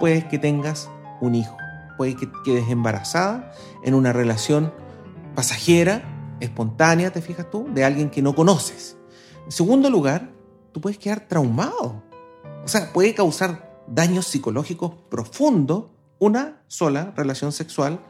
puedes 0.00 0.24
que 0.24 0.38
tengas 0.38 0.88
un 1.20 1.34
hijo, 1.34 1.56
puedes 1.96 2.16
que 2.16 2.30
quedes 2.44 2.68
embarazada 2.68 3.52
en 3.84 3.94
una 3.94 4.12
relación 4.12 4.72
pasajera 5.34 6.02
espontánea, 6.40 7.12
te 7.12 7.22
fijas 7.22 7.50
tú, 7.50 7.68
de 7.72 7.84
alguien 7.84 8.10
que 8.10 8.22
no 8.22 8.34
conoces. 8.34 8.96
En 9.44 9.52
segundo 9.52 9.90
lugar, 9.90 10.30
tú 10.72 10.80
puedes 10.80 10.98
quedar 10.98 11.28
traumado. 11.28 12.02
O 12.64 12.68
sea, 12.68 12.92
puede 12.92 13.14
causar 13.14 13.82
daños 13.86 14.26
psicológicos 14.26 14.94
profundos 15.10 15.86
una 16.18 16.62
sola 16.68 17.12
relación 17.16 17.52
sexual 17.52 18.00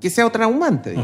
que, 0.00 0.10
sea 0.10 0.30
traumante. 0.30 0.94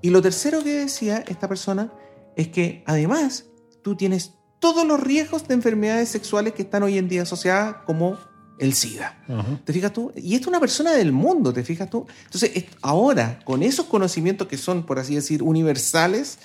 Y 0.00 0.10
lo 0.10 0.22
tercero 0.22 0.64
que 0.64 0.80
decía 0.80 1.22
esta 1.28 1.48
persona 1.48 1.92
es 2.36 2.48
que 2.48 2.82
además 2.86 3.46
tú 3.82 3.94
tienes 3.94 4.34
todos 4.62 4.86
los 4.86 5.00
riesgos 5.00 5.48
de 5.48 5.54
enfermedades 5.54 6.08
sexuales 6.08 6.52
que 6.52 6.62
están 6.62 6.84
hoy 6.84 6.96
en 6.96 7.08
día 7.08 7.22
asociadas 7.22 7.78
como 7.84 8.16
el 8.60 8.74
SIDA. 8.74 9.18
¿Te 9.64 9.72
fijas 9.72 9.92
tú? 9.92 10.12
Y 10.14 10.36
esto 10.36 10.44
es 10.44 10.48
una 10.50 10.60
persona 10.60 10.92
del 10.92 11.10
mundo, 11.10 11.52
¿te 11.52 11.64
fijas 11.64 11.90
tú? 11.90 12.06
Entonces, 12.26 12.66
ahora, 12.80 13.40
con 13.44 13.64
esos 13.64 13.86
conocimientos 13.86 14.46
que 14.46 14.56
son, 14.56 14.84
por 14.84 15.00
así 15.00 15.16
decir, 15.16 15.42
universales, 15.42 16.38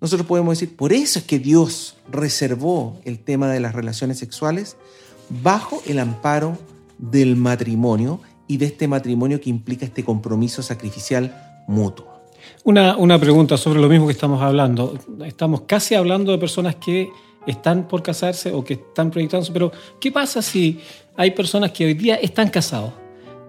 nosotros 0.00 0.24
podemos 0.24 0.56
decir, 0.56 0.76
por 0.76 0.92
eso 0.92 1.18
es 1.18 1.24
que 1.24 1.40
Dios 1.40 1.96
reservó 2.08 3.00
el 3.04 3.18
tema 3.18 3.48
de 3.50 3.58
las 3.58 3.74
relaciones 3.74 4.20
sexuales 4.20 4.76
bajo 5.42 5.82
el 5.84 5.98
amparo 5.98 6.56
del 6.98 7.34
matrimonio 7.34 8.20
y 8.46 8.58
de 8.58 8.66
este 8.66 8.86
matrimonio 8.86 9.40
que 9.40 9.50
implica 9.50 9.84
este 9.84 10.04
compromiso 10.04 10.62
sacrificial 10.62 11.64
mutuo. 11.66 12.06
Una, 12.62 12.96
una 12.96 13.18
pregunta 13.18 13.56
sobre 13.56 13.80
lo 13.80 13.88
mismo 13.88 14.06
que 14.06 14.12
estamos 14.12 14.40
hablando. 14.42 14.96
Estamos 15.26 15.62
casi 15.62 15.96
hablando 15.96 16.30
de 16.30 16.38
personas 16.38 16.76
que 16.76 17.10
están 17.46 17.88
por 17.88 18.02
casarse 18.02 18.52
o 18.52 18.64
que 18.64 18.74
están 18.74 19.10
proyectándose, 19.10 19.52
pero 19.52 19.72
¿qué 20.00 20.10
pasa 20.10 20.42
si 20.42 20.80
hay 21.16 21.30
personas 21.32 21.72
que 21.72 21.86
hoy 21.86 21.94
día 21.94 22.16
están 22.16 22.48
casados 22.48 22.92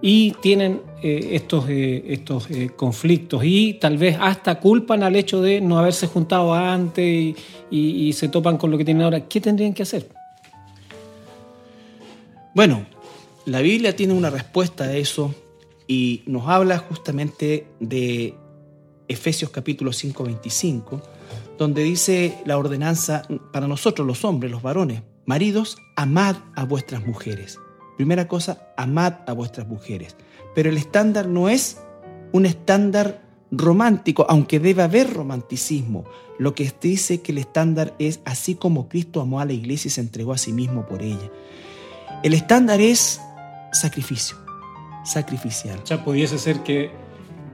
y 0.01 0.31
tienen 0.41 0.81
eh, 1.01 1.29
estos, 1.31 1.67
eh, 1.69 2.03
estos 2.07 2.49
eh, 2.51 2.69
conflictos 2.75 3.41
y 3.43 3.75
tal 3.75 3.97
vez 3.97 4.17
hasta 4.19 4.59
culpan 4.59 5.03
al 5.03 5.15
hecho 5.15 5.41
de 5.41 5.61
no 5.61 5.79
haberse 5.79 6.07
juntado 6.07 6.53
antes 6.53 7.35
y, 7.71 8.13
se 8.13 8.29
topan 8.29 8.57
con 8.57 8.71
lo 8.71 8.77
que 8.77 8.85
tienen 8.85 9.03
ahora? 9.03 9.27
¿Qué 9.27 9.41
tendrían 9.41 9.73
que 9.73 9.83
hacer? 9.83 10.07
Bueno, 12.53 12.85
la 13.45 13.61
Biblia 13.61 13.95
tiene 13.95 14.13
una 14.13 14.29
respuesta 14.29 14.85
a 14.85 14.95
eso 14.95 15.33
y 15.87 16.23
nos 16.25 16.47
habla 16.47 16.77
justamente 16.77 17.67
de 17.79 18.33
Efesios 19.07 19.51
capítulo 19.51 19.91
5, 19.91 20.23
25 20.23 21.01
donde 21.57 21.83
dice 21.83 22.37
la 22.45 22.57
ordenanza 22.57 23.23
para 23.51 23.67
nosotros 23.67 24.05
los 24.05 24.25
hombres, 24.25 24.51
los 24.51 24.61
varones, 24.61 25.03
maridos, 25.25 25.77
amad 25.95 26.35
a 26.55 26.65
vuestras 26.65 27.05
mujeres. 27.05 27.59
Primera 27.97 28.27
cosa, 28.27 28.73
amad 28.77 29.13
a 29.27 29.33
vuestras 29.33 29.67
mujeres. 29.67 30.15
Pero 30.53 30.69
el 30.69 30.77
estándar 30.77 31.27
no 31.27 31.49
es 31.49 31.79
un 32.33 32.45
estándar 32.45 33.23
romántico, 33.51 34.25
aunque 34.27 34.59
debe 34.59 34.83
haber 34.83 35.13
romanticismo. 35.13 36.03
Lo 36.37 36.53
que 36.53 36.71
dice 36.81 37.21
que 37.21 37.31
el 37.31 37.37
estándar 37.37 37.95
es 37.99 38.19
así 38.25 38.55
como 38.55 38.89
Cristo 38.89 39.21
amó 39.21 39.39
a 39.39 39.45
la 39.45 39.53
iglesia 39.53 39.87
y 39.87 39.91
se 39.91 40.01
entregó 40.01 40.33
a 40.33 40.37
sí 40.37 40.51
mismo 40.51 40.85
por 40.85 41.01
ella. 41.01 41.31
El 42.23 42.33
estándar 42.33 42.81
es 42.81 43.21
sacrificio, 43.71 44.35
sacrificial. 45.05 45.81
Ya 45.85 46.03
pudiese 46.03 46.37
ser 46.37 46.61
que 46.63 46.91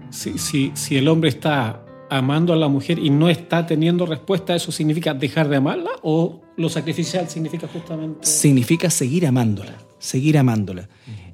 si, 0.09 0.37
si, 0.37 0.71
si 0.73 0.97
el 0.97 1.07
hombre 1.07 1.29
está 1.29 1.83
amando 2.11 2.51
a 2.51 2.57
la 2.57 2.67
mujer 2.67 2.99
y 2.99 3.09
no 3.09 3.29
está 3.29 3.65
teniendo 3.65 4.05
respuesta, 4.05 4.53
¿eso 4.53 4.69
significa 4.73 5.13
dejar 5.13 5.47
de 5.47 5.55
amarla 5.55 5.91
o 6.01 6.41
lo 6.57 6.67
sacrificial 6.67 7.29
significa 7.29 7.69
justamente? 7.69 8.27
Significa 8.27 8.89
seguir 8.89 9.25
amándola, 9.25 9.75
seguir 9.97 10.37
amándola. 10.37 10.89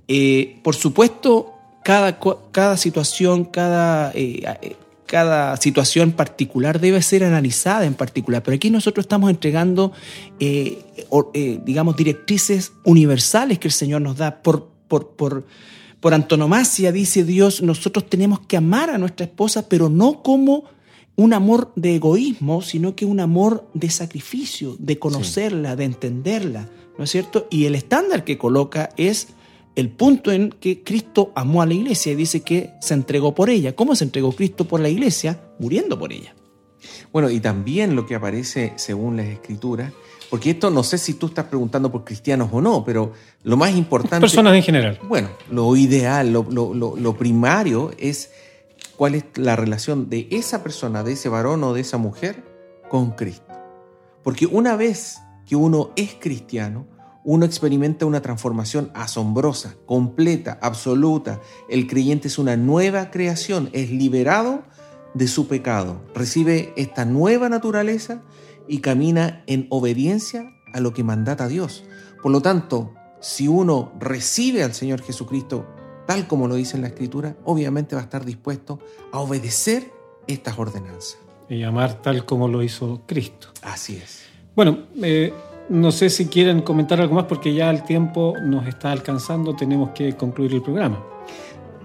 Eh, 0.08 0.60
por 0.62 0.76
supuesto, 0.76 1.52
cada, 1.84 2.20
cada 2.52 2.78
situación, 2.78 3.46
cada, 3.46 4.12
eh, 4.14 4.44
eh, 4.62 4.76
cada 5.08 5.58
situación 5.58 6.12
particular 6.12 6.80
debe 6.80 7.02
ser 7.02 7.24
analizada 7.24 7.86
en 7.86 7.96
particular, 7.96 8.44
pero 8.44 8.54
aquí 8.54 8.70
nosotros 8.70 9.06
estamos 9.06 9.32
entregando, 9.32 9.94
digamos, 11.66 11.98
directrices 11.98 12.74
universales 12.84 13.58
que 13.58 13.68
el 13.68 13.74
Señor 13.74 14.02
nos 14.02 14.18
da 14.18 14.44
por... 14.44 14.70
por, 14.88 15.10
por 15.10 15.44
por 16.00 16.14
antonomasia, 16.14 16.92
dice 16.92 17.24
Dios, 17.24 17.62
nosotros 17.62 18.10
tenemos 18.10 18.40
que 18.42 18.58
amar 18.58 18.90
a 18.90 18.98
nuestra 18.98 19.26
esposa, 19.26 19.68
pero 19.68 19.90
no 19.90 20.22
como 20.22 20.66
un 21.16 21.34
amor 21.34 21.72
de 21.76 21.96
egoísmo, 21.96 22.62
sino 22.62 22.96
que 22.96 23.06
un 23.06 23.20
amor 23.20 23.68
de 23.74 23.90
sacrificio, 23.90 24.76
de 24.78 25.00
conocerla, 25.00 25.76
de 25.76 25.86
entenderla, 25.86 26.70
¿no 26.98 27.04
es 27.04 27.10
cierto? 27.10 27.48
Y 27.50 27.66
el 27.66 27.74
estándar 27.74 28.24
que 28.24 28.38
coloca 28.38 28.90
es 28.98 29.30
el 29.76 29.90
punto 29.90 30.32
en 30.32 30.50
que 30.50 30.84
Cristo 30.84 31.32
amó 31.36 31.62
a 31.62 31.66
la 31.66 31.74
iglesia 31.74 32.12
y 32.12 32.16
dice 32.16 32.42
que 32.42 32.72
se 32.82 32.94
entregó 32.94 33.34
por 33.34 33.50
ella. 33.50 33.76
¿Cómo 33.76 33.96
se 33.96 34.04
entregó 34.04 34.32
Cristo 34.32 34.68
por 34.68 34.80
la 34.80 34.90
iglesia? 34.90 35.40
Muriendo 35.60 35.98
por 35.98 36.14
ella. 36.14 36.36
Bueno, 37.12 37.30
y 37.30 37.40
también 37.40 37.96
lo 37.96 38.06
que 38.06 38.16
aparece 38.16 38.74
según 38.76 39.18
las 39.18 39.28
escrituras 39.28 39.94
porque 40.30 40.52
esto 40.52 40.70
no 40.70 40.84
sé 40.84 40.98
si 40.98 41.14
tú 41.14 41.28
estás 41.28 41.46
preguntando 41.46 41.92
por 41.92 42.04
cristianos 42.04 42.50
o 42.52 42.62
no, 42.62 42.84
pero 42.84 43.14
lo 43.44 43.58
más 43.58 43.76
importante... 43.76 44.20
Personas 44.20 44.56
en 44.56 44.64
general. 44.64 45.00
Bueno, 45.04 45.30
lo 45.50 45.76
ideal, 45.76 46.32
lo, 46.32 46.44
lo, 46.44 47.18
primario 47.18 47.92
es 47.98 48.32
cuál 48.98 49.16
es 49.16 49.26
la 49.36 49.56
relación 49.56 50.10
de 50.10 50.28
esa 50.32 50.64
persona, 50.64 51.04
de 51.04 51.14
ese 51.14 51.30
varón 51.30 51.64
o 51.64 51.74
de 51.74 51.82
esa 51.82 51.98
mujer 51.98 52.44
con 52.90 53.12
Cristo. 53.12 53.54
Porque 54.24 54.46
una 54.46 54.76
vez 54.76 55.20
que 55.46 55.56
uno 55.56 55.92
es 55.96 56.16
cristiano, 56.20 56.86
uno 57.24 57.46
experimenta 57.46 58.06
una 58.06 58.22
transformación 58.22 58.92
asombrosa, 58.94 59.76
completa, 59.86 60.60
absoluta. 60.62 61.42
El 61.70 61.88
creyente 61.88 62.28
es 62.28 62.38
una 62.38 62.58
nueva 62.58 63.12
creación, 63.12 63.70
es 63.74 63.92
liberado 63.92 64.64
de 65.14 65.28
su 65.28 65.48
pecado, 65.48 66.02
recibe 66.14 66.74
esta 66.76 67.06
nueva 67.06 67.50
naturaleza 67.50 68.22
y 68.68 68.80
camina 68.80 69.44
en 69.48 69.68
obediencia 69.70 70.54
a 70.74 70.80
lo 70.80 70.94
que 70.94 71.04
mandata 71.04 71.48
Dios. 71.48 71.84
Por 72.22 72.32
lo 72.32 72.42
tanto, 72.42 72.94
si 73.20 73.48
uno 73.48 73.92
recibe 74.00 74.64
al 74.64 74.74
Señor 74.74 75.02
Jesucristo 75.02 75.66
tal 76.08 76.26
como 76.26 76.48
lo 76.48 76.56
dice 76.56 76.78
en 76.78 76.82
la 76.82 76.88
Escritura, 76.88 77.36
obviamente 77.44 77.96
va 77.96 78.02
a 78.02 78.06
estar 78.06 78.26
dispuesto 78.26 78.80
a 79.12 79.20
obedecer 79.20 79.92
estas 80.26 80.58
ordenanzas. 80.58 81.18
Y 81.50 81.64
amar 81.64 82.02
tal 82.02 82.26
como 82.26 82.48
lo 82.48 82.64
hizo 82.64 83.02
Cristo. 83.06 83.50
Así 83.62 83.98
es. 83.98 84.24
Bueno, 84.56 84.86
eh, 85.02 85.34
no 85.70 85.92
sé 85.92 86.10
si 86.10 86.28
quieren 86.28 86.62
comentar 86.62 87.00
algo 87.00 87.16
más 87.16 87.26
porque 87.26 87.54
ya 87.54 87.70
el 87.70 87.84
tiempo 87.84 88.36
nos 88.42 88.68
está 88.68 88.92
alcanzando, 88.92 89.56
tenemos 89.56 89.92
que 89.92 90.16
concluir 90.16 90.54
el 90.54 90.62
programa. 90.62 91.04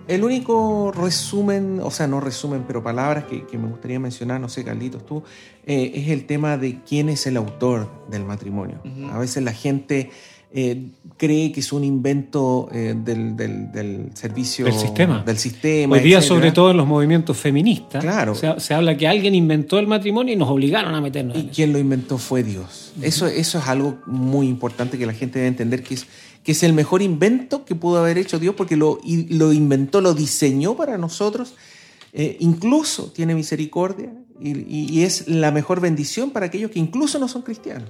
El 0.09 0.24
único 0.24 0.92
resumen, 0.92 1.80
o 1.82 1.90
sea, 1.90 2.07
no 2.07 2.20
resumen, 2.20 2.64
pero 2.66 2.82
palabras 2.82 3.24
que, 3.24 3.59
me 3.59 3.68
gustaría 3.68 4.00
mencionar, 4.00 4.40
no 4.40 4.48
sé, 4.48 4.64
Carlitos, 4.64 5.07
tú, 5.07 5.22
eh, 5.66 5.92
es 5.94 6.09
el 6.09 6.26
tema 6.26 6.59
de 6.59 6.80
quién 6.86 7.09
es 7.09 7.26
el 7.26 7.36
autor 7.36 7.88
del 8.11 8.24
matrimonio. 8.24 8.80
A 9.11 9.18
veces 9.18 9.42
la 9.42 9.53
gente 9.53 10.11
eh, 10.55 10.88
cree 11.16 11.50
que 11.50 11.61
es 11.61 11.72
un 11.72 11.82
invento 11.82 12.68
eh, 12.72 12.94
del, 12.94 14.11
servicio 14.12 14.66
del 14.66 14.74
sistema. 14.74 15.22
Del 15.24 15.38
sistema 15.38 15.96
Hoy 15.96 16.03
día, 16.03 16.20
sobre 16.20 16.53
todo 16.53 16.72
en 16.72 16.76
los 16.76 16.86
movimientos 16.86 17.38
feministas, 17.38 18.03
claro. 18.03 18.34
se, 18.34 18.74
habla 18.74 18.96
que 18.96 19.09
alguien 19.09 19.34
inventó 19.34 19.78
el 19.78 19.86
matrimonio 19.86 20.34
y 20.34 20.36
nos 20.36 20.50
obligaron 20.50 20.94
a 20.94 21.00
meternos. 21.00 21.38
Y 21.38 21.44
quien 21.44 21.72
lo 21.72 21.78
inventó 21.78 22.18
fue 22.18 22.42
Dios. 22.42 22.92
eso, 23.00 23.26
eso 23.28 23.59
es 23.59 23.66
algo 23.66 23.98
muy 24.07 24.46
importante 24.46 24.98
que 24.98 25.07
la 25.07 25.14
gente 25.14 25.38
debe 25.38 25.48
entender 25.48 25.82
que 25.82 25.94
es 25.94 26.07
que 26.43 26.53
es 26.53 26.62
el 26.62 26.72
mejor 26.72 27.03
invento 27.03 27.64
que 27.64 27.74
pudo 27.74 27.99
haber 27.99 28.18
hecho 28.18 28.38
Dios 28.38 28.55
porque 28.55 28.76
lo, 28.76 29.01
lo 29.28 29.53
inventó, 29.53 30.01
lo 30.01 30.14
diseñó 30.14 30.76
para 30.76 30.99
nosotros 30.99 31.55
eh, 32.14 32.36
incluso 32.40 33.11
tiene 33.11 33.34
misericordia 33.34 34.12
y, 34.38 35.03
es 35.03 35.28
la 35.28 35.51
mejor 35.51 35.80
bendición 35.80 36.30
para 36.30 36.47
aquellos 36.47 36.70
que 36.70 36.78
incluso 36.78 37.18
no 37.18 37.26
son 37.26 37.43
cristianos. 37.43 37.88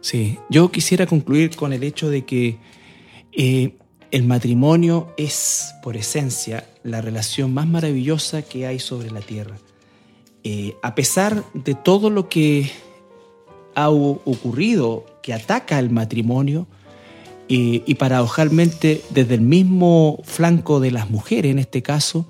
Sí, 0.00 0.38
yo 0.50 0.72
quisiera 0.72 1.06
concluir 1.06 1.54
con 1.54 1.72
el 1.72 1.84
hecho 1.84 2.10
de 2.10 2.24
que 2.24 2.58
eh, 3.30 3.76
el 4.10 4.24
matrimonio 4.24 5.14
es, 5.16 5.74
por 5.82 5.96
esencia, 5.96 6.66
la 6.82 7.02
relación 7.02 7.54
más 7.54 7.68
maravillosa 7.68 8.42
que 8.42 8.66
hay 8.66 8.80
sobre 8.80 9.10
la 9.12 9.20
tierra. 9.20 9.56
Eh, 10.42 10.74
a 10.82 10.96
pesar 10.96 11.44
de 11.54 11.74
todo 11.74 12.10
lo 12.10 12.28
que 12.28 12.68
ha 13.76 13.90
ocurrido 13.90 15.06
que 15.22 15.34
ataca 15.34 15.78
al 15.78 15.90
matrimonio, 15.90 16.66
y 17.48 17.94
paradojalmente 17.96 19.02
desde 19.10 19.34
el 19.34 19.42
mismo 19.42 20.20
flanco 20.24 20.80
de 20.80 20.90
las 20.90 21.10
mujeres 21.10 21.50
en 21.50 21.58
este 21.58 21.82
caso, 21.82 22.26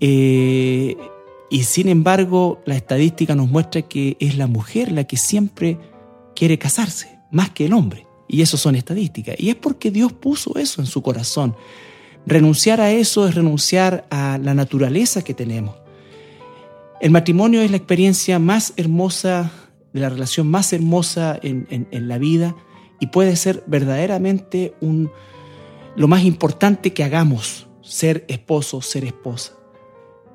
eh, 0.00 0.96
y 1.50 1.64
sin 1.64 1.88
embargo 1.88 2.62
la 2.64 2.76
estadística 2.76 3.34
nos 3.34 3.48
muestra 3.48 3.82
que 3.82 4.16
es 4.18 4.36
la 4.36 4.46
mujer 4.46 4.92
la 4.92 5.04
que 5.04 5.16
siempre 5.16 5.78
quiere 6.34 6.58
casarse, 6.58 7.18
más 7.30 7.50
que 7.50 7.66
el 7.66 7.74
hombre. 7.74 8.06
Y 8.28 8.42
eso 8.42 8.56
son 8.56 8.76
estadísticas. 8.76 9.34
Y 9.38 9.50
es 9.50 9.56
porque 9.56 9.90
Dios 9.90 10.12
puso 10.12 10.56
eso 10.56 10.80
en 10.80 10.86
su 10.86 11.02
corazón. 11.02 11.56
Renunciar 12.26 12.80
a 12.80 12.92
eso 12.92 13.26
es 13.26 13.34
renunciar 13.34 14.06
a 14.10 14.38
la 14.38 14.54
naturaleza 14.54 15.22
que 15.22 15.34
tenemos. 15.34 15.74
El 17.00 17.10
matrimonio 17.10 17.60
es 17.60 17.70
la 17.70 17.76
experiencia 17.76 18.38
más 18.38 18.72
hermosa, 18.76 19.50
de 19.92 20.00
la 20.00 20.10
relación 20.10 20.46
más 20.46 20.72
hermosa 20.72 21.40
en 21.42 22.08
la 22.08 22.18
vida 22.18 22.54
y 23.00 23.08
puede 23.08 23.34
ser 23.36 23.64
verdaderamente 23.66 24.74
un, 24.80 25.10
lo 25.96 26.06
más 26.06 26.22
importante 26.24 26.92
que 26.92 27.02
hagamos, 27.02 27.68
ser 27.80 28.24
esposo, 28.28 28.82
ser 28.82 29.04
esposa. 29.04 29.54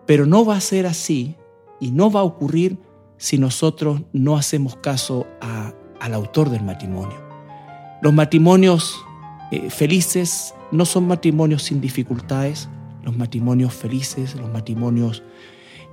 Pero 0.06 0.26
no 0.26 0.44
va 0.46 0.58
a 0.58 0.62
ser 0.62 0.86
así 0.88 1.36
y 1.80 1.92
no 1.92 2.12
va 2.12 2.20
a 2.22 2.24
ocurrir 2.24 2.78
si 3.18 3.38
nosotros 3.38 4.02
no 4.14 4.36
hacemos 4.36 4.76
caso 4.78 5.26
a- 5.42 5.74
al 6.00 6.14
autor 6.14 6.50
del 6.50 6.64
matrimonio. 6.64 7.18
Los 8.02 8.14
matrimonios 8.14 8.96
eh, 9.52 9.70
felices 9.70 10.54
no 10.72 10.86
son 10.86 11.08
matrimonios 11.08 11.64
sin 11.64 11.80
dificultades, 11.80 12.68
los 13.04 13.16
matrimonios 13.16 13.74
felices, 13.74 14.36
los 14.36 14.52
matrimonios 14.52 15.24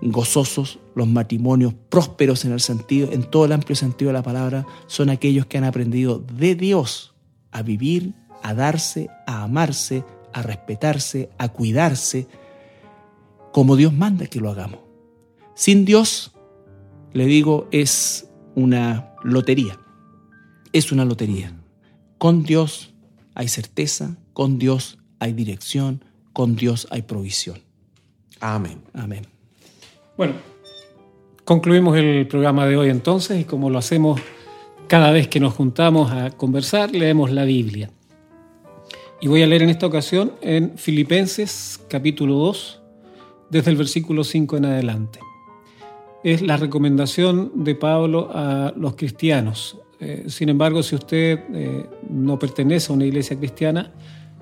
gozosos, 0.03 0.81
los 0.95 1.07
matrimonios 1.07 1.75
prósperos 1.89 2.45
en 2.45 2.53
el 2.53 2.61
sentido, 2.61 3.13
en 3.13 3.23
todo 3.23 3.45
el 3.45 3.53
amplio 3.53 3.77
sentido 3.77 4.09
de 4.09 4.15
la 4.15 4.23
palabra, 4.23 4.67
son 4.87 5.11
aquellos 5.11 5.47
que 5.47 5.59
han 5.59 5.65
aprendido 5.65 6.19
de 6.19 6.55
Dios 6.55 7.15
a 7.53 7.63
vivir, 7.63 8.15
a 8.43 8.55
darse, 8.55 9.09
a 9.27 9.45
amarse, 9.45 10.05
a 10.33 10.43
respetarse, 10.43 11.31
a 11.39 11.49
cuidarse, 11.49 12.27
como 13.53 13.77
Dios 13.77 13.93
manda 13.93 14.27
que 14.27 14.41
lo 14.41 14.51
hagamos. 14.51 14.81
Sin 15.55 15.85
Dios, 15.85 16.33
le 17.13 17.27
digo, 17.27 17.69
es 17.71 18.29
una 18.55 19.15
lotería. 19.23 19.79
Es 20.73 20.91
una 20.91 21.05
lotería. 21.05 21.55
Con 22.19 22.43
Dios 22.43 22.95
hay 23.35 23.49
certeza, 23.49 24.17
con 24.33 24.59
Dios 24.59 24.99
hay 25.21 25.33
dirección, 25.35 26.05
con 26.33 26.57
Dios 26.57 26.89
hay 26.91 27.03
provisión. 27.03 27.61
Amén. 28.41 28.83
Amén. 28.95 29.32
Bueno, 30.23 30.37
concluimos 31.45 31.99
el 31.99 32.29
programa 32.29 32.65
de 32.69 32.77
hoy 32.77 32.91
entonces 32.91 33.41
y 33.41 33.45
como 33.45 33.71
lo 33.71 33.79
hacemos 33.79 34.21
cada 34.87 35.11
vez 35.11 35.27
que 35.27 35.41
nos 35.41 35.53
juntamos 35.53 36.13
a 36.13 36.31
conversar, 36.31 36.93
leemos 36.93 37.33
la 37.33 37.43
Biblia. 37.43 37.91
Y 39.21 39.27
voy 39.27 39.43
a 39.43 39.49
leer 39.49 39.63
en 39.63 39.71
esta 39.71 39.85
ocasión 39.85 40.31
en 40.41 40.79
Filipenses 40.79 41.81
capítulo 41.89 42.37
2, 42.37 42.83
desde 43.51 43.73
el 43.73 43.77
versículo 43.77 44.23
5 44.23 44.59
en 44.59 44.67
adelante. 44.67 45.19
Es 46.23 46.41
la 46.41 46.57
recomendación 46.57 47.65
de 47.65 47.75
Pablo 47.75 48.31
a 48.33 48.73
los 48.77 48.95
cristianos. 48.95 49.77
Eh, 49.99 50.27
sin 50.29 50.51
embargo, 50.51 50.85
si 50.85 50.95
usted 50.95 51.41
eh, 51.53 51.87
no 52.09 52.39
pertenece 52.39 52.93
a 52.93 52.95
una 52.95 53.07
iglesia 53.07 53.37
cristiana, 53.37 53.93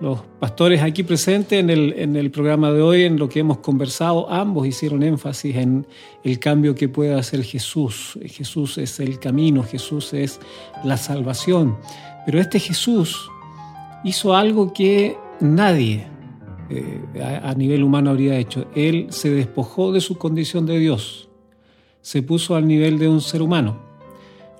los 0.00 0.20
pastores 0.38 0.80
aquí 0.82 1.02
presentes 1.02 1.60
en 1.60 1.68
el, 1.68 1.92
en 1.92 2.16
el 2.16 2.30
programa 2.30 2.72
de 2.72 2.80
hoy, 2.80 3.02
en 3.02 3.18
lo 3.18 3.28
que 3.28 3.40
hemos 3.40 3.58
conversado, 3.58 4.30
ambos 4.30 4.66
hicieron 4.66 5.02
énfasis 5.02 5.56
en 5.56 5.86
el 6.24 6.38
cambio 6.38 6.74
que 6.74 6.88
puede 6.88 7.14
hacer 7.14 7.44
Jesús. 7.44 8.18
Jesús 8.24 8.78
es 8.78 8.98
el 8.98 9.18
camino, 9.18 9.62
Jesús 9.62 10.14
es 10.14 10.40
la 10.84 10.96
salvación. 10.96 11.76
Pero 12.24 12.40
este 12.40 12.58
Jesús 12.58 13.30
hizo 14.02 14.34
algo 14.34 14.72
que 14.72 15.18
nadie 15.40 16.06
eh, 16.70 17.00
a, 17.22 17.50
a 17.50 17.54
nivel 17.54 17.82
humano 17.82 18.10
habría 18.10 18.38
hecho. 18.38 18.66
Él 18.74 19.08
se 19.10 19.28
despojó 19.28 19.92
de 19.92 20.00
su 20.00 20.16
condición 20.16 20.64
de 20.64 20.78
Dios, 20.78 21.28
se 22.00 22.22
puso 22.22 22.56
al 22.56 22.66
nivel 22.66 22.98
de 22.98 23.08
un 23.08 23.20
ser 23.20 23.42
humano. 23.42 23.82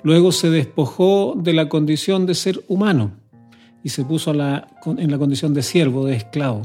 Luego 0.02 0.32
se 0.32 0.50
despojó 0.50 1.34
de 1.34 1.54
la 1.54 1.70
condición 1.70 2.26
de 2.26 2.34
ser 2.34 2.62
humano 2.68 3.19
y 3.82 3.88
se 3.88 4.04
puso 4.04 4.32
en 4.32 5.10
la 5.10 5.18
condición 5.18 5.54
de 5.54 5.62
siervo, 5.62 6.04
de 6.04 6.16
esclavo, 6.16 6.62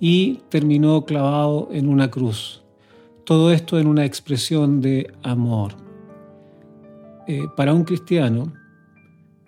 y 0.00 0.40
terminó 0.48 1.04
clavado 1.04 1.68
en 1.72 1.88
una 1.88 2.10
cruz. 2.10 2.62
Todo 3.24 3.52
esto 3.52 3.78
en 3.78 3.86
una 3.86 4.04
expresión 4.04 4.80
de 4.80 5.12
amor. 5.22 5.76
Eh, 7.26 7.44
para 7.56 7.72
un 7.72 7.84
cristiano, 7.84 8.52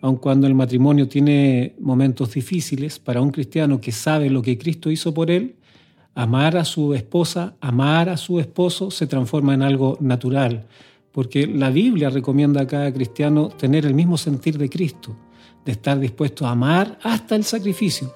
aun 0.00 0.16
cuando 0.16 0.46
el 0.46 0.54
matrimonio 0.54 1.08
tiene 1.08 1.74
momentos 1.80 2.32
difíciles, 2.32 2.98
para 2.98 3.20
un 3.20 3.30
cristiano 3.30 3.80
que 3.80 3.92
sabe 3.92 4.30
lo 4.30 4.40
que 4.40 4.56
Cristo 4.56 4.90
hizo 4.90 5.12
por 5.12 5.30
él, 5.30 5.56
amar 6.14 6.56
a 6.56 6.64
su 6.64 6.94
esposa, 6.94 7.56
amar 7.60 8.08
a 8.08 8.16
su 8.16 8.40
esposo 8.40 8.90
se 8.90 9.06
transforma 9.06 9.52
en 9.52 9.62
algo 9.62 9.98
natural, 10.00 10.66
porque 11.12 11.46
la 11.46 11.70
Biblia 11.70 12.08
recomienda 12.08 12.62
a 12.62 12.66
cada 12.66 12.92
cristiano 12.92 13.48
tener 13.48 13.84
el 13.84 13.92
mismo 13.92 14.16
sentir 14.16 14.56
de 14.56 14.70
Cristo 14.70 15.16
de 15.66 15.72
estar 15.72 15.98
dispuesto 15.98 16.46
a 16.46 16.52
amar 16.52 16.98
hasta 17.02 17.34
el 17.34 17.44
sacrificio. 17.44 18.12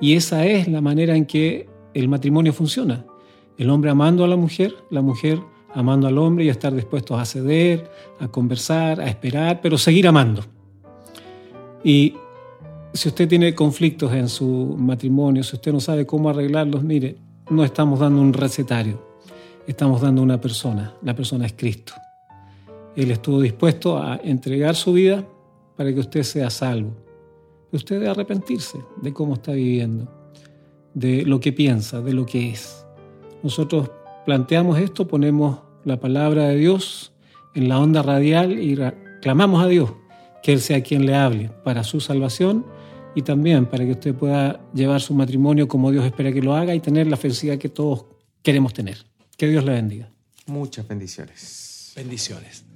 Y 0.00 0.14
esa 0.14 0.46
es 0.46 0.66
la 0.66 0.80
manera 0.80 1.14
en 1.14 1.26
que 1.26 1.68
el 1.92 2.08
matrimonio 2.08 2.54
funciona. 2.54 3.04
El 3.58 3.68
hombre 3.68 3.90
amando 3.90 4.24
a 4.24 4.28
la 4.28 4.36
mujer, 4.36 4.74
la 4.90 5.02
mujer 5.02 5.38
amando 5.74 6.08
al 6.08 6.16
hombre 6.16 6.46
y 6.46 6.48
estar 6.48 6.74
dispuestos 6.74 7.20
a 7.20 7.24
ceder, 7.26 7.88
a 8.18 8.28
conversar, 8.28 8.98
a 8.98 9.08
esperar, 9.08 9.60
pero 9.60 9.76
seguir 9.76 10.08
amando. 10.08 10.42
Y 11.84 12.14
si 12.94 13.08
usted 13.08 13.28
tiene 13.28 13.54
conflictos 13.54 14.12
en 14.14 14.28
su 14.30 14.74
matrimonio, 14.78 15.44
si 15.44 15.56
usted 15.56 15.72
no 15.72 15.80
sabe 15.80 16.06
cómo 16.06 16.30
arreglarlos, 16.30 16.82
mire, 16.82 17.16
no 17.50 17.62
estamos 17.62 18.00
dando 18.00 18.22
un 18.22 18.32
recetario, 18.32 19.04
estamos 19.66 20.00
dando 20.00 20.22
una 20.22 20.40
persona, 20.40 20.94
la 21.02 21.14
persona 21.14 21.44
es 21.44 21.52
Cristo. 21.52 21.92
Él 22.96 23.10
estuvo 23.10 23.38
dispuesto 23.40 23.98
a 23.98 24.18
entregar 24.24 24.74
su 24.74 24.94
vida 24.94 25.24
para 25.80 25.94
que 25.94 26.00
usted 26.00 26.24
sea 26.24 26.50
salvo. 26.50 26.94
Usted 27.72 28.00
debe 28.00 28.10
arrepentirse 28.10 28.78
de 29.00 29.14
cómo 29.14 29.32
está 29.32 29.52
viviendo, 29.52 30.12
de 30.92 31.24
lo 31.24 31.40
que 31.40 31.54
piensa, 31.54 32.02
de 32.02 32.12
lo 32.12 32.26
que 32.26 32.50
es. 32.50 32.84
Nosotros 33.42 33.90
planteamos 34.26 34.78
esto, 34.78 35.08
ponemos 35.08 35.60
la 35.86 35.98
palabra 35.98 36.48
de 36.48 36.56
Dios 36.56 37.14
en 37.54 37.70
la 37.70 37.78
onda 37.78 38.02
radial 38.02 38.62
y 38.62 38.76
clamamos 39.22 39.64
a 39.64 39.68
Dios 39.68 39.90
que 40.42 40.52
Él 40.52 40.60
sea 40.60 40.82
quien 40.82 41.06
le 41.06 41.14
hable 41.14 41.48
para 41.64 41.82
su 41.82 41.98
salvación 42.02 42.66
y 43.14 43.22
también 43.22 43.64
para 43.64 43.86
que 43.86 43.92
usted 43.92 44.14
pueda 44.14 44.60
llevar 44.74 45.00
su 45.00 45.14
matrimonio 45.14 45.66
como 45.66 45.90
Dios 45.92 46.04
espera 46.04 46.30
que 46.30 46.42
lo 46.42 46.54
haga 46.54 46.74
y 46.74 46.80
tener 46.80 47.06
la 47.06 47.16
felicidad 47.16 47.56
que 47.56 47.70
todos 47.70 48.04
queremos 48.42 48.74
tener. 48.74 48.98
Que 49.34 49.48
Dios 49.48 49.64
le 49.64 49.72
bendiga. 49.72 50.10
Muchas 50.44 50.86
bendiciones. 50.86 51.94
Bendiciones. 51.96 52.69